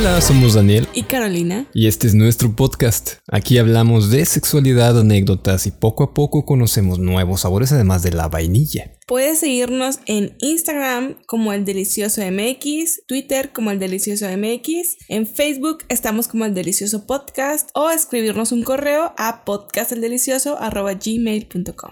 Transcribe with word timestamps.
Hola, 0.00 0.20
somos 0.22 0.54
Daniel 0.54 0.88
Y 0.94 1.02
Carolina. 1.02 1.66
y 1.74 1.86
este 1.86 2.06
es 2.06 2.14
nuestro 2.14 2.56
podcast. 2.56 3.16
Aquí 3.30 3.58
hablamos 3.58 4.08
de 4.08 4.24
sexualidad, 4.24 4.98
anécdotas 4.98 5.66
y 5.66 5.72
poco 5.72 6.04
a 6.04 6.14
poco 6.14 6.46
conocemos 6.46 6.98
nuevos 6.98 7.42
sabores 7.42 7.70
además 7.72 8.02
de 8.02 8.12
la 8.12 8.28
vainilla. 8.28 8.92
Puedes 9.06 9.40
seguirnos 9.40 9.98
en 10.06 10.34
Instagram 10.38 11.16
como 11.26 11.52
el 11.52 11.66
Delicioso 11.66 12.22
MX, 12.22 13.02
Twitter 13.06 13.52
como 13.52 13.72
el 13.72 13.78
Delicioso 13.78 14.24
MX, 14.24 14.96
en 15.08 15.26
Facebook 15.26 15.84
estamos 15.90 16.28
como 16.28 16.46
el 16.46 16.54
Delicioso 16.54 17.06
Podcast 17.06 17.68
o 17.74 17.90
escribirnos 17.90 18.52
un 18.52 18.62
correo 18.62 19.12
a 19.18 19.44
podcasteldelicioso.gmail.com. 19.44 21.90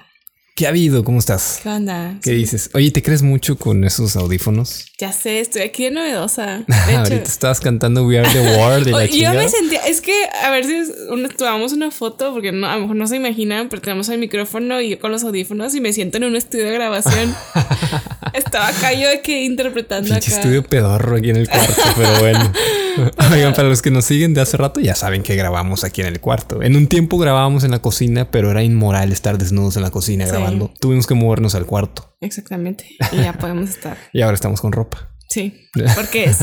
¿Qué 0.59 0.67
ha 0.67 0.71
habido? 0.71 1.05
¿Cómo 1.05 1.21
estás? 1.21 1.61
¿Qué 1.63 1.69
onda? 1.69 2.17
¿Qué 2.21 2.33
dices? 2.33 2.71
Oye, 2.75 2.91
¿te 2.91 3.01
crees 3.01 3.23
mucho 3.23 3.57
con 3.57 3.85
esos 3.85 4.17
audífonos? 4.17 4.87
Ya 4.99 5.13
sé, 5.13 5.39
estoy 5.39 5.63
aquí 5.63 5.85
de 5.85 5.93
novedosa. 5.93 6.65
De 6.67 6.75
hecho, 6.89 6.99
Ahorita 6.99 7.23
estabas 7.23 7.61
cantando 7.61 8.05
We 8.05 8.19
Are 8.19 8.29
the 8.29 8.41
World 8.59 8.89
yo 8.91 9.07
chingada. 9.07 9.41
me 9.41 9.49
sentía, 9.49 9.87
es 9.87 10.01
que 10.01 10.13
a 10.43 10.51
ver 10.51 10.65
si 10.65 10.75
una- 11.11 11.29
tomamos 11.29 11.73
una 11.75 11.93
foto, 11.93 12.33
porque 12.33 12.51
no, 12.51 12.67
a 12.67 12.75
lo 12.75 12.81
mejor 12.83 12.97
no 12.97 13.07
se 13.07 13.15
imaginan, 13.15 13.69
pero 13.69 13.81
tenemos 13.83 14.09
el 14.09 14.19
micrófono 14.19 14.81
y 14.81 14.89
yo 14.91 14.99
con 14.99 15.13
los 15.13 15.23
audífonos 15.23 15.77
y 15.77 15.81
me 15.81 15.93
siento 15.93 16.17
en 16.17 16.25
un 16.25 16.35
estudio 16.35 16.65
de 16.65 16.73
grabación. 16.73 17.33
Estaba 18.35 18.67
acá 18.67 18.93
yo 18.93 19.07
que 19.23 19.45
interpretando 19.45 20.11
Pinche 20.11 20.33
acá. 20.33 20.41
estudio 20.41 20.65
pedorro 20.65 21.19
aquí 21.19 21.31
en 21.31 21.37
el 21.37 21.49
cuarto, 21.49 21.83
pero 21.97 22.19
bueno. 22.19 22.53
Oigan, 23.33 23.55
para 23.55 23.69
los 23.69 23.83
que 23.83 23.91
nos 23.91 24.05
siguen 24.05 24.35
de 24.35 24.41
hace 24.41 24.57
rato, 24.57 24.81
ya 24.81 24.95
saben 24.95 25.23
que 25.23 25.37
grabamos 25.37 25.85
aquí 25.85 26.01
en 26.01 26.07
el 26.09 26.21
cuarto. 26.21 26.63
En 26.63 26.77
un 26.77 26.87
tiempo 26.87 27.19
grabábamos 27.19 27.65
en 27.65 27.71
la 27.71 27.81
cocina, 27.81 28.31
pero 28.31 28.51
era 28.51 28.63
inmoral 28.63 29.13
estar 29.13 29.39
desnudos 29.39 29.77
en 29.77 29.83
la 29.83 29.91
cocina 29.91 30.25
Sí. 30.25 30.31
grabando. 30.33 30.73
Tuvimos 30.81 31.07
que 31.07 31.15
movernos 31.15 31.55
al 31.55 31.67
cuarto 31.67 32.15
Exactamente. 32.21 32.85
Y 33.13 33.17
ya 33.19 33.33
podemos 33.35 33.71
estar. 33.71 33.97
y 34.13 34.23
ahora 34.23 34.35
estamos 34.35 34.61
con 34.61 34.73
ropa. 34.73 35.11
Sí, 35.29 35.69
porque 35.95 36.25
es 36.25 36.39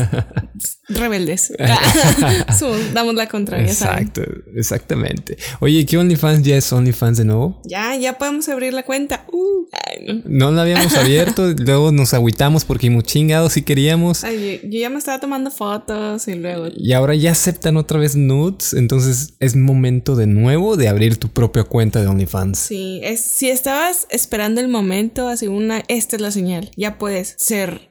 rebeldes. 0.88 1.52
Damos 2.94 3.14
la 3.14 3.28
contraria, 3.28 3.72
¿saben? 3.74 4.06
Exacto, 4.06 4.22
exactamente. 4.54 5.36
Oye, 5.60 5.84
¿qué 5.84 5.98
OnlyFans 5.98 6.42
ya 6.42 6.56
es 6.56 6.72
OnlyFans 6.72 7.18
de 7.18 7.24
nuevo? 7.24 7.60
Ya, 7.64 7.96
ya 7.96 8.16
podemos 8.18 8.48
abrir 8.48 8.72
la 8.72 8.84
cuenta. 8.84 9.26
Uh, 9.32 9.66
ay, 9.72 10.06
no. 10.06 10.22
No 10.26 10.52
la 10.52 10.62
habíamos 10.62 10.94
abierto, 10.94 11.52
luego 11.58 11.90
nos 11.90 12.14
agüitamos 12.14 12.64
porque 12.64 12.86
hemos 12.86 13.04
chingado 13.04 13.50
si 13.50 13.62
queríamos. 13.62 14.22
Ay, 14.22 14.60
yo, 14.62 14.68
yo 14.68 14.78
ya 14.78 14.90
me 14.90 14.98
estaba 14.98 15.18
tomando 15.18 15.50
fotos 15.50 16.28
y 16.28 16.34
luego. 16.34 16.68
Y 16.76 16.92
ahora 16.92 17.14
ya 17.14 17.32
aceptan 17.32 17.76
otra 17.76 17.98
vez 17.98 18.14
nudes, 18.14 18.72
entonces 18.72 19.34
es 19.40 19.56
momento 19.56 20.14
de 20.14 20.26
nuevo 20.26 20.76
de 20.76 20.88
abrir 20.88 21.16
tu 21.16 21.28
propia 21.28 21.64
cuenta 21.64 22.00
de 22.00 22.06
OnlyFans. 22.06 22.58
Sí, 22.58 23.00
es, 23.02 23.20
si 23.20 23.50
estabas 23.50 24.06
esperando 24.10 24.60
el 24.60 24.68
momento, 24.68 25.28
así 25.28 25.48
una, 25.48 25.82
esta 25.88 26.16
es 26.16 26.22
la 26.22 26.30
señal. 26.30 26.70
Ya 26.76 26.98
puedes 26.98 27.34
ser, 27.38 27.90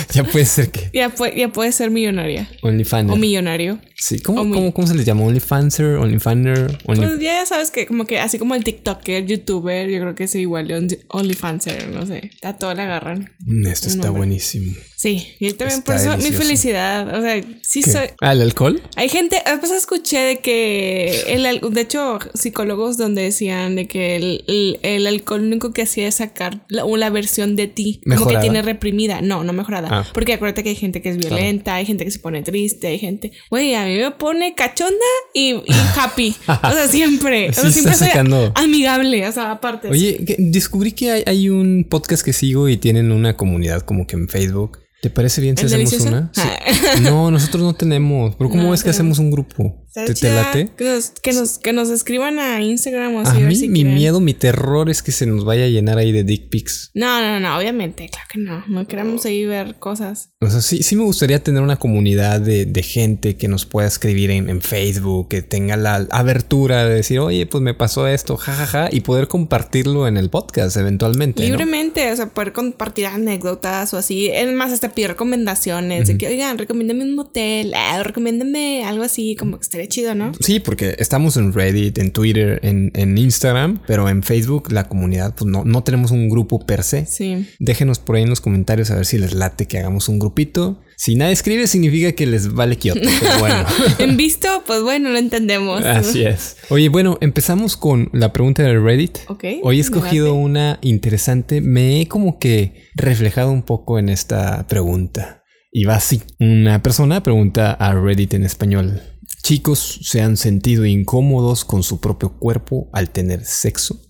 Ya 0.14 0.24
puede 0.24 0.44
ser 0.46 0.70
que 0.70 0.90
ya, 0.92 1.14
pue- 1.14 1.34
ya 1.36 1.48
puedes 1.48 1.74
ser 1.74 1.90
millonaria 1.90 2.48
OnlyFans. 2.62 3.10
o 3.10 3.16
millonario. 3.16 3.78
Sí, 3.98 4.18
¿cómo, 4.20 4.44
mi- 4.44 4.52
cómo, 4.54 4.72
cómo 4.74 4.86
se 4.86 4.94
les 4.94 5.04
llama? 5.06 5.22
OnlyFanser, 5.24 5.96
OnlyFaner, 5.96 6.78
Only... 6.84 7.06
Pues 7.06 7.20
ya 7.20 7.44
sabes 7.46 7.70
que 7.70 7.86
como 7.86 8.04
que 8.06 8.18
así 8.20 8.38
como 8.38 8.54
el 8.54 8.62
TikToker, 8.64 9.24
YouTuber, 9.26 9.88
yo 9.88 10.00
creo 10.00 10.14
que 10.14 10.24
es 10.24 10.34
igual, 10.34 10.68
Only- 10.70 10.98
OnlyFanser, 11.08 11.88
no 11.88 12.06
sé. 12.06 12.30
A 12.42 12.56
todo 12.56 12.74
le 12.74 12.82
agarran. 12.82 13.34
Esto 13.70 13.88
está 13.88 14.10
buenísimo. 14.10 14.74
Sí, 14.96 15.34
y 15.40 15.52
también 15.52 15.78
Está 15.80 15.92
por 15.92 15.94
eso 16.00 16.16
mi 16.18 16.32
felicidad. 16.32 17.18
O 17.18 17.20
sea, 17.22 17.42
sí 17.62 17.82
¿Qué? 17.82 17.90
soy. 17.90 18.06
¿Ah, 18.20 18.32
el 18.32 18.40
alcohol? 18.42 18.82
Hay 18.96 19.08
gente, 19.10 19.42
veces 19.60 19.72
escuché 19.78 20.18
de 20.18 20.36
que 20.38 21.22
el, 21.28 21.44
al- 21.46 21.60
de 21.70 21.80
hecho, 21.82 22.18
psicólogos 22.34 22.96
donde 22.96 23.22
decían 23.22 23.76
de 23.76 23.86
que 23.86 24.16
el, 24.16 24.44
el- 24.48 24.78
el 24.82 25.06
alcohol 25.06 25.42
lo 25.42 25.46
único 25.48 25.72
que 25.72 25.82
hacía 25.82 26.08
es 26.08 26.16
sacar 26.16 26.64
la, 26.68 26.84
una 26.84 27.10
versión 27.10 27.56
de 27.56 27.66
ti, 27.66 28.00
como 28.04 28.16
Mejorada. 28.16 28.40
que 28.40 28.44
tiene 28.44 28.62
reprimida. 28.62 29.20
No, 29.20 29.44
no 29.44 29.52
mejorada. 29.52 29.85
Ah. 29.90 30.06
Porque 30.12 30.34
acuérdate 30.34 30.62
que 30.62 30.70
hay 30.70 30.76
gente 30.76 31.02
que 31.02 31.10
es 31.10 31.16
violenta, 31.16 31.74
hay 31.74 31.86
gente 31.86 32.04
que 32.04 32.10
se 32.10 32.18
pone 32.18 32.42
triste, 32.42 32.86
hay 32.88 32.98
gente. 32.98 33.32
Güey, 33.50 33.74
a 33.74 33.84
mí 33.84 33.96
me 33.96 34.10
pone 34.12 34.54
cachonda 34.54 34.94
y, 35.34 35.50
y 35.54 35.64
happy. 35.98 36.34
o 36.48 36.72
sea, 36.72 36.88
siempre. 36.88 37.50
O 37.50 37.52
sea, 37.52 37.64
Sí, 37.64 37.72
siempre 37.72 37.94
soy 37.94 38.08
sacando- 38.08 38.52
amigable. 38.54 39.26
O 39.26 39.32
sea, 39.32 39.50
aparte. 39.52 39.88
Oye, 39.88 40.24
que- 40.24 40.36
descubrí 40.38 40.92
que 40.92 41.10
hay, 41.10 41.22
hay 41.26 41.48
un 41.48 41.86
podcast 41.88 42.24
que 42.24 42.32
sigo 42.32 42.68
y 42.68 42.76
tienen 42.76 43.12
una 43.12 43.36
comunidad 43.36 43.82
como 43.82 44.06
que 44.06 44.16
en 44.16 44.28
Facebook. 44.28 44.78
¿Te 45.02 45.10
parece 45.10 45.40
bien 45.40 45.56
si 45.56 45.62
¿El 45.62 45.66
hacemos 45.68 45.90
delicioso? 45.90 46.08
una? 46.16 46.32
Sí. 46.34 47.02
No, 47.02 47.30
nosotros 47.30 47.62
no 47.62 47.74
tenemos. 47.74 48.34
Pero 48.36 48.50
¿cómo 48.50 48.62
No, 48.64 48.74
es 48.74 48.80
que 48.80 48.86
pero- 48.86 48.94
hacemos 48.94 49.18
un 49.18 49.30
grupo? 49.30 49.85
¿Te, 50.04 50.14
te 50.14 50.32
late? 50.32 50.68
Que 50.76 50.84
nos, 50.84 51.10
que, 51.10 51.32
nos, 51.32 51.58
que 51.58 51.72
nos 51.72 51.90
escriban 51.90 52.38
a 52.38 52.60
Instagram 52.60 53.14
o 53.14 53.18
A 53.20 53.22
así. 53.22 53.36
a 53.36 53.40
ver 53.40 53.48
mí 53.48 53.56
si 53.56 53.68
mi 53.68 53.80
quieren. 53.80 53.94
miedo, 53.94 54.20
mi 54.20 54.34
terror 54.34 54.90
es 54.90 55.02
que 55.02 55.12
se 55.12 55.24
nos 55.26 55.44
vaya 55.44 55.64
a 55.64 55.68
llenar 55.68 55.96
ahí 55.98 56.12
de 56.12 56.22
dick 56.24 56.48
pics. 56.50 56.90
No, 56.94 57.20
no, 57.20 57.40
no, 57.40 57.56
obviamente, 57.56 58.08
claro 58.08 58.26
que 58.30 58.38
no. 58.38 58.64
No 58.68 58.86
queremos 58.86 59.24
ahí 59.24 59.44
ver 59.46 59.76
cosas. 59.78 60.30
O 60.40 60.50
sea, 60.50 60.60
sí, 60.60 60.82
sí 60.82 60.96
me 60.96 61.04
gustaría 61.04 61.42
tener 61.42 61.62
una 61.62 61.76
comunidad 61.76 62.40
de, 62.40 62.66
de 62.66 62.82
gente 62.82 63.36
que 63.36 63.48
nos 63.48 63.64
pueda 63.66 63.88
escribir 63.88 64.30
en, 64.30 64.50
en 64.50 64.60
Facebook, 64.60 65.28
que 65.28 65.42
tenga 65.42 65.76
la 65.76 66.06
abertura 66.10 66.84
de 66.84 66.94
decir, 66.96 67.18
oye, 67.20 67.46
pues 67.46 67.62
me 67.62 67.74
pasó 67.74 68.06
esto, 68.06 68.36
jajaja, 68.36 68.88
y 68.92 69.00
poder 69.00 69.28
compartirlo 69.28 70.06
en 70.08 70.16
el 70.16 70.28
podcast 70.30 70.76
eventualmente. 70.76 71.42
¿no? 71.42 71.48
Libremente, 71.48 72.12
o 72.12 72.16
sea, 72.16 72.26
poder 72.26 72.52
compartir 72.52 73.06
anécdotas 73.06 73.94
o 73.94 73.96
así. 73.96 74.28
Es 74.28 74.52
más, 74.52 74.72
hasta 74.72 74.92
pedir 74.92 75.08
recomendaciones 75.08 76.08
de 76.08 76.18
que, 76.18 76.26
oigan, 76.28 76.58
recomiéndame 76.58 77.04
un 77.04 77.14
motel, 77.14 77.72
ah, 77.74 78.02
recomiéndame 78.02 78.84
algo 78.84 79.02
así, 79.04 79.36
como 79.36 79.56
que 79.58 79.62
estaría 79.62 79.85
chido, 79.88 80.14
¿no? 80.14 80.32
Sí, 80.40 80.60
porque 80.60 80.96
estamos 80.98 81.36
en 81.36 81.52
Reddit, 81.52 81.98
en 81.98 82.12
Twitter, 82.12 82.60
en, 82.62 82.90
en 82.94 83.18
Instagram, 83.18 83.80
pero 83.86 84.08
en 84.08 84.22
Facebook 84.22 84.72
la 84.72 84.88
comunidad, 84.88 85.34
pues 85.34 85.50
no, 85.50 85.64
no 85.64 85.82
tenemos 85.82 86.10
un 86.10 86.28
grupo 86.28 86.64
per 86.64 86.82
se. 86.82 87.06
Sí. 87.06 87.46
Déjenos 87.58 87.98
por 87.98 88.16
ahí 88.16 88.22
en 88.22 88.30
los 88.30 88.40
comentarios 88.40 88.90
a 88.90 88.96
ver 88.96 89.06
si 89.06 89.18
les 89.18 89.32
late 89.32 89.66
que 89.66 89.78
hagamos 89.78 90.08
un 90.08 90.18
grupito. 90.18 90.80
Si 90.96 91.14
nadie 91.14 91.32
escribe 91.32 91.66
significa 91.66 92.12
que 92.12 92.26
les 92.26 92.52
vale 92.54 92.78
pero 92.94 92.94
bueno. 93.38 93.64
en 93.98 94.16
visto, 94.16 94.48
pues 94.66 94.82
bueno, 94.82 95.10
lo 95.10 95.18
entendemos. 95.18 95.84
Así 95.84 96.24
es. 96.24 96.56
Oye, 96.70 96.88
bueno, 96.88 97.18
empezamos 97.20 97.76
con 97.76 98.08
la 98.12 98.32
pregunta 98.32 98.62
de 98.62 98.78
Reddit. 98.78 99.18
Ok, 99.28 99.44
Hoy 99.62 99.78
he 99.78 99.80
escogido 99.80 100.34
una 100.34 100.78
interesante. 100.82 101.60
Me 101.60 102.00
he 102.00 102.08
como 102.08 102.38
que 102.38 102.88
reflejado 102.94 103.50
un 103.50 103.62
poco 103.62 103.98
en 103.98 104.08
esta 104.08 104.66
pregunta. 104.66 105.42
Y 105.70 105.84
va 105.84 105.96
así. 105.96 106.22
Una 106.40 106.82
persona 106.82 107.22
pregunta 107.22 107.72
a 107.72 107.92
Reddit 107.92 108.32
en 108.34 108.44
español. 108.44 109.02
Chicos, 109.42 110.00
¿se 110.02 110.20
han 110.22 110.36
sentido 110.36 110.84
incómodos 110.86 111.64
con 111.64 111.82
su 111.82 112.00
propio 112.00 112.38
cuerpo 112.38 112.88
al 112.92 113.10
tener 113.10 113.44
sexo? 113.44 114.00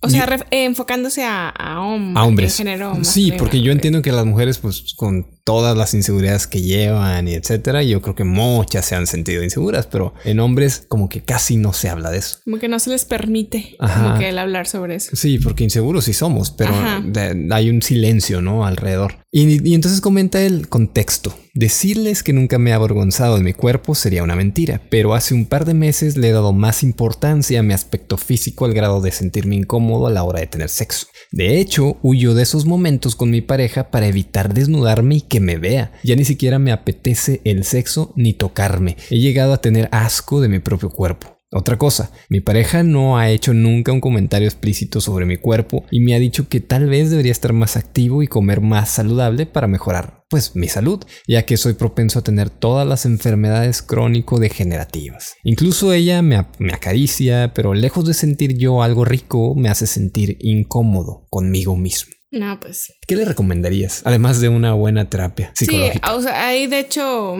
O 0.00 0.10
sea, 0.10 0.26
eh, 0.50 0.64
enfocándose 0.64 1.24
a, 1.24 1.48
a, 1.48 1.78
hom- 1.78 2.16
A 2.16 2.24
hombres. 2.24 2.60
en 2.60 2.66
género 2.66 2.98
sí, 3.04 3.32
porque 3.38 3.62
yo 3.62 3.72
entiendo 3.72 4.02
que 4.02 4.12
las 4.12 4.26
mujeres, 4.26 4.58
pues 4.58 4.92
con 4.96 5.33
todas 5.44 5.76
las 5.76 5.92
inseguridades 5.94 6.46
que 6.46 6.62
llevan 6.62 7.28
y 7.28 7.34
etcétera, 7.34 7.82
yo 7.82 8.00
creo 8.02 8.14
que 8.14 8.24
muchas 8.24 8.86
se 8.86 8.94
han 8.94 9.06
sentido 9.06 9.42
inseguras, 9.42 9.86
pero 9.86 10.14
en 10.24 10.40
hombres 10.40 10.84
como 10.88 11.08
que 11.08 11.22
casi 11.22 11.56
no 11.56 11.72
se 11.72 11.88
habla 11.90 12.10
de 12.10 12.18
eso. 12.18 12.38
Como 12.44 12.58
que 12.58 12.68
no 12.68 12.78
se 12.78 12.90
les 12.90 13.04
permite 13.04 13.76
Ajá. 13.78 14.02
como 14.04 14.18
que 14.18 14.30
el 14.30 14.38
hablar 14.38 14.66
sobre 14.66 14.96
eso. 14.96 15.14
Sí, 15.14 15.38
porque 15.38 15.64
inseguros 15.64 16.06
sí 16.06 16.12
somos, 16.14 16.50
pero 16.50 16.72
de- 17.04 17.48
hay 17.52 17.68
un 17.70 17.82
silencio, 17.82 18.40
¿no? 18.40 18.64
Alrededor. 18.66 19.16
Y, 19.30 19.68
y 19.68 19.74
entonces 19.74 20.00
comenta 20.00 20.40
el 20.42 20.68
contexto. 20.68 21.34
Decirles 21.56 22.22
que 22.24 22.32
nunca 22.32 22.58
me 22.58 22.70
he 22.70 22.72
avergonzado 22.72 23.36
de 23.36 23.42
mi 23.42 23.52
cuerpo 23.52 23.94
sería 23.94 24.24
una 24.24 24.34
mentira, 24.34 24.80
pero 24.90 25.14
hace 25.14 25.34
un 25.34 25.46
par 25.46 25.64
de 25.64 25.74
meses 25.74 26.16
le 26.16 26.28
he 26.28 26.32
dado 26.32 26.52
más 26.52 26.82
importancia 26.82 27.60
a 27.60 27.62
mi 27.62 27.72
aspecto 27.74 28.16
físico 28.16 28.64
al 28.64 28.74
grado 28.74 29.00
de 29.00 29.12
sentirme 29.12 29.54
incómodo 29.54 30.08
a 30.08 30.10
la 30.10 30.24
hora 30.24 30.40
de 30.40 30.48
tener 30.48 30.68
sexo. 30.68 31.06
De 31.30 31.60
hecho, 31.60 31.96
huyo 32.02 32.34
de 32.34 32.42
esos 32.42 32.64
momentos 32.66 33.14
con 33.14 33.30
mi 33.30 33.40
pareja 33.40 33.90
para 33.90 34.08
evitar 34.08 34.52
desnudarme 34.52 35.16
y 35.16 35.20
que 35.34 35.40
me 35.40 35.56
vea. 35.56 35.90
Ya 36.04 36.14
ni 36.14 36.24
siquiera 36.24 36.60
me 36.60 36.70
apetece 36.70 37.40
el 37.42 37.64
sexo 37.64 38.12
ni 38.14 38.34
tocarme. 38.34 38.96
He 39.10 39.18
llegado 39.18 39.52
a 39.52 39.60
tener 39.60 39.88
asco 39.90 40.40
de 40.40 40.48
mi 40.48 40.60
propio 40.60 40.90
cuerpo. 40.90 41.40
Otra 41.50 41.76
cosa, 41.76 42.12
mi 42.28 42.40
pareja 42.40 42.84
no 42.84 43.18
ha 43.18 43.30
hecho 43.30 43.52
nunca 43.52 43.90
un 43.90 44.00
comentario 44.00 44.46
explícito 44.46 45.00
sobre 45.00 45.26
mi 45.26 45.36
cuerpo 45.36 45.84
y 45.90 45.98
me 45.98 46.14
ha 46.14 46.20
dicho 46.20 46.48
que 46.48 46.60
tal 46.60 46.86
vez 46.86 47.10
debería 47.10 47.32
estar 47.32 47.52
más 47.52 47.76
activo 47.76 48.22
y 48.22 48.28
comer 48.28 48.60
más 48.60 48.90
saludable 48.90 49.46
para 49.46 49.66
mejorar, 49.66 50.24
pues, 50.30 50.54
mi 50.54 50.68
salud, 50.68 51.02
ya 51.26 51.42
que 51.44 51.56
soy 51.56 51.72
propenso 51.74 52.20
a 52.20 52.24
tener 52.24 52.48
todas 52.48 52.86
las 52.86 53.04
enfermedades 53.04 53.82
crónico-degenerativas. 53.82 55.34
Incluso 55.42 55.92
ella 55.92 56.22
me, 56.22 56.36
acaricia, 56.72 57.52
pero 57.54 57.74
lejos 57.74 58.06
de 58.06 58.14
sentir 58.14 58.56
yo 58.56 58.84
algo 58.84 59.04
rico, 59.04 59.56
me 59.56 59.68
hace 59.68 59.88
sentir 59.88 60.36
incómodo 60.40 61.26
conmigo 61.28 61.76
mismo. 61.76 62.13
No, 62.34 62.58
pues. 62.58 62.92
¿Qué 63.06 63.14
le 63.14 63.24
recomendarías? 63.24 64.02
Además 64.04 64.40
de 64.40 64.48
una 64.48 64.74
buena 64.74 65.08
terapia 65.08 65.52
psicológica. 65.54 66.08
Sí, 66.08 66.14
o 66.14 66.20
sea, 66.20 66.48
ahí 66.48 66.66
de 66.66 66.80
hecho, 66.80 67.36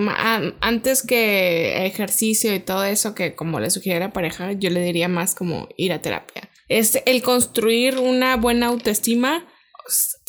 antes 0.61 1.03
que 1.03 1.85
ejercicio 1.87 2.55
y 2.55 2.61
todo 2.61 2.85
eso, 2.85 3.13
que 3.13 3.35
como 3.35 3.59
le 3.59 3.71
sugiere 3.71 3.97
a 3.97 4.07
la 4.07 4.13
pareja, 4.13 4.53
yo 4.53 4.71
le 4.71 4.81
diría 4.81 5.09
más 5.09 5.35
como 5.35 5.69
ir 5.77 5.93
a 5.93 6.01
terapia. 6.01 6.49
Es 6.69 7.01
el 7.07 7.23
construir 7.23 7.99
una 7.99 8.37
buena 8.37 8.67
autoestima 8.67 9.45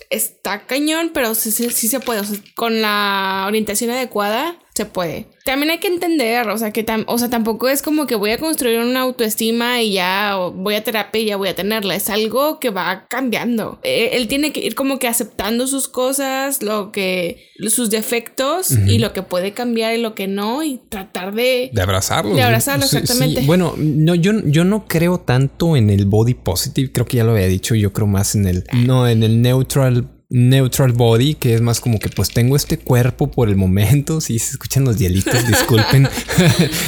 está 0.10 0.66
cañón, 0.66 1.12
pero 1.14 1.36
sí, 1.36 1.52
sí, 1.52 1.88
se 1.88 2.00
puede. 2.00 2.24
con 2.56 2.82
la 2.82 3.46
orientación 3.48 3.92
adecuada, 3.92 4.58
se 4.76 4.86
puede. 4.86 5.28
También 5.46 5.72
hay 5.72 5.78
que 5.78 5.88
entender, 5.88 6.50
o 6.50 6.58
sea, 6.58 6.72
que 6.72 6.86
o 7.08 7.18
sea, 7.18 7.30
tampoco 7.30 7.70
es 7.70 7.82
como 7.82 8.08
que 8.08 8.16
voy 8.16 8.32
a 8.32 8.38
construir 8.38 8.80
una 8.80 9.02
autoestima 9.02 9.82
y 9.82 9.94
ya 9.94 10.36
voy 10.36 10.76
a 10.76 10.84
terapia 10.84 11.22
y 11.22 11.26
ya 11.26 11.38
voy 11.38 11.48
a 11.48 11.56
tenerla. 11.56 11.96
Es 11.96 12.10
algo 12.10 12.60
que 12.60 12.72
va 12.72 13.06
cambiando. 13.08 13.80
E, 13.84 14.18
él 14.18 14.28
tiene 14.28 14.52
que 14.52 14.60
ir 14.60 14.76
como 14.76 15.00
que 15.00 15.08
aceptando 15.08 15.68
sus 15.68 15.88
cosas, 15.88 16.62
lo 16.62 16.92
que, 16.92 17.48
sus 17.70 17.90
defectos 17.90 18.72
y 18.72 19.00
lo 19.00 19.14
que 19.14 19.22
puede 19.22 19.54
cambiar 19.54 19.96
y 19.96 20.02
lo 20.02 20.14
que 20.14 20.28
no 20.28 20.62
y 20.62 20.82
tratar 20.90 21.34
de... 21.34 21.70
De 21.72 21.82
abrazarlo. 21.82 22.36
De 22.36 22.44
abrazarlo, 22.44 22.84
exactamente. 22.84 23.42
Bueno, 23.46 23.76
no, 23.78 24.14
yo, 24.16 24.34
yo 24.46 24.66
no 24.66 24.88
creo 24.88 25.20
tanto 25.20 25.78
en 25.78 25.90
el 25.90 26.06
body 26.06 26.34
positive, 26.34 26.92
creo 26.92 27.06
que 27.06 27.18
ya 27.18 27.24
lo 27.24 27.32
había 27.32 27.48
dicho, 27.48 27.76
yo 27.76 27.94
creo 27.94 28.08
más 28.08 28.36
en 28.36 28.48
el, 28.48 28.66
no, 28.74 29.08
en 29.08 29.24
el 29.24 29.42
neutral 29.42 30.10
neutral 30.30 30.92
body, 30.94 31.36
que 31.36 31.54
es 31.54 31.62
más 31.62 31.80
como 31.80 32.00
que 32.00 32.10
pues 32.10 32.30
tengo 32.30 32.56
este 32.56 32.78
cuerpo 32.78 33.30
por 33.32 33.50
el 33.50 33.56
momento. 33.56 34.22
Si 34.22 34.40
se 34.40 34.52
escuchan 34.52 34.86
los 34.86 34.98
hielitos, 34.98 35.48
disculpen. 35.48 36.08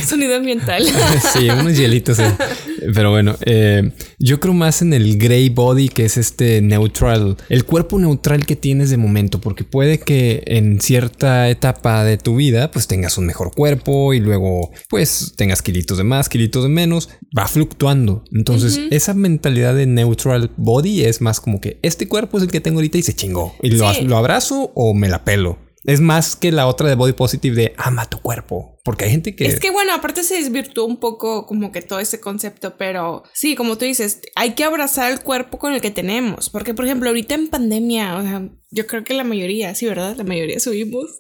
Sonido 0.06 0.36
ambiental. 0.36 0.84
sí, 1.34 1.50
unos 1.50 1.78
hielitos. 1.78 2.20
Eh. 2.20 2.36
Pero 2.94 3.12
bueno, 3.12 3.36
eh, 3.46 3.92
yo 4.20 4.40
creo 4.40 4.54
más 4.54 4.82
en 4.82 4.94
el 4.94 5.18
gray 5.18 5.50
body, 5.50 5.90
que 5.90 6.06
es 6.06 6.18
este 6.18 6.62
neutral, 6.62 7.38
el 7.50 7.66
cuerpo 7.66 8.00
neutral 8.00 8.46
que 8.46 8.56
tienes 8.56 8.90
de 8.90 8.98
momento, 8.98 9.42
porque 9.42 9.64
puede 9.64 10.00
que 10.00 10.44
en 10.46 10.80
cierta 10.80 11.50
etapa 11.50 12.04
de 12.04 12.18
tu 12.18 12.36
vida 12.36 12.72
pues 12.72 12.88
tengas 12.88 13.18
un 13.18 13.26
mejor 13.26 13.54
cuerpo 13.54 14.14
y 14.14 14.20
luego 14.20 14.72
pues 14.90 15.34
tengas 15.36 15.62
kilitos 15.62 15.98
de 15.98 16.04
más, 16.04 16.30
kilitos 16.30 16.64
de 16.64 16.70
menos, 16.70 17.10
va 17.38 17.48
fluctuando. 17.48 18.24
Entonces 18.32 18.80
esa 18.92 19.14
mentalidad 19.14 19.76
de 19.76 19.86
neutral 19.86 20.52
body 20.58 21.04
es 21.04 21.22
más 21.22 21.40
como 21.40 21.60
que 21.60 21.80
este 21.82 22.08
cuerpo 22.08 22.38
es 22.38 22.44
el 22.44 22.52
que 22.52 22.62
tengo 22.62 22.78
ahorita 22.78 22.98
y 22.98 23.04
se 23.04 23.16
y 23.62 23.72
lo, 23.72 24.18
abrazo 24.18 24.72
o 24.76 24.94
me 24.94 25.10
la 25.10 25.24
pelo. 25.24 25.58
Es 25.84 26.02
más 26.02 26.36
que 26.36 26.52
la 26.52 26.68
otra 26.68 26.90
de 26.90 26.96
body 26.96 27.14
positive 27.14 27.56
de 27.56 27.74
ama 27.78 28.06
tu 28.06 28.22
cuerpo. 28.22 28.77
Porque 28.88 29.04
hay 29.04 29.12
gente 29.12 29.36
que. 29.36 29.46
Es 29.46 29.60
que 29.60 29.70
bueno, 29.70 29.94
aparte 29.94 30.24
se 30.24 30.36
desvirtuó 30.36 30.86
un 30.86 30.96
poco 30.96 31.46
como 31.46 31.74
que 31.74 31.82
todo 31.82 32.00
ese 32.00 32.22
concepto, 32.22 32.78
pero 32.78 33.24
sí, 33.34 33.54
como 33.54 33.78
tú 33.78 33.84
dices, 33.84 34.22
hay 34.34 34.52
que 34.54 34.64
abrazar 34.64 35.12
el 35.12 35.20
cuerpo 35.20 35.60
con 35.60 35.74
el 35.74 35.82
que 35.82 35.92
tenemos. 35.92 36.50
Porque, 36.50 36.74
por 36.74 36.86
ejemplo, 36.86 37.10
ahorita 37.10 37.36
en 37.36 37.50
pandemia, 37.50 38.16
o 38.16 38.22
sea, 38.22 38.50
yo 38.72 38.88
creo 38.88 39.04
que 39.04 39.14
la 39.14 39.26
mayoría, 39.26 39.76
sí, 39.76 39.88
¿verdad? 39.88 40.16
La 40.16 40.24
mayoría 40.24 40.62
subimos. 40.62 41.20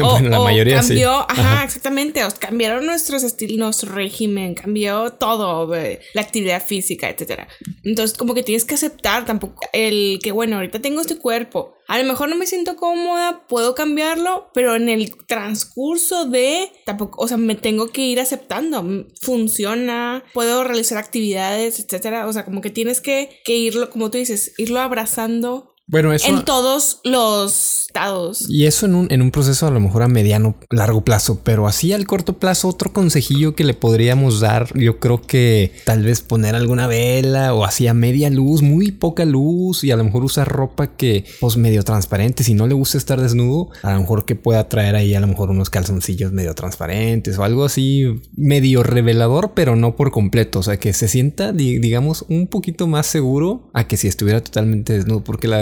o, 0.00 0.10
bueno, 0.12 0.28
la 0.28 0.38
mayoría 0.38 0.78
cambió, 0.78 1.10
ajá, 1.28 1.64
exactamente. 1.64 2.20
cambiaron 2.38 2.86
nuestros 2.86 3.24
estilos, 3.24 3.58
nuestro 3.58 3.92
régimen, 3.92 4.54
cambió 4.54 5.10
todo, 5.10 5.68
la 6.14 6.20
actividad 6.20 6.64
física, 6.64 7.10
etcétera. 7.10 7.48
Entonces, 7.82 8.16
como 8.16 8.32
que 8.32 8.44
tienes 8.44 8.64
que 8.64 8.76
aceptar 8.76 9.24
tampoco 9.24 9.68
el 9.72 10.20
que, 10.22 10.30
bueno, 10.30 10.54
ahorita 10.54 10.80
tengo 10.80 11.00
este 11.00 11.18
cuerpo. 11.18 11.74
A 11.88 11.98
lo 11.98 12.04
mejor 12.04 12.28
no 12.28 12.36
me 12.36 12.46
siento 12.46 12.76
cómoda, 12.76 13.46
puedo 13.48 13.74
cambiarlo, 13.74 14.50
pero 14.54 14.76
en 14.76 14.88
el 14.88 15.16
transcurso 15.26 16.26
de 16.26 16.70
tampoco, 16.84 17.22
o 17.22 17.28
sea, 17.28 17.36
me 17.36 17.54
tengo 17.54 17.88
que 17.88 18.02
ir 18.02 18.20
aceptando. 18.20 19.06
Funciona, 19.20 20.24
puedo 20.34 20.64
realizar 20.64 20.98
actividades, 20.98 21.80
etcétera. 21.80 22.26
O 22.26 22.32
sea, 22.32 22.44
como 22.44 22.60
que 22.60 22.70
tienes 22.70 23.00
que, 23.00 23.40
que 23.44 23.56
irlo, 23.56 23.90
como 23.90 24.10
tú 24.10 24.18
dices, 24.18 24.52
irlo 24.58 24.80
abrazando 24.80 25.75
bueno, 25.86 26.12
eso. 26.12 26.28
En 26.28 26.44
todos 26.44 27.00
los 27.04 27.86
estados. 27.86 28.48
Y 28.48 28.66
eso 28.66 28.86
en 28.86 28.94
un, 28.94 29.06
en 29.10 29.22
un 29.22 29.30
proceso 29.30 29.66
a 29.66 29.70
lo 29.70 29.80
mejor 29.80 30.02
a 30.02 30.08
mediano, 30.08 30.56
largo 30.70 31.04
plazo, 31.04 31.40
pero 31.44 31.66
así 31.66 31.92
al 31.92 32.06
corto 32.06 32.38
plazo, 32.38 32.68
otro 32.68 32.92
consejillo 32.92 33.54
que 33.54 33.64
le 33.64 33.74
podríamos 33.74 34.40
dar, 34.40 34.76
yo 34.78 34.98
creo 34.98 35.22
que 35.22 35.72
tal 35.84 36.02
vez 36.02 36.22
poner 36.22 36.54
alguna 36.54 36.86
vela 36.86 37.54
o 37.54 37.64
así 37.64 37.86
a 37.86 37.94
media 37.94 38.28
luz, 38.30 38.62
muy 38.62 38.90
poca 38.90 39.24
luz 39.24 39.84
y 39.84 39.90
a 39.90 39.96
lo 39.96 40.04
mejor 40.04 40.24
usar 40.24 40.48
ropa 40.48 40.96
que, 40.96 41.24
pues 41.40 41.56
medio 41.56 41.82
transparente. 41.84 42.44
Si 42.44 42.54
no 42.54 42.66
le 42.66 42.74
gusta 42.74 42.98
estar 42.98 43.20
desnudo, 43.20 43.70
a 43.82 43.92
lo 43.92 44.00
mejor 44.00 44.24
que 44.24 44.34
pueda 44.34 44.68
traer 44.68 44.96
ahí 44.96 45.14
a 45.14 45.20
lo 45.20 45.26
mejor 45.26 45.50
unos 45.50 45.70
calzoncillos 45.70 46.32
medio 46.32 46.54
transparentes 46.54 47.38
o 47.38 47.44
algo 47.44 47.64
así 47.64 48.04
medio 48.36 48.82
revelador, 48.82 49.52
pero 49.54 49.76
no 49.76 49.96
por 49.96 50.10
completo. 50.10 50.58
O 50.58 50.62
sea, 50.62 50.78
que 50.78 50.92
se 50.92 51.08
sienta, 51.08 51.52
digamos, 51.52 52.24
un 52.28 52.46
poquito 52.48 52.86
más 52.86 53.06
seguro 53.06 53.70
a 53.72 53.86
que 53.86 53.96
si 53.96 54.08
estuviera 54.08 54.42
totalmente 54.42 54.92
desnudo, 54.92 55.22
porque 55.22 55.48
la 55.48 55.58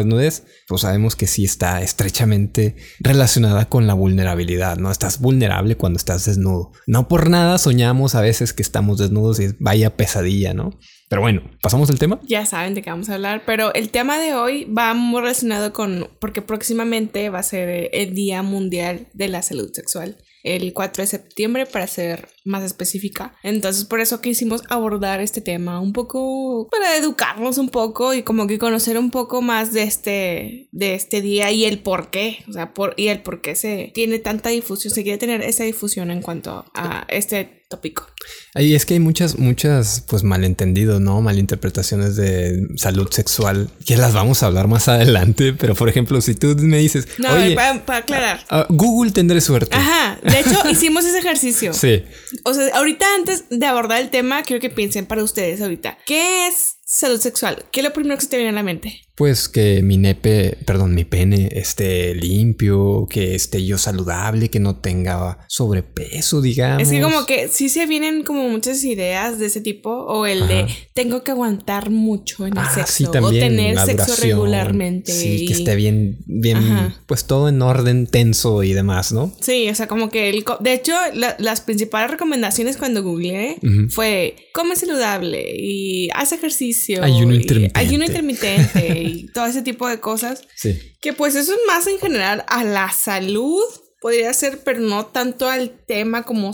pues 0.69 0.81
sabemos 0.81 1.17
que 1.17 1.27
sí 1.27 1.45
está 1.45 1.83
estrechamente 1.83 2.77
relacionada 3.01 3.69
con 3.69 3.87
la 3.87 3.95
vulnerabilidad, 3.95 4.77
¿no? 4.77 4.91
Estás 4.91 5.21
vulnerable 5.21 5.77
cuando 5.77 5.97
estás 5.97 6.25
desnudo. 6.25 6.73
No 6.87 7.09
por 7.09 7.29
nada 7.31 7.59
soñamos 7.59 8.15
a 8.15 8.21
veces 8.21 8.53
que 8.53 8.63
estamos 8.63 8.99
desnudos 8.99 9.41
y 9.41 9.55
vaya 9.59 9.97
pesadilla, 9.97 10.55
¿no? 10.55 10.79
Pero 11.09 11.23
bueno, 11.23 11.43
pasamos 11.61 11.91
al 11.91 11.99
tema. 11.99 12.21
Ya 12.27 12.47
saben 12.47 12.75
de 12.75 12.83
qué 12.83 12.91
vamos 12.91 13.09
a 13.09 13.15
hablar, 13.15 13.43
pero 13.47 13.73
el 13.75 13.91
tema 13.91 14.19
de 14.19 14.35
hoy 14.35 14.65
va 14.65 14.95
muy 14.95 15.21
relacionado 15.21 15.73
con, 15.73 16.09
porque 16.21 16.43
próximamente 16.43 17.29
va 17.31 17.41
a 17.41 17.45
ser 17.45 17.91
el 17.93 18.15
Día 18.15 18.43
Mundial 18.43 19.09
de 19.13 19.29
la 19.29 19.43
Salud 19.43 19.71
Sexual 19.73 20.17
el 20.45 20.73
4 20.73 21.03
de 21.03 21.07
septiembre 21.07 21.67
para 21.67 21.87
ser 21.87 22.29
más 22.45 22.63
específica. 22.63 23.35
Entonces 23.43 23.85
por 23.87 24.01
eso 24.01 24.21
quisimos 24.21 24.63
abordar 24.69 25.21
este 25.21 25.41
tema 25.41 25.81
un 25.81 25.93
poco 25.93 26.69
para 26.71 26.97
educarnos 26.97 27.59
un 27.59 27.71
poco 27.71 28.15
y 28.15 28.23
como 28.23 28.47
que 28.47 28.59
conocer 28.59 28.99
un 28.99 29.11
poco 29.11 29.43
más 29.43 29.73
de 29.73 29.83
este 29.83 30.69
de 30.71 30.95
este 30.95 31.23
día 31.23 31.51
y 31.51 31.65
el 31.65 31.81
por 31.81 32.11
qué, 32.11 32.45
o 32.49 32.53
sea, 32.53 32.75
por 32.75 32.95
y 32.97 33.09
el 33.09 33.23
por 33.23 33.41
qué 33.41 33.57
se 33.57 33.91
tiene 33.95 34.19
tanta 34.19 34.51
difusión, 34.51 34.95
se 34.95 35.03
quiere 35.03 35.19
tener 35.19 35.43
esa 35.43 35.65
difusión 35.65 36.11
en 36.11 36.23
cuanto 36.23 36.67
a 36.75 37.07
este 37.09 37.64
tópico. 37.75 38.07
Ahí 38.55 38.75
es 38.75 38.87
que 38.87 38.95
hay 38.95 39.01
muchas, 39.01 39.39
muchas, 39.39 40.05
pues 40.09 40.23
malentendidos, 40.23 41.01
¿no? 41.01 41.21
Malinterpretaciones 41.21 42.15
de 42.15 42.69
salud 42.77 43.11
sexual, 43.11 43.69
que 43.85 43.97
las 43.97 44.15
vamos 44.15 44.43
a 44.43 44.47
hablar 44.47 44.69
más 44.69 44.87
adelante, 44.89 45.53
pero 45.53 45.75
por 45.75 45.89
ejemplo, 45.89 46.21
si 46.21 46.35
tú 46.35 46.55
me 46.59 46.79
dices... 46.79 47.09
No, 47.19 47.33
Oye, 47.33 47.55
para, 47.55 47.99
aclarar. 47.99 48.45
Ah, 48.49 48.67
Google 48.69 49.11
tendré 49.11 49.41
suerte. 49.41 49.77
Ajá, 49.77 50.19
de 50.23 50.41
hecho 50.41 50.59
hicimos 50.71 51.05
ese 51.05 51.19
ejercicio. 51.19 51.73
Sí. 51.75 52.05
O 52.45 52.55
sea, 52.55 52.75
ahorita 52.77 53.07
antes 53.17 53.45
de 53.51 53.67
abordar 53.67 54.01
el 54.01 54.11
tema, 54.11 54.43
quiero 54.43 54.61
que 54.61 54.71
piensen 54.71 55.07
para 55.07 55.23
ustedes 55.23 55.61
ahorita, 55.61 55.99
¿qué 56.07 56.47
es 56.47 56.77
salud 56.87 57.21
sexual? 57.21 57.65
¿Qué 57.73 57.81
es 57.81 57.85
lo 57.85 57.93
primero 57.93 58.17
que 58.17 58.23
se 58.23 58.29
te 58.29 58.37
viene 58.37 58.51
a 58.51 58.55
la 58.55 58.63
mente? 58.63 59.01
Pues 59.17 59.49
que 59.49 59.81
mi 59.83 59.97
nepe, 59.97 60.59
perdón, 60.67 60.95
mi 60.95 61.05
pene 61.05 61.49
esté 61.53 62.17
limpio, 62.17 63.07
que 63.09 63.37
esté 63.37 63.65
yo 63.65 63.79
saludable, 63.79 64.49
que 64.49 64.59
no 64.59 64.77
tenga 64.77 65.39
sobrepeso, 65.49 66.41
digamos. 66.41 66.83
Es 66.83 66.91
que 66.91 67.01
como 67.01 67.25
que 67.25 67.49
sí 67.49 67.69
se 67.69 67.87
vienen 67.87 68.25
como 68.25 68.49
muchas 68.49 68.83
ideas 68.83 69.39
de 69.39 69.47
ese 69.47 69.61
tipo, 69.61 69.91
o 69.91 70.27
el 70.27 70.49
de 70.49 70.67
tengo 70.95 71.23
que 71.23 71.31
aguantar 71.31 71.91
mucho 71.91 72.45
en 72.45 72.55
el 72.55 72.65
ah, 72.65 72.75
sexo, 72.75 73.11
o 73.11 73.31
tener 73.31 73.79
sexo 73.79 74.17
regularmente. 74.21 75.13
Sí, 75.13 75.47
que 75.47 75.53
esté 75.53 75.77
bien, 75.77 76.19
bien, 76.27 76.93
pues 77.07 77.27
todo 77.27 77.49
en 77.49 77.63
orden 77.63 78.09
tenso 78.09 78.65
y 78.65 78.73
demás, 78.73 79.13
¿no? 79.13 79.33
Sí, 79.41 79.69
o 79.69 79.75
sea, 79.77 79.87
como 79.87 80.09
que 80.09 80.29
el, 80.29 80.45
de 80.59 80.73
hecho, 80.73 80.93
las 81.39 81.61
principales 81.61 82.11
recomendaciones 82.11 82.77
cuando 82.77 83.05
googleé 83.05 83.59
fue 83.91 84.37
come 84.53 84.77
saludable 84.77 85.55
y 85.57 86.09
haz 86.15 86.33
ejercicio. 86.33 87.03
Ayuno 87.03 87.35
intermitente. 87.35 87.79
Ayuno 87.79 88.05
intermitente 88.05 89.03
y 89.05 89.27
todo 89.29 89.47
ese 89.47 89.63
tipo 89.63 89.89
de 89.89 90.01
cosas. 90.01 90.43
Sí. 90.55 90.95
Que 91.01 91.13
pues 91.13 91.35
eso 91.35 91.53
es 91.53 91.61
más 91.67 91.87
en 91.87 91.99
general 91.99 92.45
a 92.49 92.65
la 92.65 92.91
salud 92.91 93.63
podría 94.05 94.31
ser, 94.35 94.59
pero 94.63 94.81
no 94.81 95.07
tanto 95.07 95.49
al 95.49 95.71
tema 95.87 96.25
como 96.25 96.53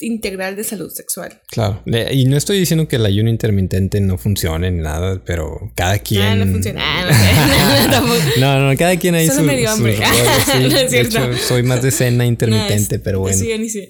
integral 0.00 0.56
de 0.56 0.64
salud 0.64 0.90
sexual. 0.90 1.42
Claro, 1.50 1.82
y 2.10 2.24
no 2.24 2.38
estoy 2.38 2.58
diciendo 2.58 2.88
que 2.88 2.96
el 2.96 3.04
ayuno 3.04 3.28
intermitente 3.28 4.00
no 4.00 4.16
funcione 4.16 4.70
ni 4.70 4.80
nada, 4.80 5.22
pero 5.22 5.72
cada 5.74 5.98
quien... 5.98 6.22
Ah, 6.22 6.34
no 6.36 6.46
funciona. 6.46 6.80
Ah, 6.82 8.00
no, 8.40 8.70
no, 8.70 8.76
cada 8.78 8.96
quien 8.96 9.14
ahí 9.14 9.28
su, 9.28 9.42
medio 9.42 9.70
hambre. 9.70 9.98
de 10.90 11.00
hecho, 11.00 11.20
soy 11.36 11.62
más 11.62 11.82
de 11.82 11.90
cena 11.90 12.24
intermitente, 12.24 12.98
pero 12.98 13.20
bueno. 13.20 13.36
Sí, 13.36 13.68
sí. 13.68 13.88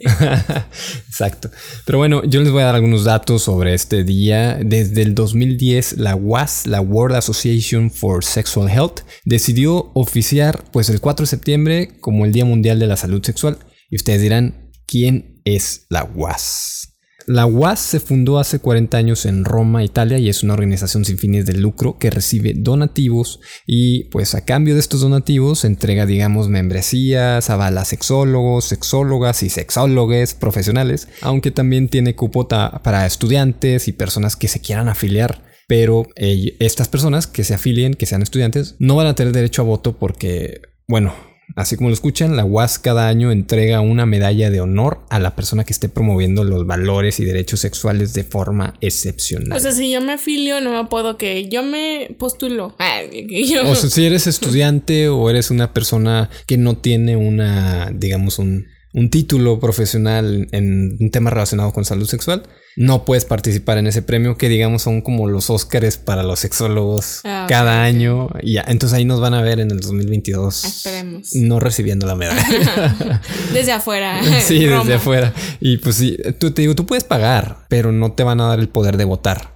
Exacto. 1.06 1.48
Pero 1.84 1.98
bueno, 1.98 2.24
yo 2.24 2.40
les 2.40 2.50
voy 2.50 2.62
a 2.62 2.66
dar 2.66 2.74
algunos 2.74 3.04
datos 3.04 3.42
sobre 3.42 3.74
este 3.74 4.02
día. 4.02 4.58
Desde 4.60 5.02
el 5.02 5.14
2010, 5.14 5.98
la 5.98 6.16
WAS, 6.16 6.66
la 6.66 6.80
World 6.80 7.16
Association 7.16 7.88
for 7.88 8.24
Sexual 8.24 8.68
Health, 8.68 9.02
decidió 9.24 9.92
oficiar 9.94 10.64
pues 10.72 10.88
el 10.88 11.00
4 11.00 11.22
de 11.22 11.28
septiembre 11.28 11.90
como 12.00 12.24
el 12.24 12.32
Día 12.32 12.44
Mundial 12.44 12.80
de 12.80 12.86
la 12.88 12.95
Salud 12.96 13.24
Sexual. 13.24 13.58
Y 13.90 13.96
ustedes 13.96 14.22
dirán, 14.22 14.70
¿quién 14.86 15.40
es 15.44 15.86
la 15.90 16.04
WAS? 16.04 16.92
La 17.28 17.44
UAS 17.44 17.80
se 17.80 17.98
fundó 17.98 18.38
hace 18.38 18.60
40 18.60 18.96
años 18.96 19.26
en 19.26 19.44
Roma, 19.44 19.82
Italia, 19.82 20.16
y 20.18 20.28
es 20.28 20.44
una 20.44 20.54
organización 20.54 21.04
sin 21.04 21.18
fines 21.18 21.44
de 21.44 21.54
lucro 21.54 21.98
que 21.98 22.08
recibe 22.08 22.54
donativos 22.54 23.40
y 23.66 24.04
pues 24.10 24.36
a 24.36 24.44
cambio 24.44 24.74
de 24.74 24.80
estos 24.80 25.00
donativos 25.00 25.64
entrega, 25.64 26.06
digamos, 26.06 26.48
membresías, 26.48 27.50
avala 27.50 27.84
sexólogos, 27.84 28.66
sexólogas 28.66 29.42
y 29.42 29.50
sexólogues 29.50 30.34
profesionales, 30.34 31.08
aunque 31.20 31.50
también 31.50 31.88
tiene 31.88 32.14
cupo 32.14 32.46
para 32.46 33.06
estudiantes 33.06 33.88
y 33.88 33.92
personas 33.92 34.36
que 34.36 34.46
se 34.46 34.60
quieran 34.60 34.88
afiliar 34.88 35.44
pero 35.66 36.06
estas 36.14 36.88
personas 36.88 37.26
que 37.26 37.44
se 37.44 37.54
afilien, 37.54 37.94
que 37.94 38.06
sean 38.06 38.22
estudiantes, 38.22 38.76
no 38.78 38.94
van 38.96 39.08
a 39.08 39.14
tener 39.14 39.32
derecho 39.32 39.62
a 39.62 39.64
voto 39.64 39.98
porque, 39.98 40.60
bueno, 40.86 41.12
Así 41.54 41.76
como 41.76 41.88
lo 41.88 41.94
escuchan, 41.94 42.36
la 42.36 42.44
UAS 42.44 42.78
cada 42.78 43.08
año 43.08 43.30
entrega 43.30 43.80
una 43.80 44.04
medalla 44.04 44.50
de 44.50 44.60
honor 44.60 45.00
a 45.10 45.18
la 45.18 45.36
persona 45.36 45.64
que 45.64 45.72
esté 45.72 45.88
promoviendo 45.88 46.44
los 46.44 46.66
valores 46.66 47.20
y 47.20 47.24
derechos 47.24 47.60
sexuales 47.60 48.12
de 48.14 48.24
forma 48.24 48.74
excepcional. 48.80 49.56
O 49.56 49.60
sea, 49.60 49.72
si 49.72 49.90
yo 49.90 50.00
me 50.00 50.14
afilio, 50.14 50.60
no 50.60 50.82
me 50.82 50.88
puedo 50.88 51.16
que 51.16 51.48
yo 51.48 51.62
me 51.62 52.14
postulo. 52.18 52.76
O 52.76 53.74
sea, 53.74 53.90
si 53.90 54.04
eres 54.04 54.26
estudiante 54.26 55.08
o 55.08 55.30
eres 55.30 55.50
una 55.50 55.72
persona 55.72 56.28
que 56.46 56.58
no 56.58 56.76
tiene 56.76 57.16
una, 57.16 57.90
digamos, 57.94 58.38
un, 58.38 58.66
un 58.96 59.10
título 59.10 59.60
profesional 59.60 60.48
en 60.52 60.96
un 60.98 61.10
tema 61.10 61.28
relacionado 61.28 61.70
con 61.70 61.84
salud 61.84 62.06
sexual, 62.06 62.44
no 62.76 63.04
puedes 63.04 63.26
participar 63.26 63.76
en 63.76 63.86
ese 63.86 64.00
premio 64.00 64.38
que 64.38 64.48
digamos 64.48 64.82
son 64.82 65.02
como 65.02 65.28
los 65.28 65.50
Óscares 65.50 65.98
para 65.98 66.22
los 66.22 66.40
sexólogos 66.40 67.20
ah, 67.24 67.44
cada 67.46 67.82
año. 67.82 68.30
Y 68.40 68.54
ya, 68.54 68.64
entonces 68.66 68.96
ahí 68.96 69.04
nos 69.04 69.20
van 69.20 69.34
a 69.34 69.42
ver 69.42 69.60
en 69.60 69.70
el 69.70 69.80
2022. 69.80 70.64
Esperemos. 70.64 71.34
No 71.34 71.60
recibiendo 71.60 72.06
la 72.06 72.14
medalla. 72.14 73.20
desde 73.52 73.72
afuera. 73.72 74.18
sí, 74.40 74.64
desde 74.64 74.94
afuera. 74.94 75.34
Y 75.60 75.76
pues 75.76 75.96
sí, 75.96 76.16
tú 76.38 76.52
te 76.52 76.62
digo, 76.62 76.74
tú 76.74 76.86
puedes 76.86 77.04
pagar, 77.04 77.66
pero 77.68 77.92
no 77.92 78.12
te 78.12 78.22
van 78.22 78.40
a 78.40 78.48
dar 78.48 78.60
el 78.60 78.70
poder 78.70 78.96
de 78.96 79.04
votar. 79.04 79.55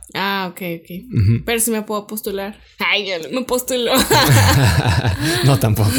Ok, 0.50 0.62
ok. 0.80 0.90
Pero 1.44 1.60
si 1.60 1.70
me 1.70 1.82
puedo 1.82 2.06
postular. 2.06 2.58
Ay, 2.78 3.06
yo 3.08 3.18
no 3.30 3.40
me 3.40 3.46
postulo. 3.46 3.92
no, 5.44 5.58
tampoco. 5.58 5.90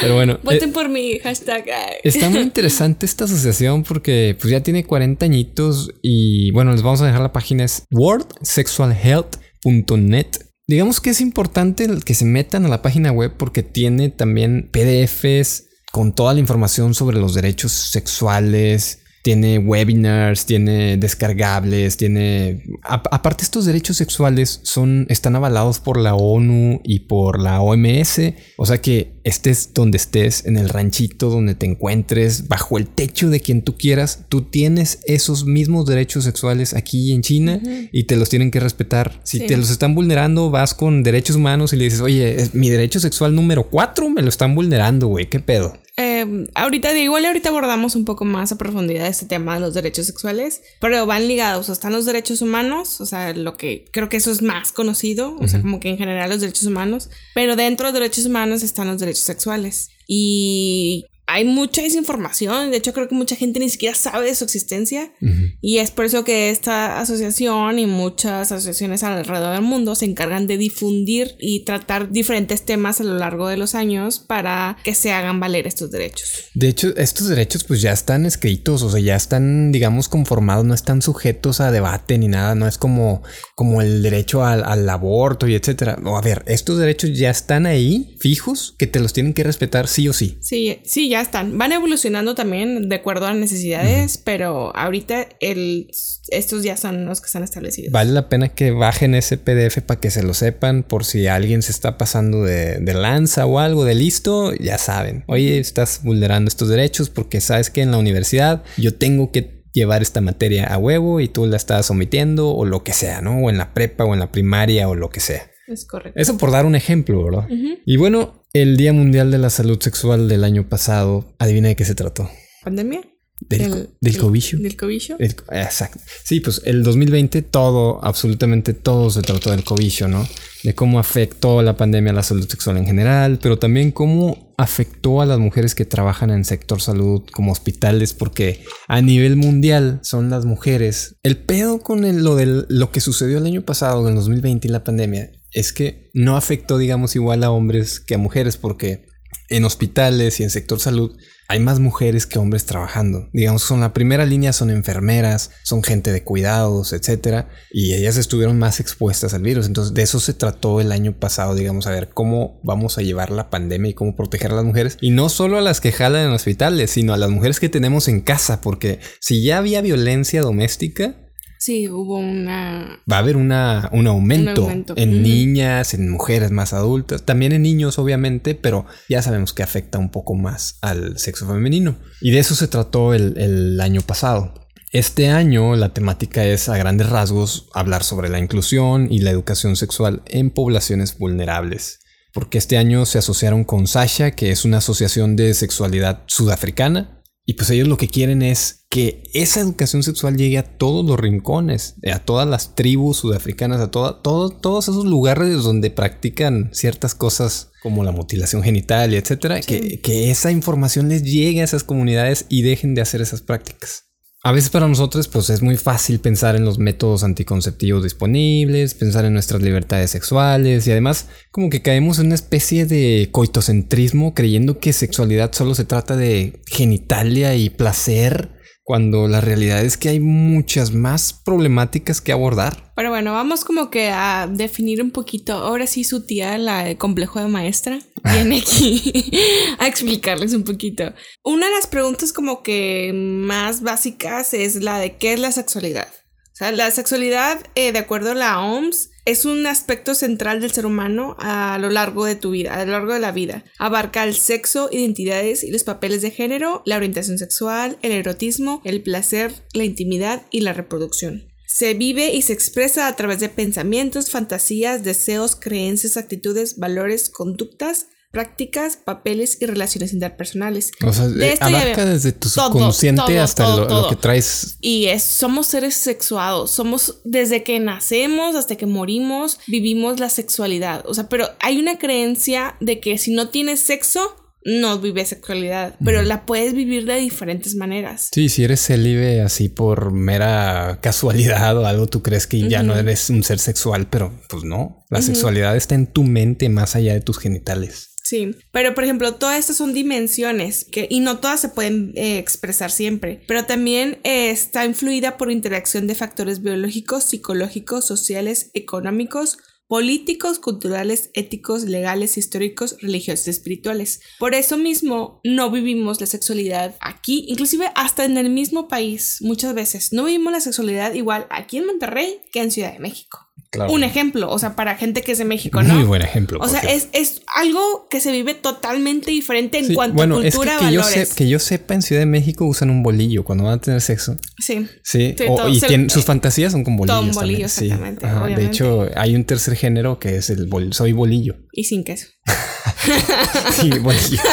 Pero 0.00 0.14
bueno. 0.14 0.38
Voten 0.42 0.70
eh, 0.70 0.72
por 0.72 0.88
mi 0.88 1.18
hashtag. 1.18 1.66
Está 2.04 2.30
muy 2.30 2.40
interesante 2.40 3.04
esta 3.06 3.24
asociación 3.24 3.82
porque 3.84 4.36
pues 4.40 4.50
ya 4.50 4.62
tiene 4.62 4.84
40 4.84 5.24
añitos 5.24 5.90
y 6.02 6.50
bueno, 6.52 6.72
les 6.72 6.82
vamos 6.82 7.00
a 7.00 7.06
dejar 7.06 7.22
la 7.22 7.32
página 7.32 7.64
es 7.64 7.84
worldsexualhealth.net. 7.90 10.26
Digamos 10.66 11.00
que 11.00 11.10
es 11.10 11.20
importante 11.20 11.88
que 12.04 12.14
se 12.14 12.24
metan 12.24 12.66
a 12.66 12.68
la 12.68 12.82
página 12.82 13.10
web 13.10 13.34
porque 13.36 13.62
tiene 13.62 14.10
también 14.10 14.70
PDFs 14.72 15.66
con 15.90 16.14
toda 16.14 16.34
la 16.34 16.40
información 16.40 16.94
sobre 16.94 17.18
los 17.18 17.34
derechos 17.34 17.72
sexuales, 17.72 18.99
tiene 19.22 19.58
webinars, 19.58 20.46
tiene 20.46 20.96
descargables, 20.96 21.96
tiene... 21.96 22.64
aparte 22.82 23.44
estos 23.44 23.66
derechos 23.66 23.96
sexuales 23.98 24.60
son, 24.62 25.06
están 25.10 25.36
avalados 25.36 25.78
por 25.78 25.98
la 25.98 26.14
ONU 26.14 26.80
y 26.84 27.00
por 27.00 27.40
la 27.40 27.60
OMS, 27.60 28.20
o 28.56 28.66
sea 28.66 28.80
que 28.80 29.20
estés 29.22 29.74
donde 29.74 29.98
estés, 29.98 30.46
en 30.46 30.56
el 30.56 30.70
ranchito 30.70 31.28
donde 31.28 31.54
te 31.54 31.66
encuentres, 31.66 32.48
bajo 32.48 32.78
el 32.78 32.86
techo 32.86 33.28
de 33.28 33.40
quien 33.40 33.62
tú 33.62 33.76
quieras, 33.76 34.24
tú 34.28 34.42
tienes 34.42 35.00
esos 35.04 35.44
mismos 35.44 35.84
derechos 35.84 36.24
sexuales 36.24 36.74
aquí 36.74 37.12
en 37.12 37.20
China 37.20 37.60
y 37.92 38.04
te 38.04 38.16
los 38.16 38.30
tienen 38.30 38.50
que 38.50 38.60
respetar. 38.60 39.20
Si 39.24 39.46
te 39.46 39.56
los 39.56 39.70
están 39.70 39.94
vulnerando, 39.94 40.50
vas 40.50 40.72
con 40.72 41.02
derechos 41.02 41.36
humanos 41.36 41.72
y 41.72 41.76
le 41.76 41.84
dices, 41.84 42.00
oye, 42.00 42.48
mi 42.54 42.70
derecho 42.70 43.00
sexual 43.00 43.34
número 43.34 43.64
4 43.68 44.08
me 44.08 44.22
lo 44.22 44.30
están 44.30 44.54
vulnerando, 44.54 45.08
güey, 45.08 45.28
¿qué 45.28 45.40
pedo? 45.40 45.74
Eh, 46.02 46.46
ahorita, 46.54 46.96
igual 46.98 47.26
ahorita 47.26 47.50
abordamos 47.50 47.94
un 47.94 48.06
poco 48.06 48.24
más 48.24 48.52
a 48.52 48.56
profundidad 48.56 49.06
este 49.06 49.26
tema 49.26 49.54
de 49.56 49.60
los 49.60 49.74
derechos 49.74 50.06
sexuales, 50.06 50.62
pero 50.80 51.04
van 51.04 51.28
ligados, 51.28 51.68
o 51.68 51.72
están 51.74 51.92
los 51.92 52.06
derechos 52.06 52.40
humanos, 52.40 53.02
o 53.02 53.06
sea, 53.06 53.34
lo 53.34 53.58
que 53.58 53.84
creo 53.92 54.08
que 54.08 54.16
eso 54.16 54.30
es 54.30 54.40
más 54.40 54.72
conocido, 54.72 55.36
o 55.38 55.46
sea, 55.46 55.60
como 55.60 55.78
que 55.78 55.90
en 55.90 55.98
general 55.98 56.30
los 56.30 56.40
derechos 56.40 56.64
humanos, 56.64 57.10
pero 57.34 57.54
dentro 57.54 57.88
de 57.88 57.92
los 57.92 58.00
derechos 58.00 58.24
humanos 58.24 58.62
están 58.62 58.86
los 58.86 58.98
derechos 58.98 59.24
sexuales. 59.24 59.90
Y 60.06 61.04
hay 61.32 61.44
mucha 61.44 61.80
desinformación, 61.80 62.72
de 62.72 62.78
hecho 62.78 62.92
creo 62.92 63.08
que 63.08 63.14
mucha 63.14 63.36
gente 63.36 63.60
ni 63.60 63.68
siquiera 63.68 63.94
sabe 63.94 64.26
de 64.26 64.34
su 64.34 64.42
existencia 64.42 65.12
y 65.60 65.78
es 65.78 65.92
por 65.92 66.04
eso 66.04 66.24
que 66.24 66.50
esta 66.50 67.00
asociación 67.00 67.78
y 67.78 67.86
muchas 67.86 68.50
asociaciones 68.50 69.04
alrededor 69.04 69.52
del 69.52 69.62
mundo 69.62 69.94
se 69.94 70.06
encargan 70.06 70.48
de 70.48 70.58
difundir 70.58 71.36
y 71.38 71.60
tratar 71.60 72.10
diferentes 72.10 72.62
temas 72.62 73.00
a 73.00 73.04
lo 73.04 73.16
largo 73.16 73.46
de 73.46 73.56
los 73.56 73.76
años 73.76 74.18
para 74.18 74.76
que 74.82 74.92
se 74.92 75.12
hagan 75.12 75.38
valer 75.38 75.68
estos 75.68 75.92
derechos. 75.92 76.50
De 76.54 76.68
hecho, 76.68 76.96
estos 76.96 77.28
derechos 77.28 77.62
pues 77.62 77.80
ya 77.80 77.92
están 77.92 78.26
escritos, 78.26 78.82
o 78.82 78.90
sea, 78.90 79.00
ya 79.00 79.14
están 79.14 79.70
digamos 79.70 80.08
conformados, 80.08 80.64
no 80.64 80.74
están 80.74 81.00
sujetos 81.00 81.60
a 81.60 81.70
debate 81.70 82.18
ni 82.18 82.26
nada, 82.26 82.56
no 82.56 82.66
es 82.66 82.76
como, 82.76 83.22
como 83.54 83.82
el 83.82 84.02
derecho 84.02 84.44
al, 84.44 84.64
al 84.64 84.88
aborto 84.88 85.46
y 85.46 85.54
etcétera. 85.54 85.96
No, 86.02 86.16
a 86.16 86.22
ver, 86.22 86.42
estos 86.48 86.78
derechos 86.78 87.16
ya 87.16 87.30
están 87.30 87.66
ahí, 87.66 88.16
fijos, 88.18 88.74
que 88.78 88.88
te 88.88 88.98
los 88.98 89.12
tienen 89.12 89.32
que 89.32 89.44
respetar 89.44 89.86
sí 89.86 90.08
o 90.08 90.12
sí. 90.12 90.38
Sí, 90.40 90.80
sí, 90.84 91.08
ya 91.08 91.19
están. 91.22 91.56
Van 91.58 91.72
evolucionando 91.72 92.34
también 92.34 92.88
de 92.88 92.96
acuerdo 92.96 93.26
a 93.26 93.34
necesidades, 93.34 94.18
pero 94.18 94.74
ahorita 94.76 95.26
el, 95.40 95.90
estos 96.28 96.62
ya 96.62 96.76
son 96.76 97.06
los 97.06 97.20
que 97.20 97.26
están 97.26 97.42
establecidos. 97.42 97.92
Vale 97.92 98.12
la 98.12 98.28
pena 98.28 98.48
que 98.48 98.70
bajen 98.70 99.14
ese 99.14 99.36
PDF 99.36 99.78
para 99.82 100.00
que 100.00 100.10
se 100.10 100.22
lo 100.22 100.34
sepan 100.34 100.82
por 100.82 101.04
si 101.04 101.26
alguien 101.26 101.62
se 101.62 101.72
está 101.72 101.98
pasando 101.98 102.44
de, 102.44 102.78
de 102.78 102.94
lanza 102.94 103.46
o 103.46 103.58
algo 103.58 103.84
de 103.84 103.94
listo, 103.94 104.54
ya 104.54 104.78
saben. 104.78 105.24
Oye, 105.26 105.58
estás 105.58 106.00
vulnerando 106.02 106.48
estos 106.48 106.68
derechos 106.68 107.10
porque 107.10 107.40
sabes 107.40 107.70
que 107.70 107.82
en 107.82 107.90
la 107.90 107.98
universidad 107.98 108.62
yo 108.76 108.94
tengo 108.94 109.32
que 109.32 109.60
llevar 109.72 110.02
esta 110.02 110.20
materia 110.20 110.66
a 110.66 110.78
huevo 110.78 111.20
y 111.20 111.28
tú 111.28 111.46
la 111.46 111.56
estás 111.56 111.90
omitiendo 111.90 112.50
o 112.50 112.64
lo 112.64 112.82
que 112.82 112.92
sea, 112.92 113.20
¿no? 113.20 113.38
O 113.38 113.50
en 113.50 113.58
la 113.58 113.72
prepa 113.72 114.04
o 114.04 114.14
en 114.14 114.20
la 114.20 114.32
primaria 114.32 114.88
o 114.88 114.94
lo 114.94 115.10
que 115.10 115.20
sea. 115.20 115.50
Es 115.66 115.84
correcto. 115.84 116.18
Eso 116.18 116.36
por 116.36 116.50
dar 116.50 116.66
un 116.66 116.74
ejemplo, 116.74 117.22
¿verdad? 117.22 117.48
Y 117.86 117.96
bueno, 117.96 118.39
el 118.52 118.76
Día 118.76 118.92
Mundial 118.92 119.30
de 119.30 119.38
la 119.38 119.50
Salud 119.50 119.80
Sexual 119.80 120.28
del 120.28 120.44
año 120.44 120.68
pasado, 120.68 121.34
adivina 121.38 121.68
de 121.68 121.76
qué 121.76 121.84
se 121.84 121.94
trató. 121.94 122.28
¿Pandemia? 122.64 123.02
Del, 123.48 123.88
del 124.00 124.18
cobicho. 124.18 124.58
Del 124.58 124.76
cobicho. 124.76 125.16
exacto. 125.18 126.00
Sí, 126.24 126.40
pues 126.40 126.60
el 126.66 126.82
2020 126.82 127.40
todo, 127.42 128.04
absolutamente 128.04 128.74
todo 128.74 129.08
se 129.08 129.22
trató 129.22 129.50
del 129.50 129.64
cobicho, 129.64 130.08
¿no? 130.08 130.28
De 130.62 130.74
cómo 130.74 130.98
afectó 130.98 131.62
la 131.62 131.74
pandemia 131.74 132.12
a 132.12 132.16
la 132.16 132.22
salud 132.22 132.46
sexual 132.46 132.76
en 132.76 132.84
general, 132.84 133.38
pero 133.40 133.58
también 133.58 133.92
cómo 133.92 134.52
afectó 134.58 135.22
a 135.22 135.26
las 135.26 135.38
mujeres 135.38 135.74
que 135.74 135.86
trabajan 135.86 136.30
en 136.30 136.44
sector 136.44 136.82
salud 136.82 137.22
como 137.32 137.52
hospitales, 137.52 138.12
porque 138.12 138.62
a 138.88 139.00
nivel 139.00 139.36
mundial 139.36 140.00
son 140.02 140.28
las 140.28 140.44
mujeres. 140.44 141.16
El 141.22 141.38
pedo 141.38 141.80
con 141.80 142.22
lo, 142.22 142.36
de 142.36 142.66
lo 142.68 142.92
que 142.92 143.00
sucedió 143.00 143.38
el 143.38 143.46
año 143.46 143.62
pasado, 143.62 144.02
en 144.02 144.08
el 144.08 144.16
2020 144.16 144.68
y 144.68 144.70
la 144.70 144.84
pandemia, 144.84 145.30
es 145.52 145.72
que 145.72 146.10
no 146.14 146.36
afectó, 146.36 146.78
digamos, 146.78 147.16
igual 147.16 147.44
a 147.44 147.50
hombres 147.50 148.00
que 148.00 148.14
a 148.14 148.18
mujeres, 148.18 148.56
porque 148.56 149.06
en 149.48 149.64
hospitales 149.64 150.40
y 150.40 150.44
en 150.44 150.50
sector 150.50 150.80
salud 150.80 151.16
hay 151.50 151.58
más 151.58 151.80
mujeres 151.80 152.26
que 152.26 152.38
hombres 152.38 152.64
trabajando. 152.64 153.28
Digamos, 153.32 153.62
son 153.62 153.80
la 153.80 153.92
primera 153.92 154.24
línea, 154.24 154.52
son 154.52 154.70
enfermeras, 154.70 155.50
son 155.64 155.82
gente 155.82 156.12
de 156.12 156.22
cuidados, 156.22 156.92
etcétera, 156.92 157.48
y 157.72 157.94
ellas 157.94 158.16
estuvieron 158.16 158.56
más 158.56 158.78
expuestas 158.78 159.34
al 159.34 159.42
virus. 159.42 159.66
Entonces, 159.66 159.92
de 159.92 160.02
eso 160.02 160.20
se 160.20 160.32
trató 160.32 160.80
el 160.80 160.92
año 160.92 161.18
pasado, 161.18 161.56
digamos, 161.56 161.88
a 161.88 161.90
ver 161.90 162.10
cómo 162.10 162.60
vamos 162.62 162.98
a 162.98 163.02
llevar 163.02 163.32
la 163.32 163.50
pandemia 163.50 163.90
y 163.90 163.94
cómo 163.94 164.14
proteger 164.14 164.52
a 164.52 164.54
las 164.54 164.64
mujeres. 164.64 164.96
Y 165.00 165.10
no 165.10 165.28
solo 165.28 165.58
a 165.58 165.60
las 165.60 165.80
que 165.80 165.90
jalan 165.90 166.28
en 166.28 166.32
hospitales, 166.32 166.92
sino 166.92 167.14
a 167.14 167.18
las 167.18 167.30
mujeres 167.30 167.58
que 167.58 167.68
tenemos 167.68 168.06
en 168.06 168.20
casa, 168.20 168.60
porque 168.60 169.00
si 169.18 169.42
ya 169.42 169.58
había 169.58 169.80
violencia 169.80 170.42
doméstica, 170.42 171.16
Sí, 171.60 171.90
hubo 171.90 172.16
una... 172.16 173.02
Va 173.10 173.16
a 173.16 173.18
haber 173.18 173.36
una, 173.36 173.90
un, 173.92 174.06
aumento 174.06 174.66
en 174.96 175.22
niñas, 175.22 175.92
en 175.92 176.08
mujeres 176.08 176.50
más 176.50 176.72
adultas, 176.72 177.26
también 177.26 177.52
en 177.52 177.60
niños 177.60 177.98
obviamente, 177.98 178.54
pero 178.54 178.86
ya 179.10 179.20
sabemos 179.20 179.52
que 179.52 179.62
afecta 179.62 179.98
un 179.98 180.10
poco 180.10 180.34
más 180.34 180.78
al 180.80 181.18
sexo 181.18 181.46
femenino. 181.46 181.98
Y 182.22 182.30
de 182.30 182.38
eso 182.38 182.54
se 182.54 182.66
trató 182.66 183.12
el, 183.12 183.36
el 183.36 183.78
año 183.82 184.00
pasado. 184.00 184.54
Este 184.90 185.28
año 185.28 185.76
la 185.76 185.92
temática 185.92 186.46
es 186.46 186.70
a 186.70 186.78
grandes 186.78 187.10
rasgos 187.10 187.68
hablar 187.74 188.04
sobre 188.04 188.30
la 188.30 188.38
inclusión 188.38 189.12
y 189.12 189.18
la 189.18 189.30
educación 189.30 189.76
sexual 189.76 190.22
en 190.24 190.50
poblaciones 190.50 191.18
vulnerables 191.18 192.00
porque 192.32 192.58
este 192.58 192.78
año 192.78 193.06
se 193.06 193.18
asociaron 193.18 193.64
con 193.64 193.86
Sasha, 193.86 194.30
que 194.30 194.50
es 194.50 194.64
una 194.64 194.78
asociación 194.78 195.34
de 195.36 195.52
sexualidad 195.52 196.22
sudafricana, 196.26 197.19
y 197.46 197.54
pues 197.54 197.70
ellos 197.70 197.88
lo 197.88 197.96
que 197.96 198.08
quieren 198.08 198.42
es 198.42 198.86
que 198.90 199.22
esa 199.34 199.60
educación 199.60 200.02
sexual 200.02 200.36
llegue 200.36 200.58
a 200.58 200.76
todos 200.76 201.04
los 201.04 201.18
rincones, 201.18 201.96
a 202.12 202.18
todas 202.18 202.46
las 202.46 202.74
tribus 202.74 203.18
sudafricanas, 203.18 203.80
a 203.80 203.90
todos 203.90 204.88
esos 204.88 205.04
lugares 205.04 205.62
donde 205.62 205.90
practican 205.90 206.70
ciertas 206.72 207.14
cosas 207.14 207.70
como 207.82 208.04
la 208.04 208.12
mutilación 208.12 208.62
genital 208.62 209.12
y 209.14 209.16
etcétera, 209.16 209.60
que, 209.60 210.00
que 210.00 210.30
esa 210.30 210.50
información 210.50 211.08
les 211.08 211.22
llegue 211.22 211.60
a 211.60 211.64
esas 211.64 211.84
comunidades 211.84 212.46
y 212.48 212.62
dejen 212.62 212.94
de 212.94 213.02
hacer 213.02 213.20
esas 213.20 213.42
prácticas. 213.42 214.09
A 214.42 214.52
veces 214.52 214.70
para 214.70 214.88
nosotros 214.88 215.28
pues 215.28 215.50
es 215.50 215.60
muy 215.60 215.76
fácil 215.76 216.18
pensar 216.18 216.56
en 216.56 216.64
los 216.64 216.78
métodos 216.78 217.24
anticonceptivos 217.24 218.02
disponibles, 218.02 218.94
pensar 218.94 219.26
en 219.26 219.34
nuestras 219.34 219.60
libertades 219.60 220.10
sexuales 220.10 220.86
y 220.86 220.92
además 220.92 221.28
como 221.50 221.68
que 221.68 221.82
caemos 221.82 222.18
en 222.18 222.26
una 222.26 222.36
especie 222.36 222.86
de 222.86 223.28
coitocentrismo 223.32 224.32
creyendo 224.32 224.78
que 224.78 224.94
sexualidad 224.94 225.52
solo 225.52 225.74
se 225.74 225.84
trata 225.84 226.16
de 226.16 226.58
genitalia 226.66 227.54
y 227.54 227.68
placer 227.68 228.59
cuando 228.90 229.28
la 229.28 229.40
realidad 229.40 229.84
es 229.84 229.96
que 229.96 230.08
hay 230.08 230.18
muchas 230.18 230.92
más 230.92 231.32
problemáticas 231.32 232.20
que 232.20 232.32
abordar. 232.32 232.92
Pero 232.96 233.10
bueno, 233.10 233.32
vamos 233.32 233.64
como 233.64 233.88
que 233.88 234.08
a 234.08 234.48
definir 234.50 235.00
un 235.00 235.12
poquito, 235.12 235.52
ahora 235.52 235.86
sí 235.86 236.02
su 236.02 236.26
tía, 236.26 236.58
la 236.58 236.98
complejo 236.98 237.38
de 237.38 237.46
maestra, 237.46 238.00
viene 238.24 238.58
aquí 238.58 239.30
a 239.78 239.86
explicarles 239.86 240.54
un 240.54 240.64
poquito. 240.64 241.14
Una 241.44 241.66
de 241.66 241.74
las 241.76 241.86
preguntas 241.86 242.32
como 242.32 242.64
que 242.64 243.12
más 243.14 243.82
básicas 243.82 244.54
es 244.54 244.82
la 244.82 244.98
de 244.98 245.18
qué 245.18 245.34
es 245.34 245.38
la 245.38 245.52
sexualidad. 245.52 246.08
O 246.52 246.56
sea, 246.56 246.72
la 246.72 246.90
sexualidad, 246.90 247.60
eh, 247.76 247.92
de 247.92 248.00
acuerdo 248.00 248.32
a 248.32 248.34
la 248.34 248.60
OMS, 248.60 249.08
es 249.30 249.44
un 249.44 249.64
aspecto 249.66 250.16
central 250.16 250.60
del 250.60 250.72
ser 250.72 250.86
humano 250.86 251.36
a 251.38 251.78
lo 251.78 251.88
largo 251.88 252.24
de 252.24 252.34
tu 252.34 252.50
vida, 252.50 252.74
a 252.74 252.84
lo 252.84 252.90
largo 252.90 253.12
de 253.12 253.20
la 253.20 253.30
vida. 253.30 253.64
Abarca 253.78 254.24
el 254.24 254.34
sexo, 254.34 254.88
identidades 254.90 255.62
y 255.62 255.70
los 255.70 255.84
papeles 255.84 256.20
de 256.20 256.32
género, 256.32 256.82
la 256.84 256.96
orientación 256.96 257.38
sexual, 257.38 257.96
el 258.02 258.10
erotismo, 258.10 258.82
el 258.84 259.02
placer, 259.02 259.52
la 259.72 259.84
intimidad 259.84 260.42
y 260.50 260.62
la 260.62 260.72
reproducción. 260.72 261.48
Se 261.68 261.94
vive 261.94 262.34
y 262.34 262.42
se 262.42 262.52
expresa 262.52 263.06
a 263.06 263.14
través 263.14 263.38
de 263.38 263.48
pensamientos, 263.48 264.30
fantasías, 264.30 265.04
deseos, 265.04 265.54
creencias, 265.54 266.16
actitudes, 266.16 266.78
valores, 266.78 267.30
conductas, 267.30 268.08
prácticas, 268.30 268.96
papeles 268.96 269.58
y 269.60 269.66
relaciones 269.66 270.12
interpersonales. 270.12 270.92
O 271.04 271.12
sea, 271.12 271.28
De 271.28 271.52
esto 271.52 271.66
abarca 271.66 272.04
desde 272.04 272.32
tu 272.32 272.48
subconsciente 272.48 273.22
todo, 273.26 273.40
hasta 273.40 273.64
todo, 273.64 274.02
lo, 274.02 274.08
que 274.08 274.16
traes. 274.16 274.76
Y 274.80 275.06
es, 275.06 275.22
somos 275.24 275.66
seres 275.66 275.94
sexuados, 275.94 276.70
somos 276.70 277.20
desde 277.24 277.64
que 277.64 277.80
nacemos 277.80 278.54
hasta 278.54 278.76
que 278.76 278.86
morimos, 278.86 279.58
vivimos 279.66 280.20
la 280.20 280.28
sexualidad. 280.28 281.04
O 281.06 281.14
sea, 281.14 281.28
pero 281.28 281.48
hay 281.60 281.78
una 281.78 281.98
creencia 281.98 282.76
de 282.80 283.00
que 283.00 283.18
si 283.18 283.32
no 283.32 283.48
tienes 283.48 283.80
sexo, 283.80 284.36
no 284.64 284.98
vives 284.98 285.28
sexualidad, 285.28 285.96
pero 286.04 286.22
la 286.22 286.44
puedes 286.44 286.74
vivir 286.74 287.06
de 287.06 287.16
diferentes 287.16 287.74
maneras. 287.74 288.28
Sí, 288.32 288.48
si 288.48 288.64
eres 288.64 288.84
célibe 288.86 289.40
así 289.40 289.68
por 289.68 290.12
mera 290.12 290.98
casualidad 291.00 291.76
o 291.78 291.86
algo, 291.86 292.06
tú 292.06 292.22
crees 292.22 292.46
que 292.46 292.68
ya 292.68 292.82
no 292.82 292.94
eres 292.94 293.30
un 293.30 293.42
ser 293.42 293.58
sexual, 293.58 294.08
pero 294.10 294.32
pues 294.48 294.64
no. 294.64 295.04
La 295.08 295.22
sexualidad 295.22 295.76
está 295.76 295.94
en 295.94 296.06
tu 296.06 296.24
mente 296.24 296.68
más 296.68 296.94
allá 296.94 297.14
de 297.14 297.20
tus 297.20 297.38
genitales. 297.38 298.09
Sí, 298.22 298.54
pero 298.70 298.94
por 298.94 299.04
ejemplo, 299.04 299.34
todas 299.34 299.58
estas 299.58 299.76
son 299.76 299.92
dimensiones 299.92 300.84
que, 300.84 301.08
y 301.10 301.20
no 301.20 301.38
todas 301.38 301.60
se 301.60 301.68
pueden 301.68 302.12
eh, 302.16 302.38
expresar 302.38 302.90
siempre, 302.90 303.42
pero 303.48 303.64
también 303.64 304.18
eh, 304.24 304.50
está 304.50 304.84
influida 304.84 305.36
por 305.36 305.50
interacción 305.50 306.06
de 306.06 306.14
factores 306.14 306.62
biológicos, 306.62 307.24
psicológicos, 307.24 308.04
sociales, 308.04 308.70
económicos, 308.74 309.58
políticos, 309.90 310.60
culturales, 310.60 311.30
éticos, 311.34 311.82
legales, 311.82 312.38
históricos, 312.38 312.96
religiosos 313.00 313.48
espirituales. 313.48 314.20
Por 314.38 314.54
eso 314.54 314.76
mismo 314.76 315.40
no 315.42 315.68
vivimos 315.72 316.20
la 316.20 316.28
sexualidad 316.28 316.94
aquí, 317.00 317.44
inclusive 317.48 317.90
hasta 317.96 318.24
en 318.24 318.38
el 318.38 318.50
mismo 318.50 318.86
país, 318.86 319.38
muchas 319.40 319.74
veces. 319.74 320.12
No 320.12 320.26
vivimos 320.26 320.52
la 320.52 320.60
sexualidad 320.60 321.14
igual 321.14 321.48
aquí 321.50 321.78
en 321.78 321.86
Monterrey 321.86 322.40
que 322.52 322.60
en 322.60 322.70
Ciudad 322.70 322.92
de 322.92 323.00
México. 323.00 323.49
Claro. 323.72 323.92
Un 323.92 324.02
ejemplo, 324.02 324.50
o 324.50 324.58
sea, 324.58 324.74
para 324.74 324.96
gente 324.96 325.22
que 325.22 325.30
es 325.30 325.38
de 325.38 325.44
México, 325.44 325.80
¿no? 325.80 325.94
Muy 325.94 326.02
buen 326.02 326.22
ejemplo. 326.22 326.58
O 326.60 326.66
sea, 326.66 326.80
es, 326.80 327.06
es 327.12 327.42
algo 327.54 328.08
que 328.10 328.18
se 328.20 328.32
vive 328.32 328.54
totalmente 328.54 329.30
diferente 329.30 329.78
en 329.78 329.86
Sí, 329.86 329.94
cuanto 329.94 330.16
bueno, 330.16 330.38
a 330.38 330.42
cultura, 330.42 330.72
es 330.74 330.78
que, 330.80 330.86
que 330.86 330.92
yo, 330.92 331.00
valores. 331.02 331.28
sé- 331.28 331.34
que 331.36 331.48
yo 331.48 331.58
sepa, 331.60 331.94
en 331.94 332.02
Ciudad 332.02 332.20
de 332.22 332.26
México 332.26 332.64
usan 332.64 332.90
un 332.90 333.04
bolillo 333.04 333.44
cuando 333.44 333.62
van 333.64 333.74
a 333.74 333.80
tener 333.80 334.00
sexo. 334.00 334.36
Sí. 334.58 334.88
Sí, 335.04 335.36
Sí, 335.38 335.44
o- 335.48 335.54
todo 335.54 335.68
y 335.68 335.78
se- 335.78 335.86
tienen- 335.86 336.10
sus 336.10 336.24
fantasías 336.24 336.72
son 336.72 336.82
con 336.82 336.96
bolillos. 336.96 337.20
un 337.20 337.30
bolillo, 337.32 337.66
también, 337.66 337.68
sí. 337.68 337.84
exactamente, 337.84 338.26
Ajá, 338.26 338.46
De 338.48 338.66
hecho, 338.66 339.08
hay 339.14 339.36
un 339.36 339.44
tercer 339.44 339.76
género 339.76 340.18
que 340.18 340.34
es 340.36 340.50
el 340.50 340.66
bol- 340.66 340.92
soy 340.92 341.12
bolillo. 341.12 341.54
Y 341.72 341.84
sin 341.84 342.02
queso. 342.02 342.26
Sí, 343.72 343.90
bolillo. 344.00 344.38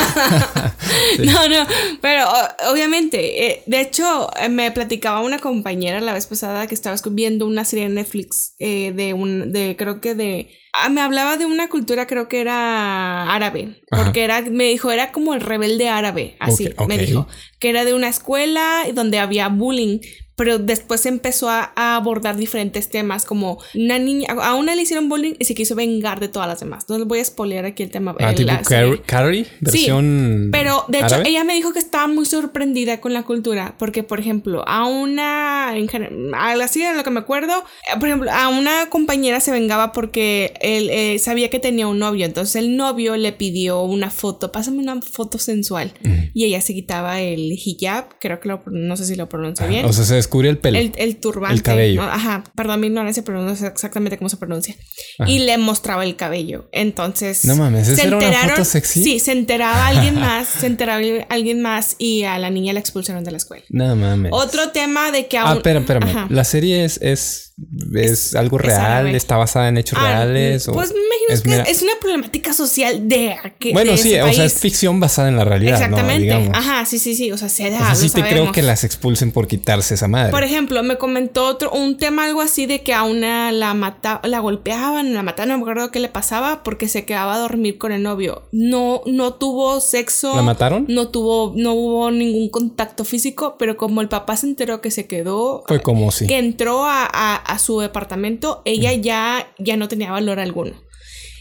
Sí. 1.18 1.26
No, 1.26 1.48
no, 1.50 1.66
pero 2.02 2.26
obviamente, 2.72 3.46
eh, 3.48 3.64
de 3.66 3.82
hecho, 3.82 4.30
eh, 4.40 4.50
me 4.50 4.72
platicaba 4.72 5.22
una 5.22 5.40
compañera 5.40 6.00
la 6.02 6.14
vez 6.14 6.28
pasada 6.28 6.68
que 6.68 6.76
estaba 6.76 6.96
viendo 7.12 7.46
una 7.48 7.66
serie 7.66 7.86
en 7.86 7.96
Netflix 7.96 8.54
eh, 8.60 8.92
de 8.96 9.07
un, 9.14 9.52
de 9.52 9.76
creo 9.78 10.02
que 10.02 10.16
de, 10.16 10.50
ah, 10.74 10.90
me 10.90 11.02
hablaba 11.02 11.38
de 11.38 11.46
una 11.46 11.70
cultura, 11.70 12.08
creo 12.08 12.28
que 12.28 12.42
era 12.42 13.34
árabe, 13.34 13.82
Ajá. 13.92 14.04
porque 14.04 14.24
era, 14.24 14.42
me 14.42 14.66
dijo, 14.66 14.92
era 14.92 15.12
como 15.12 15.34
el 15.34 15.42
rebelde 15.42 15.90
árabe, 15.90 16.36
así, 16.40 16.70
me 16.88 16.98
dijo, 16.98 17.28
que 17.60 17.70
era 17.70 17.86
de 17.86 17.94
una 17.94 18.10
escuela 18.10 18.84
donde 18.94 19.20
había 19.20 19.50
bullying. 19.50 20.00
Pero 20.38 20.60
después 20.60 21.06
empezó 21.06 21.50
a, 21.50 21.74
a 21.76 21.96
abordar 21.96 22.38
diferentes 22.38 22.90
temas, 22.90 23.26
como 23.26 23.60
una 23.76 24.00
niña, 24.00 24.28
a 24.40 24.54
una 24.54 24.76
le 24.76 24.84
hicieron 24.84 25.10
bullying 25.10 25.34
y 25.40 25.46
se 25.46 25.56
quiso 25.56 25.76
vengar 25.76 26.20
de 26.20 26.28
todas 26.28 26.48
las 26.48 26.60
demás. 26.60 26.86
No 26.88 26.98
les 26.98 27.08
voy 27.08 27.20
a 27.20 27.26
spoilear 27.26 27.66
aquí 27.66 27.84
el 27.84 27.90
tema. 27.90 28.16
Ah, 28.20 28.34
tipo 28.34 28.52
la. 28.52 28.62
Carrie, 29.06 29.48
versión. 29.60 30.50
Pero 30.52 30.86
de 30.88 31.00
hecho, 31.00 31.22
ella 31.26 31.44
me 31.44 31.54
dijo 31.54 31.74
que 31.74 31.80
estaba 31.80 32.08
muy 32.08 32.26
sorprendida 32.26 33.02
con 33.02 33.14
la 33.14 33.24
cultura, 33.24 33.76
porque, 33.78 34.04
por 34.04 34.20
ejemplo, 34.20 34.64
a 34.68 34.86
una, 34.86 35.76
en 35.76 35.90
así 36.36 36.82
de 36.82 36.94
lo 36.94 37.04
que 37.04 37.10
me 37.10 37.20
acuerdo, 37.20 37.54
eh, 37.92 38.00
por 38.00 38.08
ejemplo, 38.08 38.32
a 38.32 38.50
una 38.50 38.90
compañera 38.90 39.40
se 39.40 39.52
vengaba 39.52 39.92
porque 39.92 40.54
él 40.62 40.90
eh, 40.92 41.20
sabía 41.20 41.50
que 41.50 41.60
tenía 41.60 41.88
un 41.88 42.00
novio, 42.00 42.26
entonces 42.26 42.56
el 42.56 42.78
novio 42.78 43.18
le 43.18 43.32
pidió 43.32 43.82
una 43.82 44.10
foto, 44.10 44.52
pásame 44.52 44.80
una 44.80 45.02
foto 45.02 45.38
sensual, 45.40 45.94
y 46.34 46.46
ella 46.46 46.62
se 46.62 46.74
quitaba 46.74 47.22
el 47.22 47.52
hijab, 47.52 48.20
creo 48.20 48.40
que 48.40 48.50
lo, 48.50 48.62
no 48.68 48.96
sé 48.98 49.06
si 49.06 49.16
lo 49.16 49.28
pronuncio 49.30 49.68
bien. 49.68 49.86
O 49.86 49.94
sea, 49.94 50.06
se 50.06 50.27
descubre 50.28 50.50
el 50.50 50.58
pelo. 50.58 50.78
El, 50.78 50.92
el 50.98 51.18
turbante. 51.18 51.56
El 51.56 51.64
cabello. 51.64 52.02
¿no? 52.04 52.10
Ajá, 52.10 52.44
perdón 52.56 52.80
mi 52.82 52.88
ignorancia, 52.88 53.24
pero 53.24 53.42
no 53.42 53.56
sé 53.56 53.68
exactamente 53.68 54.18
cómo 54.18 54.30
se 54.30 54.38
pronuncia. 54.38 54.76
Ajá. 55.20 55.30
Y 55.30 55.40
le 55.40 55.58
mostraba 55.58 56.04
el 56.04 56.16
cabello. 56.16 56.68
Entonces. 56.72 57.46
No 57.46 57.56
mames, 57.56 57.88
¿esa 57.88 58.02
se 58.02 58.08
era 58.08 58.18
una 58.18 58.26
enteraron- 58.28 58.50
foto 58.52 58.66
sexy? 58.66 59.04
Sí, 59.04 59.20
se 59.20 59.32
enteraba 59.32 59.88
alguien 59.88 60.16
más, 60.20 60.48
se 60.48 60.68
enteraba 60.68 61.02
alguien 61.30 61.62
más 61.62 61.96
y 61.98 62.24
a 62.24 62.38
la 62.40 62.50
niña 62.50 62.74
la 62.74 62.80
expulsaron 62.80 63.24
de 63.24 63.32
la 63.32 63.38
escuela. 63.38 63.64
No 63.70 63.96
mames. 63.96 64.32
Otro 64.34 64.70
tema 64.72 65.12
de 65.12 65.28
que 65.28 65.38
Ah, 65.38 65.44
aún. 65.50 65.58
espera, 65.58 65.80
espérame. 65.80 66.04
Ajá. 66.10 66.28
La 66.30 66.44
serie 66.44 66.86
es, 66.86 67.00
es, 67.02 67.47
es 67.96 68.36
algo 68.36 68.58
real, 68.60 69.16
está 69.16 69.36
basada 69.38 69.68
en 69.70 69.78
hechos 69.78 69.98
Ah, 70.00 70.08
reales. 70.08 70.68
o 70.68 70.74
Pues 70.74 70.90
me 70.94 71.00
imagino 71.00 71.28
es 71.30 71.42
que 71.42 71.50
mera- 71.50 71.64
es 71.64 71.82
una 71.82 71.94
problemática 72.00 72.54
social 72.54 73.08
de 73.10 73.34
aquel. 73.34 73.74
Bueno, 73.74 73.92
de 73.94 73.98
sí, 73.98 74.16
o 74.20 74.32
sea, 74.32 74.46
es 74.46 74.54
ficción 74.60 75.00
basada 75.00 75.28
en 75.30 75.38
la 75.38 75.44
realidad, 75.44 75.74
Exactamente. 75.82 76.52
Ajá, 76.54 76.86
sí, 76.86 77.00
sí, 77.00 77.16
sí. 77.16 77.32
O 77.32 77.38
sea, 77.38 77.50
se 77.50 77.70
da. 77.72 77.78
O 77.82 77.86
sea, 77.86 77.96
sí 77.96 78.10
te 78.12 78.22
creo 78.22 78.52
que 78.52 78.62
las 78.62 78.84
expulsen 78.84 79.32
por 79.32 79.48
quitarse 79.48 79.96
esa 79.96 80.08
madre. 80.08 80.32
Por 80.32 80.44
ejemplo, 80.44 80.84
me 80.84 80.98
comentó 80.98 81.46
otro, 81.46 81.72
un 81.72 81.98
tema 81.98 82.26
algo 82.26 82.42
así 82.42 82.68
de 82.68 82.84
que 82.84 82.94
a 82.94 83.04
una 83.04 83.52
la 83.52 83.74
mata, 83.74 84.22
la 84.24 84.40
golpeaban, 84.40 85.14
la 85.16 85.24
mataban, 85.24 85.50
no 85.50 85.58
me 85.58 85.62
acuerdo 85.64 85.90
qué 85.92 86.00
le 86.00 86.10
pasaba 86.10 86.62
porque 86.64 86.88
se 86.88 87.06
quedaba 87.06 87.36
a 87.36 87.40
dormir 87.40 87.78
con 87.80 87.92
el 87.92 88.04
novio. 88.04 88.44
No, 88.52 89.02
no 89.08 89.34
tuvo 89.34 89.80
sexo. 89.82 90.36
¿La 90.36 90.44
mataron? 90.44 90.86
No 90.90 91.08
tuvo, 91.10 91.54
no 91.56 91.74
hubo 91.74 92.12
ningún 92.12 92.50
contacto 92.50 93.04
físico, 93.04 93.56
pero 93.58 93.78
como 93.78 94.02
el 94.02 94.10
papá 94.10 94.38
se 94.38 94.46
enteró 94.48 94.80
que 94.82 94.92
se 94.92 95.08
quedó, 95.08 95.64
Fue 95.68 95.82
como 95.82 96.12
si. 96.12 96.28
que 96.28 96.38
entró 96.38 96.86
a, 96.86 97.04
a- 97.06 97.47
a 97.48 97.60
su 97.60 97.80
departamento, 97.80 98.62
ella 98.66 98.94
ya, 98.94 99.52
ya 99.58 99.78
no 99.78 99.88
tenía 99.88 100.12
valor 100.12 100.40
alguno. 100.40 100.74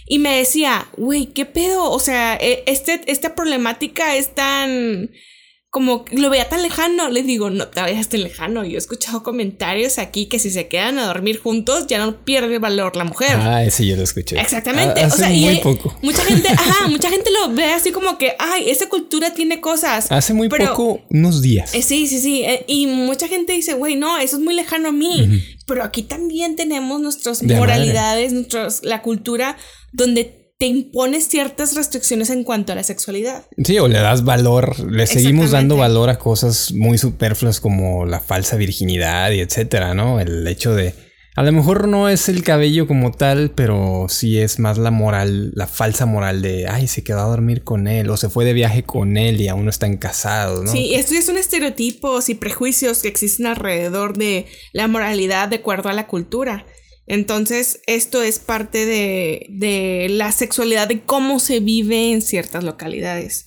Y 0.09 0.19
me 0.21 0.37
decía, 0.39 0.87
güey, 0.97 1.27
¿qué 1.27 1.47
pedo? 1.47 1.91
O 1.91 1.99
sea, 1.99 2.37
e- 2.37 2.63
este, 2.67 3.01
esta 3.07 3.35
problemática 3.35 4.17
es 4.17 4.35
tan... 4.35 5.11
Como 5.69 6.07
lo 6.13 6.31
veía 6.31 6.49
tan 6.49 6.63
lejano, 6.63 7.11
les 7.11 7.27
digo, 7.27 7.51
no 7.51 7.69
te 7.69 7.83
vayas 7.83 8.09
tan 8.09 8.23
lejano. 8.23 8.65
Yo 8.65 8.77
he 8.77 8.79
escuchado 8.79 9.23
comentarios 9.23 9.99
aquí 9.99 10.25
que 10.25 10.39
si 10.39 10.51
se 10.51 10.69
quedan 10.69 10.99
a 10.99 11.07
dormir 11.07 11.39
juntos 11.39 11.87
ya 11.87 11.99
no 11.99 12.25
pierde 12.25 12.59
valor 12.59 12.97
la 12.97 13.05
mujer. 13.05 13.37
Ah, 13.39 13.63
ese 13.63 13.85
yo 13.85 13.95
lo 13.97 14.03
escuché. 14.05 14.41
Exactamente. 14.41 15.03
Ah, 15.03 15.05
o 15.05 15.07
hace 15.09 15.19
sea, 15.19 15.33
y 15.35 15.41
muy 15.41 15.49
hay- 15.57 15.61
poco. 15.61 15.95
mucha 16.01 16.25
gente, 16.25 16.49
ajá, 16.57 16.89
mucha 16.89 17.11
gente 17.11 17.31
lo 17.31 17.53
ve 17.53 17.65
así 17.65 17.91
como 17.93 18.17
que, 18.17 18.33
ay, 18.39 18.71
esa 18.71 18.89
cultura 18.89 19.35
tiene 19.35 19.61
cosas. 19.61 20.11
Hace 20.11 20.33
muy 20.33 20.49
pero- 20.49 20.69
poco, 20.71 21.03
unos 21.11 21.43
días. 21.43 21.75
eh, 21.75 21.83
sí, 21.83 22.07
sí, 22.07 22.21
sí. 22.21 22.43
eh, 22.45 22.65
y 22.69 22.87
mucha 22.87 23.29
gente 23.29 23.53
dice, 23.53 23.75
güey, 23.75 23.97
no, 23.97 24.17
eso 24.17 24.37
es 24.37 24.43
muy 24.43 24.55
lejano 24.55 24.89
a 24.91 24.93
mí. 24.93 25.43
Pero 25.67 25.83
aquí 25.83 26.03
también 26.03 26.57
tenemos 26.57 27.01
nuestras 27.01 27.41
De 27.41 27.57
moralidades, 27.57 28.33
nuestros, 28.33 28.85
la 28.85 29.03
cultura 29.03 29.57
donde 29.93 30.47
te 30.59 30.67
impones 30.67 31.29
ciertas 31.29 31.75
restricciones 31.75 32.31
en 32.31 32.43
cuanto 32.43 32.73
a 32.73 32.77
la 32.77 32.83
sexualidad. 32.83 33.45
Sí, 33.63 33.79
o 33.79 33.89
le 33.89 33.99
das 33.99 34.25
valor, 34.25 34.79
le 34.81 35.07
seguimos 35.07 35.51
dando 35.51 35.77
valor 35.77 36.09
a 36.09 36.19
cosas 36.19 36.73
muy 36.73 36.97
superfluas 36.97 37.61
como 37.61 38.07
la 38.07 38.21
falsa 38.21 38.57
virginidad 38.57 39.33
y 39.33 39.41
etcétera, 39.41 39.95
¿no? 39.95 40.21
El 40.21 40.47
hecho 40.47 40.75
de. 40.75 40.95
A 41.37 41.43
lo 41.43 41.53
mejor 41.53 41.87
no 41.87 42.09
es 42.09 42.31
el 42.31 42.43
cabello 42.43 42.87
como 42.87 43.13
tal, 43.13 43.51
pero 43.51 44.07
sí 44.09 44.39
es 44.39 44.59
más 44.59 44.79
la 44.79 44.91
moral, 44.91 45.53
la 45.55 45.67
falsa 45.67 46.07
moral 46.07 46.41
de, 46.41 46.67
ay, 46.67 46.87
se 46.89 47.05
quedó 47.05 47.21
a 47.21 47.29
dormir 47.29 47.63
con 47.63 47.89
él, 47.89 48.09
o 48.09 48.17
se 48.17 48.31
fue 48.31 48.47
de 48.47 48.55
viaje 48.55 48.85
con 48.85 49.19
él 49.19 49.39
y 49.43 49.49
aún 49.49 49.65
no 49.65 49.71
están 49.71 49.99
casados, 49.99 50.65
¿no? 50.65 50.73
Sí, 50.73 50.95
esto 50.95 51.13
ya 51.13 51.21
son 51.21 51.37
estereotipos 51.37 52.31
y 52.31 52.37
prejuicios 52.37 53.03
que 53.03 53.09
existen 53.09 53.45
alrededor 53.45 54.17
de 54.17 54.47
la 54.73 54.89
moralidad 54.89 55.49
de 55.49 55.57
acuerdo 55.57 55.91
a 55.91 55.93
la 55.93 56.07
cultura. 56.07 56.65
Entonces, 57.07 57.83
esto 57.87 58.23
es 58.23 58.39
parte 58.39 58.87
de, 58.87 59.47
de 59.51 60.07
la 60.09 60.33
sexualidad, 60.33 60.89
de 60.89 61.03
cómo 61.03 61.39
se 61.39 61.61
vive 61.61 62.13
en 62.13 62.23
ciertas 62.23 62.65
localidades. 62.65 63.47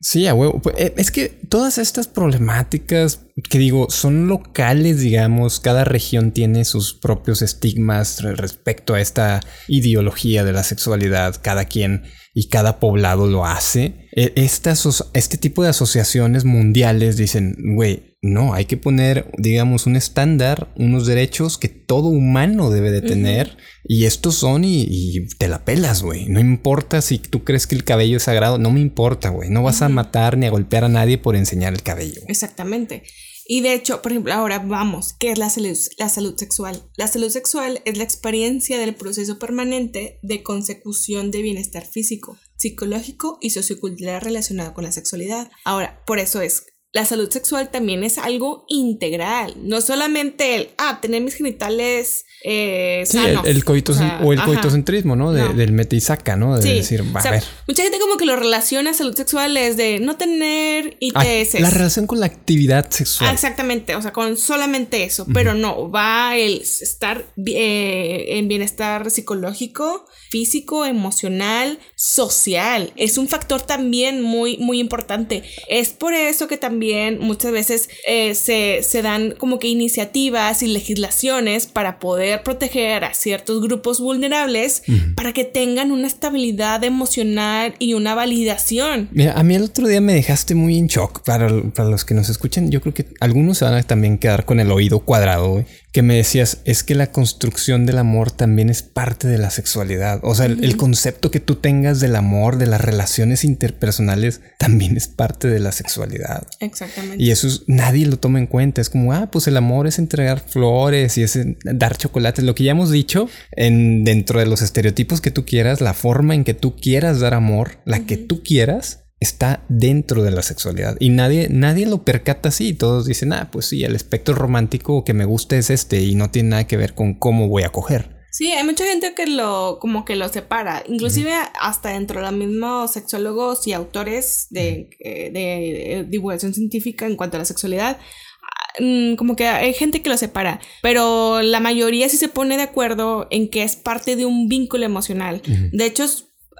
Sí, 0.00 0.28
a 0.28 0.34
huevo. 0.34 0.60
Pues, 0.62 0.76
eh, 0.78 0.94
Es 0.96 1.10
que 1.10 1.28
todas 1.48 1.76
estas 1.78 2.06
problemáticas 2.06 3.22
que 3.50 3.58
digo 3.58 3.90
son 3.90 4.28
locales, 4.28 5.00
digamos, 5.00 5.58
cada 5.58 5.84
región 5.84 6.30
tiene 6.32 6.64
sus 6.64 6.94
propios 6.94 7.42
estigmas 7.42 8.22
re- 8.22 8.36
respecto 8.36 8.94
a 8.94 9.00
esta 9.00 9.40
ideología 9.66 10.44
de 10.44 10.52
la 10.52 10.62
sexualidad, 10.62 11.36
cada 11.42 11.64
quien 11.64 12.04
y 12.32 12.48
cada 12.48 12.78
poblado 12.78 13.26
lo 13.26 13.44
hace. 13.44 14.08
E- 14.14 14.32
este 14.36 15.36
tipo 15.36 15.64
de 15.64 15.70
asociaciones 15.70 16.44
mundiales 16.44 17.16
dicen, 17.16 17.56
güey, 17.74 18.07
no, 18.20 18.52
hay 18.52 18.64
que 18.64 18.76
poner, 18.76 19.30
digamos, 19.38 19.86
un 19.86 19.94
estándar, 19.94 20.72
unos 20.76 21.06
derechos 21.06 21.56
que 21.56 21.68
todo 21.68 22.08
humano 22.08 22.68
debe 22.70 22.90
de 22.90 23.00
tener. 23.00 23.56
Y 23.84 24.06
estos 24.06 24.34
son 24.34 24.64
y, 24.64 24.86
y 24.88 25.28
te 25.38 25.46
la 25.46 25.64
pelas, 25.64 26.02
güey. 26.02 26.28
No 26.28 26.40
importa 26.40 27.00
si 27.00 27.18
tú 27.18 27.44
crees 27.44 27.68
que 27.68 27.76
el 27.76 27.84
cabello 27.84 28.16
es 28.16 28.24
sagrado, 28.24 28.58
no 28.58 28.72
me 28.72 28.80
importa, 28.80 29.28
güey. 29.28 29.50
No 29.50 29.62
vas 29.62 29.82
a 29.82 29.88
matar 29.88 30.36
ni 30.36 30.46
a 30.46 30.50
golpear 30.50 30.82
a 30.82 30.88
nadie 30.88 31.16
por 31.18 31.36
enseñar 31.36 31.72
el 31.72 31.82
cabello. 31.82 32.20
Exactamente. 32.26 33.04
Y 33.50 33.62
de 33.62 33.72
hecho, 33.72 34.02
por 34.02 34.12
ejemplo, 34.12 34.34
ahora 34.34 34.58
vamos, 34.58 35.14
¿qué 35.18 35.30
es 35.30 35.38
la 35.38 35.48
salud, 35.48 35.78
la 35.96 36.10
salud 36.10 36.36
sexual? 36.36 36.90
La 36.96 37.06
salud 37.06 37.30
sexual 37.30 37.80
es 37.86 37.96
la 37.96 38.04
experiencia 38.04 38.78
del 38.78 38.94
proceso 38.94 39.38
permanente 39.38 40.18
de 40.22 40.42
consecución 40.42 41.30
de 41.30 41.40
bienestar 41.40 41.86
físico, 41.86 42.36
psicológico 42.56 43.38
y 43.40 43.50
sociocultural 43.50 44.20
relacionado 44.20 44.74
con 44.74 44.84
la 44.84 44.92
sexualidad. 44.92 45.50
Ahora, 45.64 46.02
por 46.04 46.18
eso 46.18 46.42
es 46.42 46.64
la 46.92 47.04
salud 47.04 47.30
sexual 47.30 47.70
también 47.70 48.02
es 48.02 48.18
algo 48.18 48.64
integral, 48.68 49.54
no 49.62 49.80
solamente 49.80 50.56
el, 50.56 50.68
ah, 50.78 51.00
tener 51.00 51.22
mis 51.22 51.34
genitales 51.34 52.24
eh, 52.44 53.02
sí, 53.04 53.18
El, 53.18 53.64
coito 53.64 53.92
o, 54.22 54.32
el 54.32 54.40
coitocentrismo, 54.40 55.16
¿no? 55.16 55.32
Del 55.32 55.72
mete 55.72 55.96
y 55.96 56.00
saca, 56.00 56.36
¿no? 56.36 56.56
De 56.56 56.74
decir, 56.74 57.02
va 57.14 57.20
a 57.20 57.30
ver. 57.30 57.42
Mucha 57.66 57.82
gente 57.82 57.98
como 57.98 58.16
que 58.16 58.26
lo 58.26 58.36
relaciona 58.36 58.94
salud 58.94 59.14
sexual 59.16 59.56
es 59.56 59.76
de 59.76 59.98
no 59.98 60.16
tener 60.16 60.96
ITS. 61.00 61.60
la 61.60 61.70
relación 61.70 62.06
con 62.06 62.20
la 62.20 62.26
actividad 62.26 62.88
sexual. 62.90 63.34
exactamente, 63.34 63.96
o 63.96 64.02
sea, 64.02 64.12
con 64.12 64.36
solamente 64.36 65.02
eso, 65.02 65.26
pero 65.34 65.54
no, 65.54 65.90
va 65.90 66.36
el 66.36 66.62
estar 66.62 67.26
eh, 67.44 68.26
en 68.28 68.46
bienestar 68.46 69.10
psicológico, 69.10 70.06
físico, 70.30 70.84
emocional, 70.84 71.80
social. 71.96 72.92
Es 72.94 73.18
un 73.18 73.28
factor 73.28 73.62
también 73.62 74.22
muy, 74.22 74.58
muy 74.58 74.78
importante. 74.78 75.42
Es 75.68 75.88
por 75.90 76.14
eso 76.14 76.46
que 76.46 76.56
también 76.56 76.77
muchas 77.20 77.52
veces 77.52 77.88
eh, 78.06 78.34
se, 78.34 78.82
se 78.82 79.02
dan 79.02 79.32
como 79.32 79.58
que 79.58 79.68
iniciativas 79.68 80.62
y 80.62 80.68
legislaciones 80.68 81.66
para 81.66 81.98
poder 81.98 82.42
proteger 82.42 83.04
a 83.04 83.14
ciertos 83.14 83.62
grupos 83.62 84.00
vulnerables 84.00 84.82
para 85.14 85.32
que 85.32 85.44
tengan 85.44 85.90
una 85.90 86.06
estabilidad 86.06 86.84
emocional 86.84 87.74
y 87.78 87.94
una 87.94 88.14
validación. 88.14 89.08
Mira, 89.12 89.32
a 89.32 89.42
mí 89.42 89.54
el 89.54 89.62
otro 89.62 89.88
día 89.88 90.00
me 90.00 90.14
dejaste 90.14 90.54
muy 90.54 90.78
en 90.78 90.86
shock. 90.86 91.22
Para, 91.24 91.48
para 91.72 91.88
los 91.88 92.04
que 92.04 92.14
nos 92.14 92.28
escuchan, 92.28 92.70
yo 92.70 92.80
creo 92.80 92.94
que 92.94 93.06
algunos 93.20 93.58
se 93.58 93.64
van 93.64 93.74
a 93.74 93.82
también 93.82 94.18
quedar 94.18 94.44
con 94.44 94.60
el 94.60 94.70
oído 94.70 95.00
cuadrado, 95.00 95.64
que 95.98 96.02
me 96.02 96.14
decías, 96.14 96.58
es 96.64 96.84
que 96.84 96.94
la 96.94 97.10
construcción 97.10 97.84
del 97.84 97.98
amor 97.98 98.30
también 98.30 98.70
es 98.70 98.84
parte 98.84 99.26
de 99.26 99.36
la 99.36 99.50
sexualidad. 99.50 100.20
O 100.22 100.32
sea, 100.36 100.46
el, 100.46 100.76
concepto 100.76 101.32
que 101.32 101.40
tú 101.40 101.56
tengas 101.56 101.98
del 101.98 102.14
amor, 102.14 102.56
de 102.56 102.66
las 102.66 102.80
relaciones 102.80 103.42
interpersonales, 103.42 104.40
también 104.60 104.96
es 104.96 105.08
parte 105.08 105.48
de 105.48 105.58
la 105.58 105.72
sexualidad. 105.72 106.46
Exactamente. 106.60 107.20
Y 107.20 107.32
eso 107.32 107.48
nadie 107.66 108.06
lo 108.06 108.16
toma 108.16 108.38
en 108.38 108.46
cuenta. 108.46 108.80
Es 108.80 108.90
como, 108.90 109.12
ah, 109.12 109.28
pues 109.32 109.48
el 109.48 109.56
amor 109.56 109.88
es 109.88 109.98
entregar 109.98 110.38
flores 110.38 111.18
y 111.18 111.24
es 111.24 111.36
dar 111.64 111.96
chocolate. 111.96 112.42
Lo 112.42 112.54
que 112.54 112.62
ya 112.62 112.70
hemos 112.70 112.92
dicho 112.92 113.28
en, 113.50 114.04
dentro 114.04 114.38
de 114.38 114.46
los 114.46 114.62
estereotipos 114.62 115.20
que 115.20 115.32
tú 115.32 115.44
quieras, 115.44 115.80
la 115.80 115.94
forma 115.94 116.36
en 116.36 116.44
que 116.44 116.54
tú 116.54 116.76
quieras 116.76 117.18
dar 117.18 117.34
amor, 117.34 117.80
la 117.84 118.06
que 118.06 118.16
tú 118.16 118.44
quieras, 118.44 119.00
está 119.20 119.64
dentro 119.68 120.22
de 120.22 120.30
la 120.30 120.42
sexualidad 120.42 120.96
y 121.00 121.10
nadie, 121.10 121.48
nadie 121.50 121.86
lo 121.86 122.04
percata 122.04 122.50
así. 122.50 122.74
Todos 122.74 123.06
dicen, 123.06 123.32
ah, 123.32 123.50
pues 123.50 123.66
sí, 123.66 123.84
el 123.84 123.96
espectro 123.96 124.34
romántico 124.34 125.04
que 125.04 125.14
me 125.14 125.24
gusta 125.24 125.56
es 125.56 125.70
este 125.70 126.02
y 126.02 126.14
no 126.14 126.30
tiene 126.30 126.50
nada 126.50 126.66
que 126.66 126.76
ver 126.76 126.94
con 126.94 127.14
cómo 127.14 127.48
voy 127.48 127.64
a 127.64 127.70
coger. 127.70 128.18
Sí, 128.30 128.52
hay 128.52 128.62
mucha 128.62 128.84
gente 128.84 129.14
que 129.14 129.26
lo, 129.26 129.78
como 129.80 130.04
que 130.04 130.14
lo 130.14 130.28
separa, 130.28 130.84
inclusive 130.86 131.32
hasta 131.60 131.90
dentro 131.90 132.20
de 132.20 132.26
los 132.26 132.36
mismos 132.36 132.92
sexólogos 132.92 133.66
y 133.66 133.72
autores 133.72 134.46
de, 134.50 134.90
eh, 135.00 135.30
de, 135.32 136.06
divulgación 136.08 136.52
científica 136.52 137.06
en 137.06 137.16
cuanto 137.16 137.36
a 137.36 137.40
la 137.40 137.46
sexualidad, 137.46 137.98
ah, 137.98 138.82
mm, 138.82 139.16
como 139.16 139.34
que 139.34 139.48
hay 139.48 139.72
gente 139.72 140.02
que 140.02 140.10
lo 140.10 140.16
separa, 140.18 140.60
pero 140.82 141.40
la 141.40 141.58
mayoría 141.58 142.08
sí 142.10 142.18
se 142.18 142.28
pone 142.28 142.58
de 142.58 142.64
acuerdo 142.64 143.28
en 143.30 143.48
que 143.48 143.62
es 143.62 143.76
parte 143.76 144.14
de 144.14 144.26
un 144.26 144.46
vínculo 144.46 144.84
emocional. 144.84 145.40
De 145.72 145.86
hecho, 145.86 146.04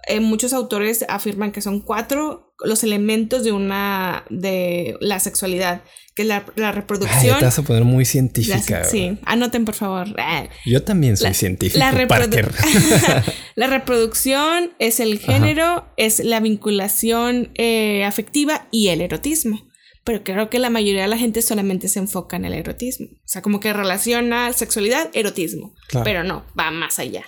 eh, 0.07 0.21
muchos 0.21 0.53
autores 0.53 1.05
afirman 1.09 1.53
que 1.53 1.61
son 1.61 1.81
cuatro 1.81 2.49
los 2.65 2.83
elementos 2.83 3.45
de 3.45 3.53
una 3.53 4.25
de 4.31 4.97
la 5.01 5.21
sexualidad, 5.21 5.83
que 6.15 6.23
es 6.23 6.29
la, 6.29 6.73
reproducción. 6.73 7.35
Ay, 7.35 7.39
te 7.39 7.45
vas 7.45 7.59
a 7.59 7.63
poner 7.63 7.85
muy 7.85 8.05
científica. 8.05 8.85
sí, 8.85 9.17
anoten 9.25 9.65
por 9.65 9.75
favor. 9.75 10.09
Ah. 10.19 10.49
Yo 10.67 10.83
también 10.83 11.17
soy 11.17 11.35
científico. 11.35 11.79
La, 11.79 11.93
la, 13.55 13.67
reproducción 13.69 14.73
es 14.79 14.99
el 14.99 15.19
género, 15.19 15.87
es 15.97 16.19
la 16.19 16.41
vinculación 16.41 17.53
eh, 17.55 18.05
afectiva 18.05 18.67
y 18.73 18.89
el 18.89 19.01
erotismo. 19.01 19.69
Pero 20.05 20.25
creo 20.25 20.49
que 20.49 20.59
la 20.59 20.71
mayoría 20.71 21.03
de 21.03 21.09
la 21.09 21.19
gente 21.19 21.43
solamente 21.43 21.87
se 21.89 21.99
enfoca 21.99 22.37
en 22.37 22.47
el 22.47 22.55
erotismo. 22.55 23.09
O 23.13 23.29
sea, 23.29 23.43
como 23.43 23.61
que 23.61 23.73
relaciona 23.75 24.53
sexualidad, 24.55 25.11
erotismo. 25.13 25.75
Pero 26.03 26.25
no, 26.25 26.47
va 26.59 26.71
más 26.71 26.99
allá. 26.99 27.25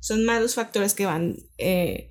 Son 0.00 0.24
más 0.24 0.40
los 0.40 0.54
factores 0.54 0.94
que 0.94 1.06
van 1.06 1.36
eh, 1.58 2.10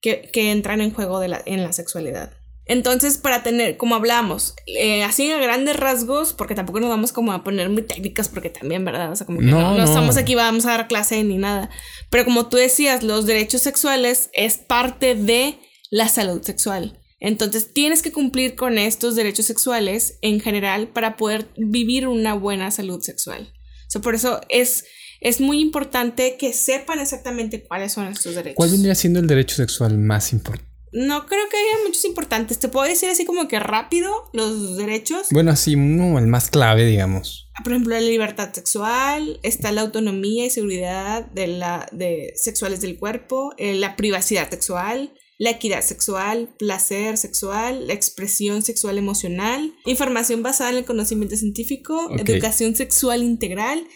que, 0.00 0.50
entran 0.50 0.80
en 0.80 0.92
juego 0.92 1.20
de 1.20 1.28
la, 1.28 1.42
en 1.46 1.62
la 1.62 1.72
sexualidad. 1.72 2.32
Entonces, 2.68 3.16
para 3.16 3.44
tener, 3.44 3.76
como 3.76 3.94
hablamos, 3.94 4.54
eh, 4.66 5.04
así 5.04 5.30
a 5.30 5.38
grandes 5.38 5.76
rasgos, 5.76 6.32
porque 6.32 6.56
tampoco 6.56 6.80
nos 6.80 6.88
vamos 6.88 7.12
como 7.12 7.32
a 7.32 7.44
poner 7.44 7.70
muy 7.70 7.82
técnicas, 7.82 8.28
porque 8.28 8.50
también, 8.50 8.84
¿verdad? 8.84 9.12
O 9.12 9.16
sea, 9.16 9.24
como 9.24 9.38
que 9.38 9.46
no, 9.46 9.82
estamos 9.82 10.16
aquí, 10.16 10.34
vamos 10.34 10.66
a 10.66 10.72
dar 10.72 10.88
clase 10.88 11.22
ni 11.22 11.38
nada. 11.38 11.70
Pero 12.10 12.24
como 12.24 12.48
tú 12.48 12.56
decías, 12.56 13.04
los 13.04 13.24
derechos 13.26 13.62
sexuales 13.62 14.30
es 14.32 14.58
parte 14.58 15.14
de 15.14 15.60
la 15.90 16.08
salud 16.08 16.42
sexual. 16.42 17.00
Entonces, 17.20 17.72
tienes 17.72 18.02
que 18.02 18.10
cumplir 18.10 18.56
con 18.56 18.78
estos 18.78 19.14
derechos 19.14 19.46
sexuales 19.46 20.18
en 20.22 20.40
general 20.40 20.88
para 20.88 21.16
poder 21.16 21.48
vivir 21.56 22.08
una 22.08 22.34
buena 22.34 22.72
salud 22.72 23.00
sexual. 23.00 23.52
O 23.86 23.90
sea, 23.90 24.00
por 24.00 24.16
eso 24.16 24.40
es 24.48 24.84
es 25.20 25.40
muy 25.40 25.60
importante 25.60 26.36
que 26.38 26.52
sepan 26.52 27.00
exactamente 27.00 27.62
cuáles 27.62 27.92
son 27.92 28.08
estos 28.08 28.34
derechos. 28.34 28.56
¿Cuál 28.56 28.70
vendría 28.70 28.94
siendo 28.94 29.20
el 29.20 29.26
derecho 29.26 29.56
sexual 29.56 29.98
más 29.98 30.32
importante? 30.32 30.76
No 30.92 31.26
creo 31.26 31.42
que 31.50 31.56
haya 31.56 31.84
muchos 31.84 32.04
importantes. 32.04 32.58
Te 32.58 32.68
puedo 32.68 32.88
decir 32.88 33.10
así 33.10 33.26
como 33.26 33.48
que 33.48 33.58
rápido 33.58 34.30
los 34.32 34.76
derechos. 34.76 35.26
Bueno, 35.30 35.50
así 35.50 35.76
no, 35.76 36.18
el 36.18 36.26
más 36.26 36.48
clave, 36.48 36.86
digamos. 36.86 37.50
Por 37.62 37.72
ejemplo, 37.72 37.94
la 37.94 38.00
libertad 38.00 38.52
sexual, 38.52 39.38
está 39.42 39.72
la 39.72 39.82
autonomía 39.82 40.46
y 40.46 40.50
seguridad 40.50 41.26
de 41.26 41.48
la, 41.48 41.88
de 41.92 42.32
sexuales 42.36 42.80
del 42.80 42.98
cuerpo, 42.98 43.52
eh, 43.58 43.74
la 43.74 43.96
privacidad 43.96 44.48
sexual, 44.48 45.12
la 45.38 45.50
equidad 45.50 45.82
sexual, 45.82 46.54
placer 46.58 47.18
sexual, 47.18 47.88
la 47.88 47.92
expresión 47.92 48.62
sexual 48.62 48.96
emocional, 48.96 49.74
información 49.84 50.42
basada 50.42 50.70
en 50.70 50.76
el 50.76 50.84
conocimiento 50.84 51.36
científico, 51.36 52.10
educación 52.18 52.74
sexual 52.74 53.22
integral 53.22 53.86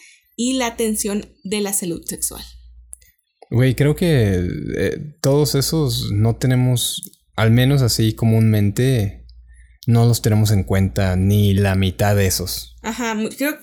y 0.42 0.54
la 0.54 0.68
atención 0.68 1.26
de 1.44 1.60
la 1.60 1.74
salud 1.74 2.02
sexual. 2.06 2.42
Güey, 3.50 3.74
creo 3.74 3.94
que 3.94 4.40
eh, 4.78 4.96
todos 5.20 5.54
esos 5.54 6.10
no 6.12 6.36
tenemos, 6.36 7.02
al 7.36 7.50
menos 7.50 7.82
así 7.82 8.14
comúnmente, 8.14 9.26
no 9.86 10.06
los 10.06 10.22
tenemos 10.22 10.50
en 10.50 10.64
cuenta 10.64 11.14
ni 11.14 11.52
la 11.52 11.74
mitad 11.74 12.16
de 12.16 12.24
esos. 12.24 12.74
Ajá, 12.80 13.14
creo, 13.36 13.58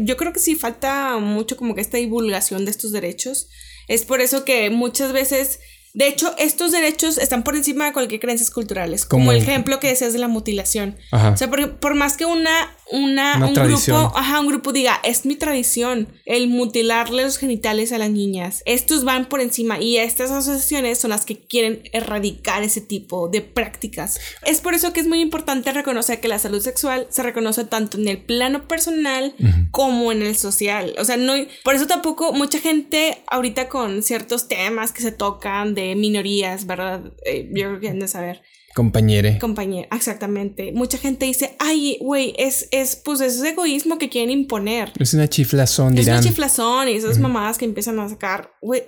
yo 0.00 0.16
creo 0.16 0.32
que 0.32 0.40
sí 0.40 0.54
falta 0.54 1.18
mucho 1.18 1.58
como 1.58 1.74
que 1.74 1.82
esta 1.82 1.98
divulgación 1.98 2.64
de 2.64 2.70
estos 2.70 2.92
derechos. 2.92 3.50
Es 3.86 4.06
por 4.06 4.22
eso 4.22 4.46
que 4.46 4.70
muchas 4.70 5.12
veces 5.12 5.58
de 5.94 6.08
hecho, 6.08 6.34
estos 6.38 6.72
derechos 6.72 7.18
están 7.18 7.44
por 7.44 7.54
encima 7.54 7.84
de 7.84 7.92
cualquier 7.92 8.18
creencias 8.18 8.50
culturales, 8.50 9.04
como, 9.04 9.30
el 9.30 9.38
ejemplo 9.38 9.78
que 9.78 9.88
decías 9.88 10.14
de 10.14 10.18
la 10.18 10.28
mutilación. 10.28 10.96
O 11.10 11.36
sea, 11.36 11.50
por, 11.50 11.94
más 11.94 12.16
que 12.16 12.24
una, 12.24 12.74
una, 12.90 13.36
un 13.46 13.52
grupo, 13.52 14.12
ajá, 14.16 14.40
un 14.40 14.46
grupo 14.46 14.72
diga, 14.72 15.00
es 15.04 15.26
mi 15.26 15.36
tradición 15.36 16.08
el 16.24 16.48
mutilarle 16.48 17.24
los 17.24 17.36
genitales 17.36 17.92
a 17.92 17.98
las 17.98 18.08
niñas. 18.08 18.62
Estos 18.64 19.04
van 19.04 19.28
por 19.28 19.42
encima 19.42 19.80
y 19.80 19.98
estas 19.98 20.30
asociaciones 20.30 20.98
son 20.98 21.10
las 21.10 21.26
que 21.26 21.38
quieren 21.38 21.82
erradicar 21.92 22.62
ese 22.62 22.80
tipo 22.80 23.28
de 23.28 23.42
prácticas. 23.42 24.18
Es 24.46 24.62
por 24.62 24.72
eso 24.72 24.94
que 24.94 25.00
es 25.00 25.06
muy 25.06 25.20
importante 25.20 25.72
reconocer 25.72 26.20
que 26.20 26.28
la 26.28 26.38
salud 26.38 26.62
sexual 26.62 27.06
se 27.10 27.22
reconoce 27.22 27.64
tanto 27.64 27.98
en 27.98 28.08
el 28.08 28.18
plano 28.18 28.66
personal 28.66 29.34
como 29.70 30.10
en 30.10 30.22
el 30.22 30.36
social. 30.36 30.94
O 30.98 31.04
sea, 31.04 31.18
no, 31.18 31.34
por 31.64 31.74
eso 31.74 31.86
tampoco 31.86 32.32
mucha 32.32 32.58
gente 32.58 33.22
ahorita 33.26 33.68
con 33.68 34.02
ciertos 34.02 34.48
temas 34.48 34.92
que 34.92 35.02
se 35.02 35.12
tocan 35.12 35.74
de 35.74 35.81
minorías, 35.96 36.66
¿verdad? 36.66 37.12
Eh, 37.24 37.48
yo 37.52 37.68
creo 37.68 37.80
que 37.80 37.88
han 37.88 37.98
de 37.98 38.08
saber. 38.08 38.42
Compañere. 38.74 39.38
Compañero, 39.38 39.86
exactamente. 39.94 40.72
Mucha 40.72 40.96
gente 40.96 41.26
dice, 41.26 41.54
ay, 41.58 41.98
güey, 42.00 42.34
es, 42.38 42.68
es, 42.70 42.96
pues 42.96 43.20
es 43.20 43.42
egoísmo 43.42 43.98
que 43.98 44.08
quieren 44.08 44.30
imponer. 44.30 44.92
Es 44.98 45.12
una 45.12 45.28
chiflazón, 45.28 45.94
dirán. 45.94 46.16
Es 46.16 46.22
una 46.22 46.30
chiflazón 46.30 46.88
y 46.88 46.92
esas 46.92 47.18
mamadas 47.18 47.58
que 47.58 47.66
empiezan 47.66 48.00
a 48.00 48.08
sacar, 48.08 48.52
güey, 48.62 48.82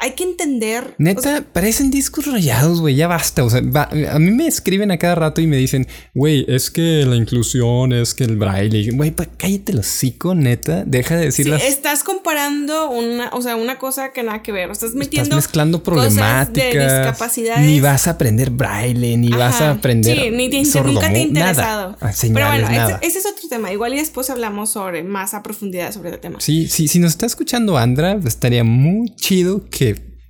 hay 0.00 0.12
que 0.12 0.24
entender. 0.24 0.94
Neta, 0.98 1.44
parecen 1.52 1.90
discos 1.90 2.26
rayados, 2.26 2.80
güey, 2.80 2.94
ya 2.94 3.08
basta. 3.08 3.44
O 3.44 3.50
sea, 3.50 3.60
a 3.60 4.18
mí 4.18 4.30
me 4.30 4.46
escriben 4.46 4.90
a 4.90 4.98
cada 4.98 5.16
rato 5.16 5.40
y 5.40 5.46
me 5.46 5.56
dicen, 5.56 5.86
güey, 6.14 6.44
es 6.48 6.70
que 6.70 7.04
la 7.04 7.16
inclusión, 7.16 7.92
es 7.92 8.14
que 8.14 8.24
el 8.24 8.36
braille. 8.36 8.90
Güey, 8.92 9.12
cállate 9.36 9.72
los 9.72 9.86
hocico, 9.86 10.34
neta. 10.34 10.84
Deja 10.86 11.16
de 11.16 11.26
decir 11.26 11.46
sí, 11.46 11.66
Estás 11.66 12.04
comparando 12.04 12.90
una, 12.90 13.30
o 13.30 13.42
sea, 13.42 13.56
una 13.56 13.78
cosa 13.78 14.12
que 14.12 14.22
nada 14.22 14.42
que 14.42 14.52
ver. 14.52 14.70
Estás 14.70 14.94
metiendo. 14.94 15.24
Estás 15.24 15.36
mezclando 15.36 15.82
problemáticas. 15.82 16.54
de 16.54 16.98
discapacidades. 16.98 17.66
Ni 17.66 17.80
vas 17.80 18.06
a 18.06 18.12
aprender 18.12 18.50
braille, 18.50 19.16
ni 19.16 19.30
vas 19.30 19.60
a 19.60 19.70
aprender. 19.70 20.16
Sí, 20.16 20.30
ni 20.30 20.48
te, 20.48 20.62
nunca 20.82 21.10
te 21.10 21.16
ha 21.16 21.22
interesado. 21.22 21.96
Ah, 22.00 22.12
Pero 22.20 22.46
bueno, 22.46 22.98
ese, 23.02 23.18
es 23.18 23.26
otro 23.26 23.48
tema. 23.48 23.72
Igual 23.72 23.94
y 23.94 23.96
después 23.96 24.30
hablamos 24.30 24.70
sobre 24.70 25.02
más 25.02 25.34
a 25.34 25.42
profundidad 25.42 25.92
sobre 25.92 26.10
el 26.10 26.20
tema. 26.20 26.40
Sí, 26.40 26.68
sí, 26.68 26.86
si 26.86 26.98
nos 26.98 27.12
está 27.12 27.26
escuchando 27.26 27.76
Andra, 27.76 28.18
estaría 28.24 28.62
muy 28.64 29.14
chido 29.16 29.68
que 29.70 29.87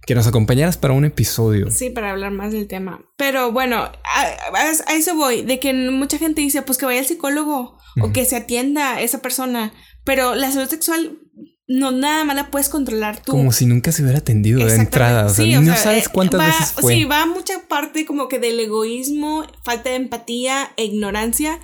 que 0.08 0.14
nos 0.14 0.26
acompañaras 0.26 0.78
para 0.78 0.94
un 0.94 1.04
episodio. 1.04 1.70
Sí, 1.70 1.90
para 1.90 2.12
hablar 2.12 2.32
más 2.32 2.50
del 2.50 2.66
tema. 2.66 3.04
Pero 3.18 3.52
bueno, 3.52 3.76
a, 3.76 4.94
eso 4.94 5.14
voy, 5.16 5.42
de 5.42 5.60
que 5.60 5.74
mucha 5.74 6.16
gente 6.16 6.40
dice, 6.40 6.62
pues 6.62 6.78
que 6.78 6.86
vaya 6.86 7.00
al 7.00 7.04
psicólogo 7.04 7.76
o 8.00 8.10
que 8.10 8.24
se 8.24 8.36
atienda 8.36 8.94
a 8.94 9.02
esa 9.02 9.20
persona, 9.20 9.70
pero 10.04 10.34
la 10.34 10.50
salud 10.50 10.66
sexual 10.66 11.18
no 11.66 11.90
nada 11.90 12.24
más 12.24 12.36
la 12.36 12.50
puedes 12.50 12.70
controlar 12.70 13.22
tú. 13.22 13.32
Como 13.32 13.52
si 13.52 13.66
nunca 13.66 13.92
se 13.92 14.02
hubiera 14.02 14.20
atendido 14.20 14.64
de 14.64 14.76
entrada. 14.76 15.26
O 15.26 15.28
sea, 15.28 15.60
no 15.60 15.76
sabes 15.76 16.06
eh, 16.06 16.10
cuántas 16.10 16.40
veces 16.40 16.72
fue. 16.72 16.94
Sí, 16.94 17.04
va 17.04 17.26
mucha 17.26 17.68
parte 17.68 18.06
como 18.06 18.28
que 18.28 18.38
del 18.38 18.58
egoísmo, 18.60 19.44
falta 19.62 19.90
de 19.90 19.96
empatía 19.96 20.70
e 20.78 20.86
ignorancia 20.86 21.60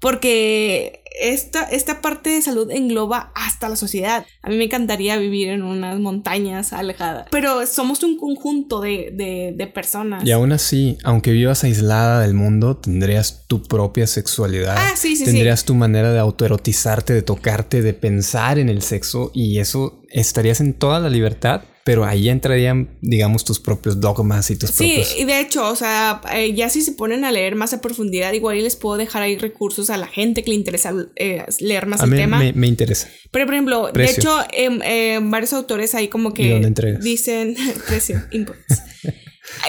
porque 0.00 1.02
esta, 1.20 1.64
esta 1.64 2.00
parte 2.00 2.30
de 2.30 2.42
salud 2.42 2.70
engloba 2.70 3.32
hasta 3.34 3.68
la 3.68 3.76
sociedad. 3.76 4.24
A 4.42 4.50
mí 4.50 4.56
me 4.56 4.64
encantaría 4.64 5.16
vivir 5.16 5.48
en 5.48 5.62
unas 5.62 5.98
montañas 5.98 6.72
alejadas, 6.72 7.26
pero 7.30 7.66
somos 7.66 8.02
un 8.02 8.16
conjunto 8.18 8.80
de, 8.80 9.10
de, 9.12 9.66
personas. 9.66 10.24
Y 10.24 10.32
aún 10.32 10.52
así, 10.52 10.96
aunque 11.04 11.32
vivas 11.32 11.64
aislada 11.64 12.20
del 12.20 12.34
mundo, 12.34 12.76
tendrías 12.76 13.44
tu 13.46 13.62
propia 13.62 14.06
sexualidad. 14.06 14.76
Ah, 14.78 14.96
sí, 14.96 15.16
sí, 15.16 15.24
tendrías 15.24 15.64
tu 15.64 15.74
manera 15.74 16.12
de 16.12 16.18
autoerotizarte, 16.18 17.12
de 17.12 17.22
tocarte, 17.22 17.82
de 17.82 17.94
pensar 17.94 18.58
en 18.58 18.68
el 18.68 18.82
sexo 18.82 19.30
y 19.34 19.58
eso 19.58 20.02
estarías 20.08 20.60
en 20.60 20.74
toda 20.74 21.00
la 21.00 21.10
libertad 21.10 21.62
pero 21.88 22.04
ahí 22.04 22.28
entrarían, 22.28 22.98
digamos, 23.00 23.46
tus 23.46 23.58
propios 23.60 23.98
dogmas 23.98 24.50
y 24.50 24.56
tus 24.56 24.72
propios... 24.72 25.08
Sí, 25.08 25.22
y 25.22 25.24
de 25.24 25.40
hecho, 25.40 25.66
o 25.66 25.74
sea, 25.74 26.20
eh, 26.34 26.52
ya 26.52 26.68
si 26.68 26.82
se 26.82 26.92
ponen 26.92 27.24
a 27.24 27.32
leer 27.32 27.54
más 27.54 27.72
a 27.72 27.80
profundidad, 27.80 28.34
igual 28.34 28.62
les 28.62 28.76
puedo 28.76 28.98
dejar 28.98 29.22
ahí 29.22 29.38
recursos 29.38 29.88
a 29.88 29.96
la 29.96 30.06
gente 30.06 30.44
que 30.44 30.50
le 30.50 30.56
interesa 30.56 30.92
eh, 31.16 31.46
leer 31.60 31.86
más 31.86 32.02
el 32.02 32.10
tema. 32.10 32.40
Me, 32.40 32.52
me 32.52 32.66
interesa. 32.66 33.08
Pero, 33.30 33.46
por 33.46 33.54
ejemplo, 33.54 33.90
de 33.90 34.04
hecho, 34.04 34.36
eh, 34.52 35.18
varios 35.22 35.54
autores 35.54 35.94
ahí 35.94 36.08
como 36.08 36.34
que 36.34 36.60
dicen 37.00 37.56
precio, 37.88 38.22
inputs. 38.32 38.82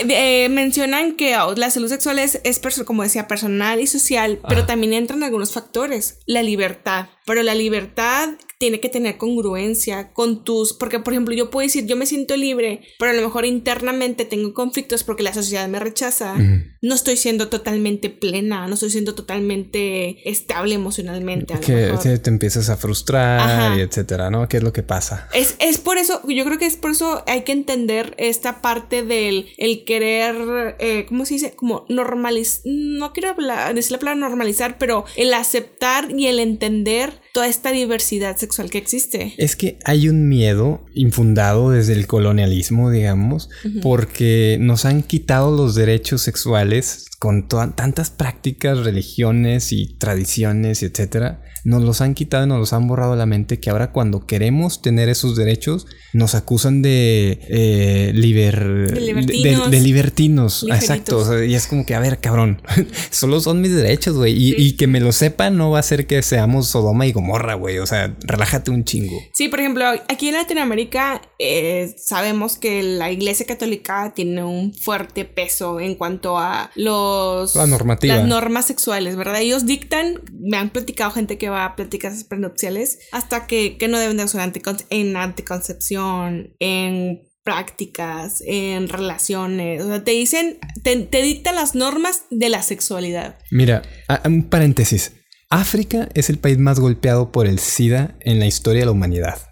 Eh, 0.09 0.49
mencionan 0.49 1.15
que 1.15 1.37
oh, 1.37 1.55
la 1.55 1.69
salud 1.69 1.87
sexual 1.87 2.19
es, 2.19 2.41
es, 2.43 2.59
como 2.83 3.03
decía, 3.03 3.29
personal 3.29 3.79
y 3.79 3.87
social, 3.87 4.41
pero 4.49 4.65
también 4.65 4.91
entran 4.91 5.23
algunos 5.23 5.53
factores. 5.53 6.19
La 6.25 6.43
libertad. 6.43 7.07
Pero 7.25 7.43
la 7.43 7.55
libertad 7.55 8.31
tiene 8.59 8.81
que 8.81 8.89
tener 8.89 9.17
congruencia 9.17 10.11
con 10.11 10.43
tus, 10.43 10.73
porque 10.73 10.99
por 10.99 11.13
ejemplo 11.13 11.33
yo 11.33 11.49
puedo 11.49 11.65
decir, 11.65 11.85
yo 11.87 11.95
me 11.95 12.05
siento 12.05 12.35
libre, 12.35 12.81
pero 12.99 13.11
a 13.11 13.13
lo 13.13 13.21
mejor 13.21 13.45
internamente 13.45 14.25
tengo 14.25 14.53
conflictos 14.53 15.05
porque 15.05 15.23
la 15.23 15.33
sociedad 15.33 15.67
me 15.69 15.79
rechaza, 15.79 16.35
no 16.81 16.95
estoy 16.95 17.17
siendo 17.17 17.49
totalmente 17.49 18.09
plena, 18.09 18.67
no 18.67 18.73
estoy 18.73 18.89
siendo 18.89 19.13
totalmente 19.15 20.29
estable 20.29 20.75
emocionalmente. 20.75 21.53
que 21.59 22.17
te 22.19 22.29
empiezas 22.29 22.69
a 22.69 22.77
frustrar 22.77 23.77
y 23.77 23.81
etcétera, 23.81 24.29
¿no? 24.29 24.47
¿Qué 24.47 24.57
es 24.57 24.63
lo 24.63 24.71
que 24.71 24.83
pasa? 24.83 25.27
Es, 25.33 25.55
es 25.59 25.77
por 25.77 25.97
eso, 25.97 26.21
yo 26.27 26.45
creo 26.45 26.57
que 26.57 26.65
es 26.65 26.77
por 26.77 26.91
eso 26.91 27.23
hay 27.27 27.41
que 27.41 27.51
entender 27.51 28.15
esta 28.17 28.61
parte 28.61 29.03
del 29.03 29.47
el 29.57 29.83
querer, 29.83 30.75
eh, 30.79 31.05
¿cómo 31.07 31.25
se 31.25 31.35
dice? 31.35 31.53
Como 31.55 31.85
normalizar, 31.89 32.61
no 32.65 33.11
quiero 33.13 33.29
hablar, 33.29 33.73
decir 33.75 33.91
la 33.91 33.99
palabra 33.99 34.19
normalizar, 34.19 34.77
pero 34.77 35.05
el 35.17 35.33
aceptar 35.33 36.09
y 36.11 36.27
el 36.27 36.39
entender 36.39 37.21
toda 37.33 37.47
esta 37.47 37.71
diversidad 37.71 38.37
sexual 38.37 38.69
que 38.69 38.77
existe. 38.77 39.33
Es 39.37 39.55
que 39.55 39.77
hay 39.83 40.09
un 40.09 40.27
miedo 40.27 40.85
infundado 40.93 41.71
desde 41.71 41.93
el 41.93 42.07
colonialismo, 42.07 42.89
digamos, 42.89 43.49
porque 43.81 44.57
nos 44.59 44.85
han 44.85 45.03
quitado 45.03 45.55
los 45.55 45.75
derechos 45.75 46.21
sexuales 46.21 46.68
verlässt 46.69 47.08
con 47.19 47.47
tantas 47.47 48.09
prácticas, 48.09 48.79
religiones 48.79 49.71
y 49.73 49.97
tradiciones, 49.97 50.81
etcétera 50.83 51.41
nos 51.63 51.83
los 51.83 52.01
han 52.01 52.13
quitado 52.13 52.45
y 52.45 52.47
nos 52.47 52.59
los 52.59 52.73
han 52.73 52.87
borrado 52.87 53.15
la 53.15 53.25
mente 53.25 53.59
que 53.59 53.69
ahora 53.69 53.91
cuando 53.91 54.25
queremos 54.25 54.81
tener 54.81 55.09
esos 55.09 55.35
derechos 55.35 55.87
nos 56.13 56.35
acusan 56.35 56.81
de 56.81 57.39
eh, 57.49 58.11
liber, 58.13 58.91
de 58.91 59.01
libertinos. 59.01 59.71
De, 59.71 59.79
libertinos. 59.79 60.65
Exacto. 60.69 61.43
y 61.43 61.53
es 61.53 61.67
como 61.67 61.85
que, 61.85 61.95
a 61.95 61.99
ver, 61.99 62.19
cabrón, 62.19 62.61
solo 63.11 63.39
son 63.41 63.61
mis 63.61 63.75
derechos, 63.75 64.15
güey. 64.15 64.33
Y, 64.37 64.73
que 64.79 64.87
me 64.87 64.99
lo 64.99 65.11
sepan 65.11 65.57
no 65.57 65.71
va 65.71 65.77
a 65.77 65.79
hacer 65.81 66.07
que 66.07 66.21
seamos 66.23 66.67
Sodoma 66.67 67.05
y 67.05 67.11
Gomorra, 67.11 67.55
güey. 67.55 67.79
O 67.79 67.85
sea, 67.85 68.15
relájate 68.21 68.71
un 68.71 68.85
chingo. 68.85 69.19
Sí, 69.33 69.49
por 69.49 69.59
ejemplo, 69.59 69.85
aquí 70.07 70.29
en 70.29 70.35
Latinoamérica 70.35 71.21
eh, 71.37 71.93
sabemos 71.97 72.57
que 72.57 72.81
la 72.81 73.11
Iglesia 73.11 73.45
Católica 73.45 74.13
tiene 74.15 74.43
un 74.43 74.73
fuerte 74.73 75.25
peso 75.25 75.79
en 75.79 75.95
cuanto 75.95 76.37
a 76.37 76.71
los... 76.75 77.08
La 77.55 77.67
normativa. 77.67 78.15
Las 78.15 78.27
normas 78.27 78.65
sexuales, 78.65 79.15
¿verdad? 79.15 79.39
Ellos 79.39 79.65
dictan, 79.65 80.21
me 80.31 80.57
han 80.57 80.69
platicado 80.69 81.11
gente 81.11 81.37
que 81.37 81.49
va 81.49 81.65
a 81.65 81.75
pláticas 81.75 82.23
prenupciales 82.23 82.99
hasta 83.11 83.47
que, 83.47 83.77
no 83.89 83.99
deben 83.99 84.17
de 84.17 84.25
usar 84.25 84.51
en 84.89 85.15
anticoncepción, 85.17 86.55
en 86.59 87.21
prácticas, 87.43 88.43
en 88.45 88.89
relaciones. 88.89 89.81
O 89.83 89.87
sea, 89.87 90.03
te 90.03 90.11
dicen, 90.11 90.59
te, 90.83 90.97
te 90.97 91.21
dictan 91.21 91.55
las 91.55 91.75
normas 91.75 92.25
de 92.29 92.49
la 92.49 92.61
sexualidad. 92.61 93.37
Mira, 93.51 93.81
un 94.25 94.43
paréntesis. 94.43 95.13
África 95.49 96.09
es 96.13 96.29
el 96.29 96.37
país 96.37 96.59
más 96.59 96.79
golpeado 96.79 97.31
por 97.31 97.47
el 97.47 97.57
SIDA 97.57 98.15
en 98.19 98.39
la 98.39 98.45
historia 98.45 98.81
de 98.81 98.85
la 98.85 98.91
humanidad. 98.91 99.48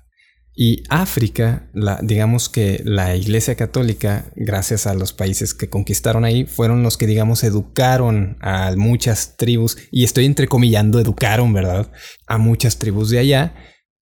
Y 0.59 0.81
África, 0.89 1.69
la, 1.71 1.99
digamos 2.01 2.49
que 2.49 2.81
la 2.83 3.15
Iglesia 3.15 3.53
Católica, 3.53 4.31
gracias 4.35 4.87
a 4.87 4.95
los 4.95 5.13
países 5.13 5.53
que 5.53 5.69
conquistaron 5.69 6.25
ahí, 6.25 6.45
fueron 6.45 6.81
los 6.81 6.97
que, 6.97 7.05
digamos, 7.05 7.43
educaron 7.43 8.37
a 8.41 8.73
muchas 8.75 9.37
tribus, 9.37 9.77
y 9.91 10.03
estoy 10.03 10.25
entrecomillando, 10.25 10.99
educaron, 10.99 11.53
¿verdad? 11.53 11.91
A 12.25 12.39
muchas 12.39 12.79
tribus 12.79 13.11
de 13.11 13.19
allá. 13.19 13.53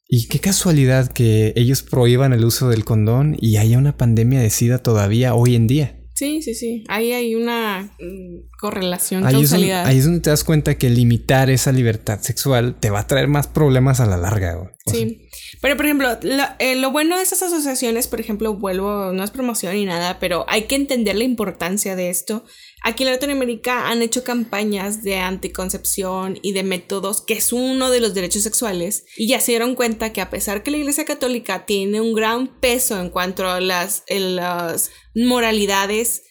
Y 0.08 0.30
qué 0.30 0.40
casualidad 0.40 1.12
que 1.12 1.52
ellos 1.58 1.84
prohíban 1.84 2.32
el 2.32 2.46
uso 2.46 2.70
del 2.70 2.86
condón 2.86 3.36
y 3.38 3.58
haya 3.58 3.78
una 3.78 3.98
pandemia 3.98 4.40
de 4.40 4.50
SIDA 4.50 4.78
todavía 4.78 5.36
hoy 5.36 5.56
en 5.56 5.68
día. 5.68 6.05
Sí, 6.16 6.42
sí, 6.42 6.56
sí. 6.56 6.86
Ahí 6.88 7.12
hay 7.12 7.36
una 7.36 7.94
mm, 8.00 8.58
correlación, 8.58 9.26
ahí 9.26 9.34
causalidad. 9.34 9.86
ahí 9.86 9.98
es 9.98 10.06
donde 10.06 10.22
te 10.22 10.30
das 10.30 10.46
cuenta 10.46 10.78
que 10.78 10.90
limitar 10.90 11.50
esa 11.50 11.74
libertad 11.74 12.22
sexual 12.22 12.76
te 12.80 12.90
va 12.90 13.00
a 13.00 13.08
traer 13.08 13.28
más 13.28 13.48
problemas 13.48 14.00
a 14.00 14.06
la 14.06 14.16
larga. 14.16 14.72
Sí. 14.86 15.28
Pero, 15.62 15.76
por 15.76 15.86
ejemplo, 15.86 16.18
eh, 16.60 16.76
lo, 16.78 16.92
bueno 16.92 17.18
de 17.18 17.24
esas 17.24 17.42
asociaciones, 17.42 18.08
por 18.08 18.22
ejemplo, 18.22 18.54
vuelvo, 18.54 19.12
no 19.12 19.24
es 19.26 19.32
promoción 19.32 19.74
ni 19.74 19.86
nada, 19.86 20.18
pero 20.20 20.46
hay 20.48 20.64
que 20.64 20.76
entender 20.76 21.18
la 21.18 21.26
importancia 21.26 21.98
de 21.98 22.10
esto. 22.10 22.46
Aquí 22.88 23.04
en 23.04 23.10
Latinoamérica 23.10 23.90
han 23.90 24.04
hecho 24.04 24.24
campañas 24.24 25.02
de 25.02 25.18
anticoncepción 25.18 26.38
y 26.44 26.52
de 26.54 26.62
métodos, 26.62 27.20
que 27.20 27.34
es 27.34 27.52
uno 27.52 27.90
de 27.90 28.00
los 28.00 28.14
derechos 28.14 28.44
sexuales, 28.44 29.08
y 29.18 29.28
ya 29.28 29.40
se 29.40 29.54
dieron 29.54 29.74
cuenta 29.74 30.14
que 30.14 30.22
a 30.22 30.30
pesar 30.30 30.62
que 30.62 30.70
la 30.70 30.78
Iglesia 30.78 31.04
Católica 31.04 31.66
tiene 31.66 32.00
un 32.00 32.14
gran 32.14 32.46
peso 32.60 33.02
en 33.02 33.10
cuanto 33.10 33.50
a 33.50 33.60
las, 33.60 34.04
las 34.08 34.92
moralidades, 35.16 36.22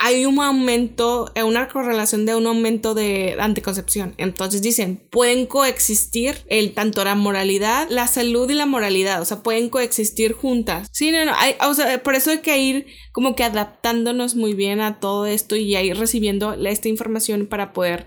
hay 0.00 0.26
un 0.26 0.40
aumento, 0.40 1.30
eh, 1.34 1.42
una 1.42 1.68
correlación 1.68 2.24
de 2.24 2.34
un 2.36 2.46
aumento 2.46 2.94
de 2.94 3.36
anticoncepción. 3.40 4.14
Entonces 4.16 4.62
dicen, 4.62 5.02
pueden 5.10 5.46
coexistir 5.46 6.36
el, 6.48 6.72
tanto 6.72 7.04
la 7.04 7.16
moralidad, 7.16 7.88
la 7.90 8.06
salud 8.06 8.48
y 8.48 8.54
la 8.54 8.66
moralidad, 8.66 9.20
o 9.20 9.24
sea, 9.24 9.42
pueden 9.42 9.68
coexistir 9.68 10.32
juntas. 10.32 10.88
Sí, 10.92 11.10
no, 11.10 11.24
no, 11.24 11.32
o 11.68 11.74
sea, 11.74 12.02
por 12.02 12.14
eso 12.14 12.30
hay 12.30 12.38
que 12.38 12.58
ir 12.58 12.86
como 13.12 13.34
que 13.34 13.44
adaptándonos 13.44 14.36
muy 14.36 14.54
bien 14.54 14.80
a 14.80 15.00
todo 15.00 15.26
esto 15.26 15.56
y 15.56 15.76
ir 15.76 15.96
recibiendo 15.96 16.54
esta 16.54 16.88
información 16.88 17.46
para 17.46 17.72
poder 17.72 18.06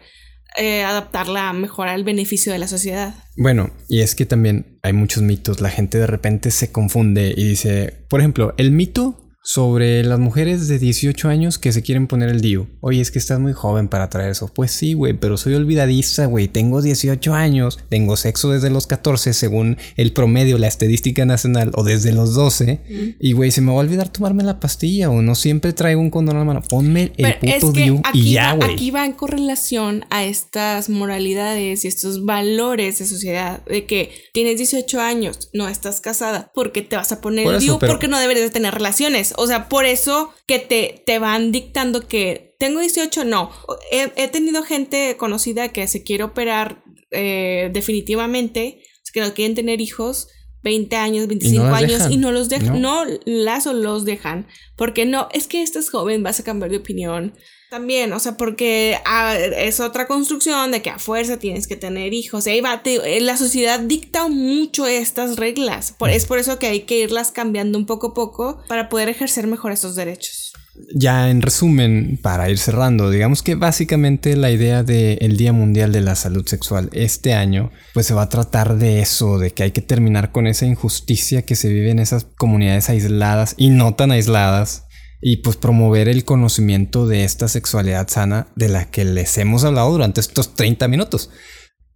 eh, 0.58 0.84
adaptarla 0.84 1.54
mejor 1.54 1.88
al 1.88 2.04
beneficio 2.04 2.52
de 2.52 2.60
la 2.60 2.68
sociedad. 2.68 3.16
Bueno, 3.38 3.72
y 3.88 4.02
es 4.02 4.16
que 4.16 4.26
también 4.26 4.80
hay 4.84 4.94
muchos 4.94 5.24
mitos. 5.24 5.62
La 5.62 5.70
gente 5.70 5.98
de 5.98 6.08
repente 6.08 6.52
se 6.52 6.72
confunde 6.72 7.34
y 7.36 7.50
dice, 7.50 8.06
por 8.10 8.20
ejemplo, 8.20 8.54
el 8.58 8.72
mito 8.72 9.21
sobre 9.44 10.04
las 10.04 10.20
mujeres 10.20 10.68
de 10.68 10.78
18 10.78 11.28
años 11.28 11.58
que 11.58 11.72
se 11.72 11.82
quieren 11.82 12.08
poner 12.08 12.30
el 12.30 12.42
DIU. 12.42 12.68
Oye, 12.80 13.02
es 13.02 13.10
que 13.10 13.20
estás 13.20 13.40
muy 13.40 13.54
joven 13.54 13.88
para 13.88 14.10
traer 14.10 14.32
eso. 14.32 14.52
Pues 14.54 14.72
sí, 14.72 14.94
güey, 14.94 15.14
pero 15.14 15.38
soy 15.38 15.56
olvidadiza, 15.56 16.26
güey. 16.26 16.48
Tengo 16.48 16.82
18 16.82 17.34
años, 17.34 17.80
tengo 17.90 18.18
sexo 18.18 18.52
desde 18.52 18.70
los 18.70 18.86
14 18.86 19.34
según 19.34 19.78
el 19.98 20.14
promedio, 20.14 20.58
la 20.58 20.68
estadística 20.68 21.26
nacional, 21.26 21.72
o 21.74 21.84
desde 21.84 22.12
los 22.12 22.36
12. 22.36 23.18
Y, 23.20 23.34
güey, 23.34 23.52
se 23.52 23.62
me 23.62 23.72
va 23.72 23.78
a 23.78 23.82
olvidar 23.82 24.10
tomarme 24.10 24.44
la 24.44 24.60
pastilla 24.60 25.10
o 25.10 25.22
no 25.22 25.36
siempre 25.36 25.74
traigo 25.74 26.02
un 26.02 26.12
condón 26.12 26.36
a 26.36 26.40
la 26.40 26.46
mano. 26.46 26.62
Ponme 26.62 27.12
el 27.18 27.36
puto 27.40 27.72
DIU 27.72 28.02
y 28.14 28.34
ya, 28.34 28.54
güey. 28.54 28.74
Aquí 28.74 28.92
va 28.92 29.06
en 29.06 29.14
correlación 29.14 30.06
a 30.10 30.24
estas 30.24 30.90
moralidades 30.90 31.84
y 31.84 31.88
estos 31.88 32.26
valores 32.26 33.00
de 33.00 33.06
sociedad 33.08 33.66
de 33.66 33.86
que 33.86 34.12
tienes 34.34 34.58
18 34.58 35.02
años, 35.02 35.50
no 35.54 35.68
estás 35.68 36.00
casada, 36.00 36.52
porque 36.54 36.84
te 36.84 36.96
vas 36.96 37.12
a 37.12 37.22
poner 37.22 37.48
el 37.48 37.60
DIU, 37.60 37.80
porque 37.80 38.08
no 38.08 38.20
deberías 38.20 38.46
de 38.46 38.52
tener 38.52 38.74
relaciones. 38.74 39.31
O 39.38 39.48
sea, 39.48 39.70
por 39.70 39.86
eso 39.86 40.34
que 40.48 40.60
te, 40.60 41.04
te 41.06 41.20
van 41.20 41.52
dictando 41.52 42.08
que 42.08 42.56
tengo 42.60 42.80
18, 42.80 43.26
no. 43.26 43.52
He, 43.92 44.28
tenido 44.28 44.64
gente 44.64 45.18
conocida 45.18 45.70
que 45.70 45.88
se 45.88 46.04
quiere 46.04 46.24
operar 46.24 46.84
eh, 47.12 47.70
definitivamente, 47.74 48.84
que 49.12 49.22
no 49.22 49.34
quieren 49.34 49.56
tener 49.56 49.82
hijos 49.82 50.30
20 50.64 50.96
años, 50.96 51.28
25 51.28 51.66
años 51.66 52.08
y 52.10 52.18
no 52.18 52.32
los 52.32 52.50
dejan, 52.50 52.82
no. 52.82 53.04
las 53.26 53.68
o 53.68 53.74
los 53.74 54.06
dejan, 54.06 54.48
porque 54.76 55.06
no, 55.06 55.28
es 55.34 55.48
que 55.48 55.62
este 55.62 55.80
es 55.80 55.90
joven, 55.90 56.24
vas 56.24 56.40
a 56.40 56.44
cambiar 56.44 56.72
de 56.72 56.78
opinión. 56.78 57.34
También, 57.72 58.12
o 58.12 58.20
sea, 58.20 58.36
porque 58.36 58.98
ah, 59.06 59.38
es 59.38 59.80
otra 59.80 60.06
construcción 60.06 60.74
de 60.74 60.82
que 60.82 60.90
a 60.90 61.00
fuerza 61.00 61.40
tienes 61.40 61.68
que 61.68 61.78
tener 61.78 62.14
hijos. 62.14 62.46
Ahí 62.46 62.60
va, 62.60 62.82
eh, 62.84 63.22
la 63.22 63.38
sociedad 63.38 63.80
dicta 63.80 64.28
mucho 64.28 64.88
estas 64.88 65.38
reglas. 65.38 65.96
es 66.10 66.26
por 66.26 66.38
eso 66.38 66.60
que 66.60 66.68
hay 66.68 66.82
que 66.82 67.00
irlas 67.00 67.32
cambiando 67.32 67.78
un 67.78 67.86
poco 67.86 68.08
a 68.08 68.14
poco 68.14 68.62
para 68.68 68.90
poder 68.90 69.08
ejercer 69.08 69.48
mejor 69.48 69.72
estos 69.72 69.96
derechos. 69.96 70.51
Ya 70.94 71.30
en 71.30 71.42
resumen, 71.42 72.20
para 72.22 72.50
ir 72.50 72.58
cerrando, 72.58 73.10
digamos 73.10 73.44
que 73.44 73.56
básicamente 73.56 74.36
la 74.36 74.52
idea 74.52 74.84
del 74.84 75.38
Día 75.38 75.54
Mundial 75.54 75.92
de 75.92 76.02
la 76.02 76.16
Salud 76.16 76.46
Sexual 76.48 76.90
este 76.94 77.34
año, 77.34 77.72
pues 77.94 78.06
se 78.06 78.14
va 78.14 78.24
a 78.24 78.30
tratar 78.30 78.78
de 78.78 79.00
eso, 79.00 79.38
de 79.38 79.52
que 79.52 79.64
hay 79.64 79.72
que 79.72 79.82
terminar 79.82 80.32
con 80.32 80.48
esa 80.48 80.66
injusticia 80.66 81.44
que 81.44 81.56
se 81.56 81.70
vive 81.70 81.92
en 81.92 82.00
esas 82.00 82.26
comunidades 82.38 82.90
aisladas 82.90 83.56
y 83.58 83.70
no 83.70 83.96
tan 83.96 84.12
aisladas, 84.12 84.86
y 85.22 85.38
pues 85.38 85.56
promover 85.56 86.10
el 86.10 86.26
conocimiento 86.26 87.08
de 87.08 87.24
esta 87.24 87.48
sexualidad 87.48 88.08
sana 88.10 88.48
de 88.56 88.70
la 88.70 88.90
que 88.90 89.06
les 89.06 89.38
hemos 89.38 89.64
hablado 89.64 89.92
durante 89.92 90.20
estos 90.20 90.56
30 90.56 90.88
minutos. 90.88 91.30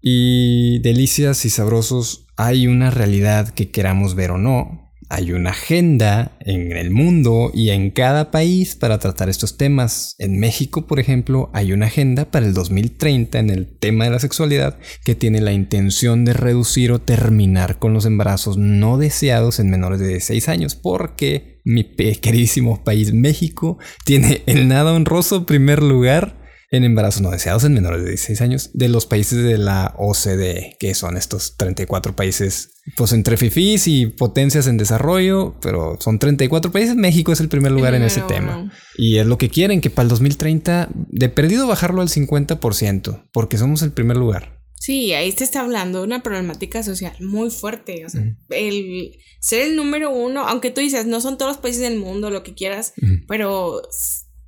Y 0.02 0.80
delicias 0.80 1.45
y 1.45 1.50
sabrosos, 1.50 2.28
hay 2.38 2.67
una 2.67 2.91
realidad 2.91 3.50
que 3.50 3.71
queramos 3.71 4.13
ver 4.13 4.32
o 4.32 4.38
no, 4.38 4.85
hay 5.09 5.31
una 5.31 5.51
agenda 5.51 6.37
en 6.39 6.71
el 6.71 6.91
mundo 6.91 7.51
y 7.53 7.69
en 7.69 7.91
cada 7.91 8.31
país 8.31 8.75
para 8.75 8.99
tratar 8.99 9.29
estos 9.29 9.57
temas. 9.57 10.15
En 10.19 10.39
México, 10.39 10.87
por 10.87 10.99
ejemplo, 10.99 11.49
hay 11.53 11.73
una 11.73 11.87
agenda 11.87 12.31
para 12.31 12.45
el 12.45 12.53
2030 12.53 13.39
en 13.39 13.49
el 13.49 13.67
tema 13.67 14.05
de 14.05 14.11
la 14.11 14.19
sexualidad 14.19 14.77
que 15.03 15.15
tiene 15.15 15.41
la 15.41 15.53
intención 15.53 16.25
de 16.25 16.33
reducir 16.33 16.91
o 16.91 16.99
terminar 16.99 17.79
con 17.79 17.93
los 17.93 18.05
embarazos 18.05 18.57
no 18.57 18.97
deseados 18.97 19.59
en 19.59 19.69
menores 19.69 19.99
de 19.99 20.19
6 20.19 20.49
años, 20.49 20.75
porque 20.75 21.61
mi 21.63 21.83
queridísimo 21.83 22.83
país 22.83 23.13
México 23.13 23.77
tiene 24.05 24.43
el 24.45 24.67
nada 24.67 24.93
honroso 24.93 25.45
primer 25.45 25.81
lugar 25.81 26.44
en 26.75 26.83
embarazos 26.83 27.21
no 27.21 27.31
deseados 27.31 27.63
en 27.63 27.73
menores 27.73 28.03
de 28.03 28.09
16 28.09 28.41
años 28.41 28.69
de 28.73 28.89
los 28.89 29.05
países 29.05 29.43
de 29.43 29.57
la 29.57 29.93
OCDE, 29.97 30.77
que 30.79 30.93
son 30.93 31.17
estos 31.17 31.57
34 31.57 32.15
países, 32.15 32.81
pues 32.95 33.13
entre 33.13 33.38
fifís 33.38 33.88
y 33.88 34.07
potencias 34.07 34.67
en 34.67 34.77
desarrollo, 34.77 35.55
pero 35.61 35.97
son 35.99 36.19
34 36.19 36.71
países. 36.71 36.95
México 36.95 37.31
es 37.31 37.39
el 37.39 37.49
primer 37.49 37.71
lugar 37.71 37.95
en 37.95 38.03
ese 38.03 38.21
tema. 38.21 38.71
Y 38.97 39.17
es 39.17 39.25
lo 39.25 39.38
que 39.38 39.49
quieren, 39.49 39.81
que 39.81 39.89
para 39.89 40.03
el 40.03 40.09
2030, 40.09 40.89
de 40.93 41.29
perdido 41.29 41.67
bajarlo 41.67 42.01
al 42.01 42.09
50%, 42.09 43.29
porque 43.31 43.57
somos 43.57 43.81
el 43.81 43.91
primer 43.91 44.17
lugar. 44.17 44.55
Sí, 44.77 45.13
ahí 45.13 45.31
se 45.31 45.43
está 45.43 45.61
hablando 45.61 45.99
de 45.99 46.05
una 46.05 46.21
problemática 46.21 46.83
social 46.83 47.15
muy 47.19 47.49
fuerte. 47.49 48.05
O 48.05 48.09
sea, 48.09 48.21
el 48.49 49.17
ser 49.39 49.61
el 49.61 49.75
número 49.75 50.11
uno, 50.11 50.47
aunque 50.47 50.69
tú 50.69 50.81
dices, 50.81 51.07
no 51.07 51.21
son 51.21 51.38
todos 51.38 51.53
los 51.53 51.61
países 51.61 51.81
del 51.81 51.97
mundo, 51.97 52.29
lo 52.29 52.43
que 52.43 52.53
quieras, 52.53 52.93
pero 53.27 53.81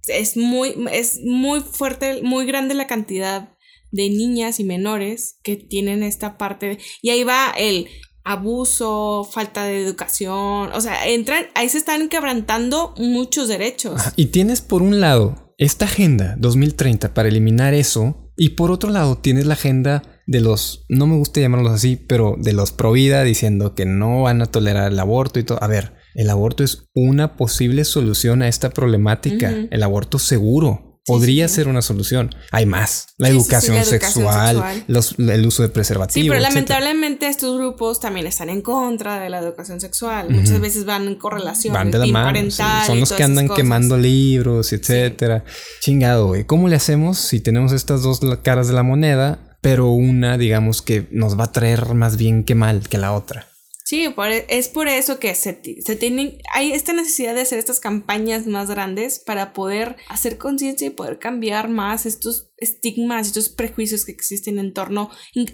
es 0.08 0.38
muy, 0.38 0.76
es 0.92 1.20
muy 1.24 1.62
fuerte, 1.62 2.22
muy 2.24 2.46
grande 2.46 2.74
la 2.74 2.88
cantidad 2.88 3.54
de 3.92 4.10
niñas 4.10 4.60
y 4.60 4.64
menores 4.64 5.40
que 5.44 5.56
tienen 5.56 6.04
esta 6.04 6.38
parte. 6.38 6.78
y 7.02 7.10
ahí 7.10 7.24
va 7.24 7.54
el 7.58 7.88
abuso, 8.28 9.28
falta 9.32 9.64
de 9.64 9.82
educación. 9.82 10.70
O 10.74 10.82
sea, 10.82 11.08
entran, 11.08 11.46
ahí 11.56 11.70
se 11.70 11.78
están 11.78 12.10
quebrantando 12.10 12.94
muchos 12.98 13.48
derechos. 13.48 14.02
y 14.16 14.28
tienes 14.28 14.62
por 14.62 14.82
un 14.82 15.00
lado 15.00 15.54
esta 15.58 15.86
agenda 15.86 16.36
2030 16.38 17.14
para 17.14 17.30
eliminar 17.30 17.74
eso. 17.74 18.32
Y 18.40 18.50
por 18.50 18.70
otro 18.70 18.92
lado 18.92 19.18
tienes 19.18 19.48
la 19.48 19.54
agenda 19.54 20.04
de 20.28 20.42
los, 20.42 20.86
no 20.90 21.08
me 21.08 21.16
gusta 21.16 21.40
llamarlos 21.40 21.74
así, 21.74 21.96
pero 21.96 22.36
de 22.38 22.54
los 22.54 22.72
pro 22.72 22.92
vida 22.92 23.24
diciendo 23.24 23.74
que 23.74 23.86
no 23.86 24.22
van 24.24 24.42
a 24.44 24.46
tolerar 24.46 24.92
el 24.92 25.00
aborto 25.00 25.40
y 25.40 25.44
todo. 25.44 25.64
A 25.64 25.68
ver, 25.68 25.94
el 26.18 26.32
aborto 26.32 26.64
es 26.64 26.90
una 26.96 27.38
posible 27.38 27.86
solución 27.86 28.42
a 28.42 28.48
esta 28.48 28.72
problemática. 28.72 29.54
El 29.70 29.84
aborto 29.84 30.18
seguro 30.18 31.00
podría 31.06 31.48
ser 31.48 31.68
una 31.68 31.84
solución. 31.84 32.34
Hay 32.52 32.66
más. 32.66 33.10
La, 33.20 33.30
educación, 33.30 33.86
sexual, 33.86 34.84
el 34.88 35.46
uso 35.46 35.62
de 35.62 35.70
preservativos. 35.70 36.24
Sí, 36.24 36.28
pero 36.28 36.42
lamentablemente 36.42 37.28
estos 37.28 37.56
grupos 37.56 38.00
también 38.00 38.26
están 38.26 38.50
en 38.50 38.64
contra 38.64 39.20
de 39.20 39.30
la 39.30 39.38
educación 39.38 39.80
sexual. 39.80 40.32
Muchas 40.32 40.60
veces 40.60 40.86
van 40.86 41.08
en 41.08 41.16
correlación. 41.18 41.76
Van 41.76 41.92
de 41.92 42.00
la 42.00 42.08
mano. 42.08 42.50
Son 42.88 43.00
los 43.00 43.14
que 43.14 43.22
andan 43.22 43.48
quemando 43.50 43.96
libros, 43.96 44.74
etcétera. 44.74 45.46
Chingado, 45.82 46.30
güey. 46.30 46.46
¿Cómo 46.46 46.68
le 46.68 46.76
hacemos 46.78 47.20
si 47.20 47.42
tenemos 47.42 47.74
estas 47.74 48.02
dos 48.02 48.22
caras 48.42 48.68
de 48.68 48.74
la 48.74 48.82
moneda, 48.82 49.56
pero 49.62 49.92
una, 49.92 50.40
digamos, 50.40 50.82
que 50.82 51.08
nos 51.12 51.40
va 51.40 51.44
a 51.44 51.52
traer 51.52 51.94
más 51.94 52.18
bien 52.18 52.44
que 52.44 52.56
mal 52.56 52.90
que 52.90 52.98
la 52.98 53.14
otra? 53.14 53.46
Sí, 53.88 54.04
e, 54.04 54.46
es 54.50 54.68
por 54.68 54.90
eso 54.90 55.18
que 55.18 55.34
se, 55.34 55.62
se 55.80 55.96
tienen, 55.96 56.40
hay 56.54 56.74
esta 56.74 56.92
necesidad 56.92 57.34
de 57.34 57.40
hacer 57.40 57.58
estas 57.58 57.80
campañas 57.80 58.46
más 58.46 58.70
grandes 58.70 59.18
para 59.18 59.54
poder 59.54 59.96
hacer 60.10 60.38
conciencia 60.38 60.88
y 60.88 60.90
poder 60.90 61.20
cambiar 61.20 61.70
más 61.70 62.06
estos 62.06 62.52
estigmas, 62.58 63.28
estos 63.28 63.48
prejuicios 63.48 64.04
que 64.04 64.12
existen 64.12 64.60
en 64.60 64.74
torno 64.74 65.10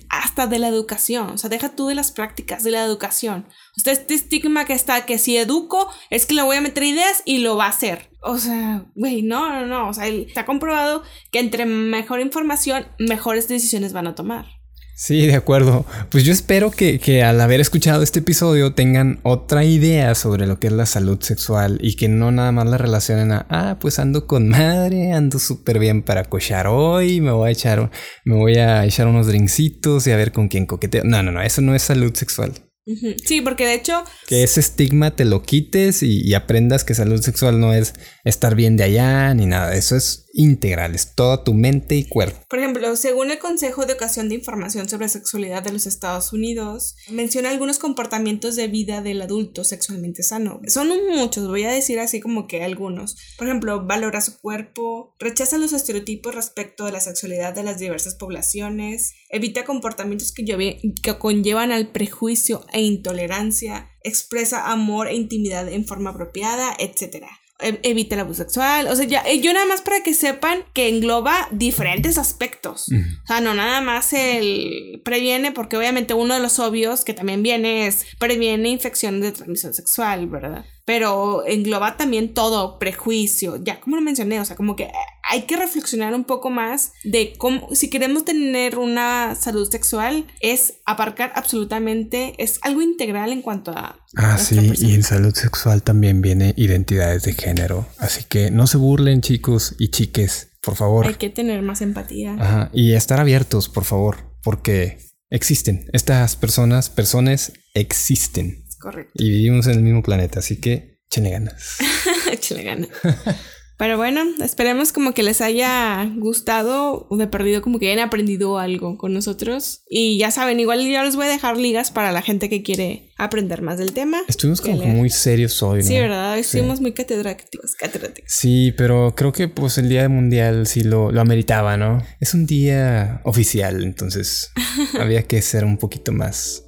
hasta 0.10 0.48
de 0.48 0.58
la 0.58 0.68
educación. 0.68 1.30
O 1.30 1.38
sea, 1.38 1.52
deja 1.52 1.76
tú 1.76 1.86
de 1.86 1.94
las 1.94 2.12
prácticas, 2.12 2.64
de 2.64 2.72
la 2.72 2.84
educación. 2.84 3.46
O 3.78 3.84
sea, 3.84 3.94
este 3.94 4.16
estigma 4.16 4.66
que 4.66 4.74
está, 4.74 5.06
que 5.06 5.20
si 5.20 5.38
educo, 5.38 5.88
es 6.10 6.26
que 6.26 6.34
le 6.34 6.42
voy 6.42 6.58
a 6.58 6.62
meter 6.62 6.86
ideas 6.86 7.22
y 7.26 7.38
lo 7.38 7.56
va 7.56 7.66
a 7.66 7.70
hacer. 7.70 8.10
O 8.24 8.40
sea, 8.40 8.88
güey, 8.96 9.22
no, 9.22 9.48
no, 9.48 9.68
no. 9.68 9.90
O 9.90 9.94
sea, 9.94 10.08
está 10.08 10.44
comprobado 10.44 11.04
que 11.32 11.38
entre 11.38 11.68
mejor 11.68 12.20
información, 12.20 12.88
mejores 12.98 13.48
decisiones 13.48 13.94
van 13.94 14.08
a 14.08 14.16
tomar. 14.16 14.63
Sí, 14.96 15.26
de 15.26 15.36
acuerdo. 15.36 15.86
Pues 16.10 16.24
yo 16.24 16.32
espero 16.32 16.70
que, 16.70 17.24
al 17.24 17.42
haber 17.42 17.60
escuchado 17.60 18.04
este 18.04 18.20
episodio 18.20 18.74
tengan 18.74 19.20
otra 19.24 19.66
idea 19.66 20.14
sobre 20.14 20.46
lo 20.46 20.60
que 20.60 20.68
es 20.68 20.74
la 20.74 20.86
salud 20.86 21.20
sexual 21.22 21.80
y 21.82 21.96
que 21.96 22.08
no 22.08 22.32
nada 22.32 22.52
más 22.52 22.68
la 22.68 22.78
relacionen 22.78 23.32
a, 23.32 23.48
ah, 23.50 23.78
pues 23.80 23.98
ando 23.98 24.28
con 24.28 24.50
madre, 24.50 25.12
ando 25.12 25.40
súper 25.40 25.80
bien 25.80 26.04
para 26.04 26.26
cochar 26.26 26.68
hoy, 26.68 27.22
me 27.22 27.32
voy 27.32 27.50
a 27.50 27.52
echar, 27.52 27.92
me 28.24 28.36
voy 28.36 28.56
a 28.58 28.86
echar 28.86 29.08
unos 29.08 29.28
drincitos 29.28 30.06
y 30.06 30.12
a 30.12 30.16
ver 30.16 30.32
con 30.32 30.48
quién 30.48 30.68
coqueteo. 30.68 31.04
No, 31.04 31.24
no, 31.24 31.32
no, 31.32 31.42
eso 31.42 31.62
no 31.62 31.74
es 31.74 31.82
salud 31.82 32.14
sexual. 32.14 32.54
Sí, 32.86 33.42
porque 33.42 33.66
de 33.66 33.76
hecho... 33.76 34.04
Que 34.28 34.44
ese 34.44 34.60
estigma 34.60 35.16
te 35.16 35.26
lo 35.26 35.42
quites 35.44 36.04
y, 36.04 36.34
aprendas 36.34 36.84
que 36.84 36.94
salud 36.94 37.22
sexual 37.22 37.60
no 37.60 37.74
es 37.74 37.94
estar 38.26 38.56
bien 38.56 38.76
de 38.76 38.84
allá 38.84 39.34
ni 39.34 39.46
nada. 39.46 39.74
Eso 39.74 39.96
es 39.96 40.23
integral, 40.34 40.96
es 40.96 41.14
toda 41.14 41.44
tu 41.44 41.54
mente 41.54 41.96
y 41.96 42.06
cuerpo. 42.06 42.40
Por 42.50 42.60
ejemplo, 42.60 42.96
según 42.96 43.30
el 43.32 43.38
Consejo 43.38 43.86
de 43.86 43.94
Educación 43.94 44.30
de 44.30 44.36
Información 44.36 44.90
sobre 44.90 45.08
Sexualidad 45.08 45.62
de 45.62 45.72
los 45.72 45.86
Estados 45.86 46.34
Unidos, 46.34 46.96
menciona 47.10 47.52
algunos 47.52 47.78
comportamientos 47.78 48.56
de 48.56 48.68
vida 48.68 49.02
del 49.02 49.22
adulto 49.22 49.64
sexualmente 49.64 50.24
sano. 50.24 50.60
Son 50.68 50.90
muchos, 51.10 51.48
voy 51.48 51.64
a 51.64 51.72
decir 51.72 52.00
así 52.00 52.20
como 52.20 52.48
que 52.48 52.64
algunos. 52.64 53.16
Por 53.38 53.48
ejemplo, 53.48 53.86
valora 53.86 54.22
su 54.22 54.40
cuerpo, 54.40 55.16
rechaza 55.20 55.58
los 55.60 55.72
estereotipos 55.72 56.34
respecto 56.34 56.86
de 56.86 56.92
la 56.92 57.00
sexualidad 57.00 57.54
de 57.54 57.64
las 57.64 57.78
diversas 57.78 58.16
poblaciones, 58.16 59.14
evita 59.30 59.66
comportamientos 59.66 60.32
que, 60.32 60.44
que 60.44 61.18
conllevan 61.20 61.72
al 61.72 61.92
prejuicio 61.92 62.66
e 62.74 62.82
intolerancia, 62.82 63.92
expresa 64.04 64.72
amor 64.72 65.08
e 65.08 65.16
intimidad 65.16 65.70
en 65.70 65.86
forma 65.86 66.10
apropiada, 66.10 66.76
etc. 66.80 67.26
Evita 67.64 68.16
el 68.16 68.22
abuso 68.22 68.44
sexual, 68.44 68.88
o 68.88 68.96
sea, 68.96 69.06
ya, 69.06 69.24
eh, 69.26 69.40
yo 69.40 69.54
nada 69.54 69.66
más 69.66 69.82
para 69.82 70.02
que 70.04 70.14
sepan 70.14 70.64
que 70.74 70.90
engloba 70.90 71.48
diferentes 71.52 72.18
aspectos. 72.18 72.88
O 72.90 73.28
sea, 73.28 73.42
no 73.42 73.54
nada 73.54 73.82
más 73.82 74.14
el 74.14 75.02
previene, 75.04 75.52
porque 75.52 75.78
obviamente 75.78 76.14
uno 76.14 76.34
de 76.34 76.40
los 76.40 76.60
obvios 76.60 77.04
que 77.04 77.14
también 77.14 77.44
viene 77.44 77.88
es 77.88 78.06
previene 78.20 78.70
infecciones 78.70 79.22
de 79.22 79.32
transmisión 79.32 79.74
sexual, 79.74 80.28
¿verdad? 80.28 80.66
pero 80.86 81.46
engloba 81.46 81.98
también 81.98 82.34
todo, 82.34 82.78
prejuicio, 82.78 83.58
ya 83.64 83.80
como 83.80 83.96
lo 83.96 84.02
mencioné, 84.02 84.40
o 84.40 84.46
sea, 84.46 84.56
como 84.56 84.76
que 84.76 84.92
hay 85.34 85.48
que 85.48 85.56
reflexionar 85.58 86.14
un 86.14 86.26
poco 86.26 86.52
más 86.52 86.92
de 87.04 87.34
cómo, 87.40 87.68
si 87.74 87.90
queremos 87.90 88.24
tener 88.24 88.78
una 88.78 89.34
salud 89.34 89.68
sexual, 89.68 90.28
es 90.42 90.76
aparcar 90.86 91.34
absolutamente, 91.36 92.36
es 92.38 92.60
algo 92.62 92.84
integral 92.84 93.32
en 93.32 93.42
cuanto 93.42 93.72
a... 93.72 93.98
Ah, 94.16 94.38
sí, 94.38 94.74
y 94.78 94.94
en 94.94 95.02
salud 95.02 95.34
sexual 95.34 95.82
también 95.82 96.22
viene 96.22 96.54
identidades 96.56 97.24
de 97.24 97.34
género, 97.34 97.88
así 97.98 98.26
que 98.30 98.52
no 98.52 98.68
se 98.68 98.78
burlen 98.78 99.22
chicos 99.22 99.74
y 99.80 99.90
chiques, 99.90 100.52
por 100.62 100.76
favor. 100.76 101.08
Hay 101.08 101.16
que 101.16 101.32
tener 101.32 101.64
más 101.64 101.82
empatía. 101.82 102.36
Ajá, 102.40 102.70
y 102.72 102.94
estar 102.94 103.20
abiertos, 103.20 103.70
por 103.70 103.86
favor, 103.86 104.36
porque 104.44 105.00
existen, 105.32 105.90
estas 105.94 106.36
personas, 106.36 106.92
personas 106.92 107.54
existen. 107.74 108.66
Correcto. 108.80 109.14
Y 109.16 109.32
vivimos 109.32 109.66
en 109.66 109.78
el 109.78 109.82
mismo 109.82 110.04
planeta, 110.04 110.42
así 110.42 110.58
que 110.58 111.00
échenle 111.08 111.32
ganas. 111.32 111.78
échenle 112.32 112.64
ganas. 112.66 112.90
Pero 113.78 113.98
bueno, 113.98 114.24
esperemos 114.44 114.92
como 114.92 115.14
que 115.14 115.24
les 115.24 115.42
haya 115.42 116.06
gustado 116.18 117.08
o 117.10 117.18
de 117.18 117.28
perdido 117.28 117.62
como 117.62 117.80
que 117.80 117.92
hayan 117.92 118.06
aprendido 118.06 118.60
algo 118.60 118.98
con 118.98 119.14
nosotros. 119.14 119.84
Y 119.90 120.18
ya 120.18 120.32
saben, 120.32 120.60
igual 120.60 120.88
ya 120.88 121.04
les 121.04 121.16
voy 121.16 121.26
a 121.26 121.30
dejar 121.30 121.58
ligas 121.58 121.92
para 121.92 122.12
la 122.12 122.22
gente 122.22 122.50
que 122.50 122.62
quiere 122.62 123.12
aprender 123.18 123.62
más 123.62 123.78
del 123.78 123.94
tema. 123.94 124.22
Estuvimos 124.28 124.62
como 124.62 124.78
muy 124.86 125.10
serios 125.10 125.62
hoy, 125.64 125.80
¿no? 125.80 125.88
Sí, 125.88 125.96
¿verdad? 125.96 126.38
Estuvimos 126.38 126.82
muy 126.82 126.94
catedráticos, 126.94 127.76
catedráticos. 127.76 128.32
Sí, 128.32 128.74
pero 128.78 129.14
creo 129.16 129.32
que 129.32 129.48
pues 129.48 129.78
el 129.78 129.90
Día 129.90 130.08
Mundial 130.08 130.68
sí 130.68 130.84
lo, 130.84 131.12
lo 131.12 131.22
ameritaba, 131.22 131.78
¿no? 131.78 132.04
Es 132.20 132.34
un 132.34 132.46
día 132.46 133.22
oficial, 133.24 133.84
entonces 133.84 134.52
había 135.00 135.24
que 135.24 135.42
ser 135.42 135.66
un 135.66 135.78
poquito 135.78 136.12
más 136.12 136.64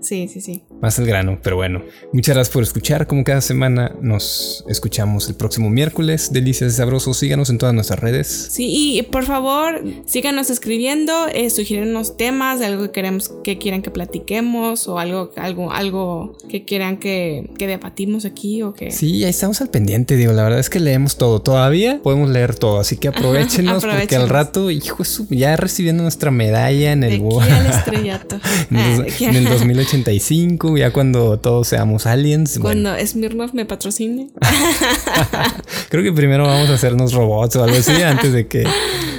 Sí, 0.00 0.28
sí, 0.28 0.40
sí. 0.40 0.64
Más 0.80 0.98
el 0.98 1.06
grano, 1.06 1.38
pero 1.42 1.56
bueno. 1.56 1.82
Muchas 2.12 2.34
gracias 2.34 2.52
por 2.52 2.62
escuchar. 2.62 3.06
Como 3.06 3.22
cada 3.24 3.40
semana 3.40 3.94
nos 4.00 4.64
escuchamos 4.68 5.28
el 5.28 5.34
próximo 5.34 5.68
miércoles. 5.68 6.32
Delicias 6.32 6.72
y 6.72 6.76
sabrosos. 6.76 7.18
Síganos 7.18 7.50
en 7.50 7.58
todas 7.58 7.74
nuestras 7.74 8.00
redes. 8.00 8.48
Sí, 8.50 8.96
y 8.98 9.02
por 9.02 9.24
favor, 9.24 9.82
síganos 10.06 10.48
escribiendo, 10.50 11.28
eh, 11.34 11.50
sugiérenos 11.50 12.16
temas 12.16 12.60
de 12.60 12.66
algo 12.66 12.84
que 12.84 12.90
queremos 12.92 13.30
que 13.44 13.58
quieran 13.58 13.82
que 13.82 13.90
platiquemos 13.90 14.88
o 14.88 14.98
algo, 14.98 15.32
algo, 15.36 15.70
algo 15.72 16.36
que 16.48 16.64
quieran 16.64 16.96
que, 16.96 17.50
que 17.58 17.66
debatimos 17.66 18.24
aquí 18.24 18.62
o 18.62 18.72
que. 18.72 18.90
Sí, 18.90 19.22
ahí 19.24 19.30
estamos 19.30 19.60
al 19.60 19.68
pendiente, 19.68 20.16
digo. 20.16 20.32
La 20.32 20.42
verdad 20.44 20.60
es 20.60 20.70
que 20.70 20.80
leemos 20.80 21.16
todo. 21.18 21.42
Todavía 21.42 22.00
podemos 22.02 22.30
leer 22.30 22.54
todo. 22.54 22.80
Así 22.80 22.96
que 22.96 23.08
aprovechenos, 23.20 23.84
porque 23.84 24.16
al 24.16 24.28
rato, 24.28 24.70
hijo, 24.70 25.02
ya 25.28 25.56
recibiendo 25.56 26.02
nuestra 26.02 26.30
medalla 26.30 26.92
en 26.92 27.00
De 27.00 27.08
el 27.08 27.12
aquí 27.14 27.22
Wo- 27.22 27.40
al 27.42 27.66
estrellato. 27.70 28.36
en 28.70 28.76
Ah, 28.76 28.98
de 29.02 29.10
aquí 29.12 29.24
en 29.26 29.36
el 29.36 29.44
2085, 29.44 30.69
ya 30.76 30.92
cuando 30.92 31.38
todos 31.38 31.68
seamos 31.68 32.06
aliens. 32.06 32.58
bueno. 32.58 32.90
Cuando 32.90 33.06
Smirnoff 33.06 33.52
me 33.54 33.64
patrocine. 33.66 34.30
Creo 35.88 36.02
que 36.02 36.12
primero 36.12 36.46
vamos 36.46 36.70
a 36.70 36.74
hacernos 36.74 37.12
robots 37.12 37.56
o 37.56 37.64
algo 37.64 37.76
así 37.76 38.02
antes 38.02 38.32
de 38.32 38.46
que, 38.46 38.66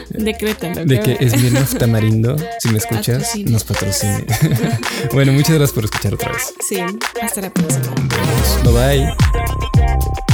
Decrétalo. 0.10 0.86
de 0.86 1.00
que 1.00 1.30
Smirnoff 1.30 1.76
Tamarindo, 1.78 2.36
si 2.60 2.70
me 2.70 2.78
escuchas, 2.78 3.18
Patrocine. 3.24 3.52
nos 3.52 3.64
patrocine. 3.64 4.26
bueno, 5.14 5.32
muchas 5.34 5.50
gracias 5.56 5.72
por 5.74 5.86
escuchar 5.86 6.14
otra 6.14 6.32
vez. 6.32 6.54
Sí, 6.68 6.80
hasta 7.22 7.42
la 7.42 7.50
próxima. 7.54 7.86
Nos 7.86 8.64
vemos. 8.64 8.64
Bye 8.64 9.06
bye. 9.06 10.31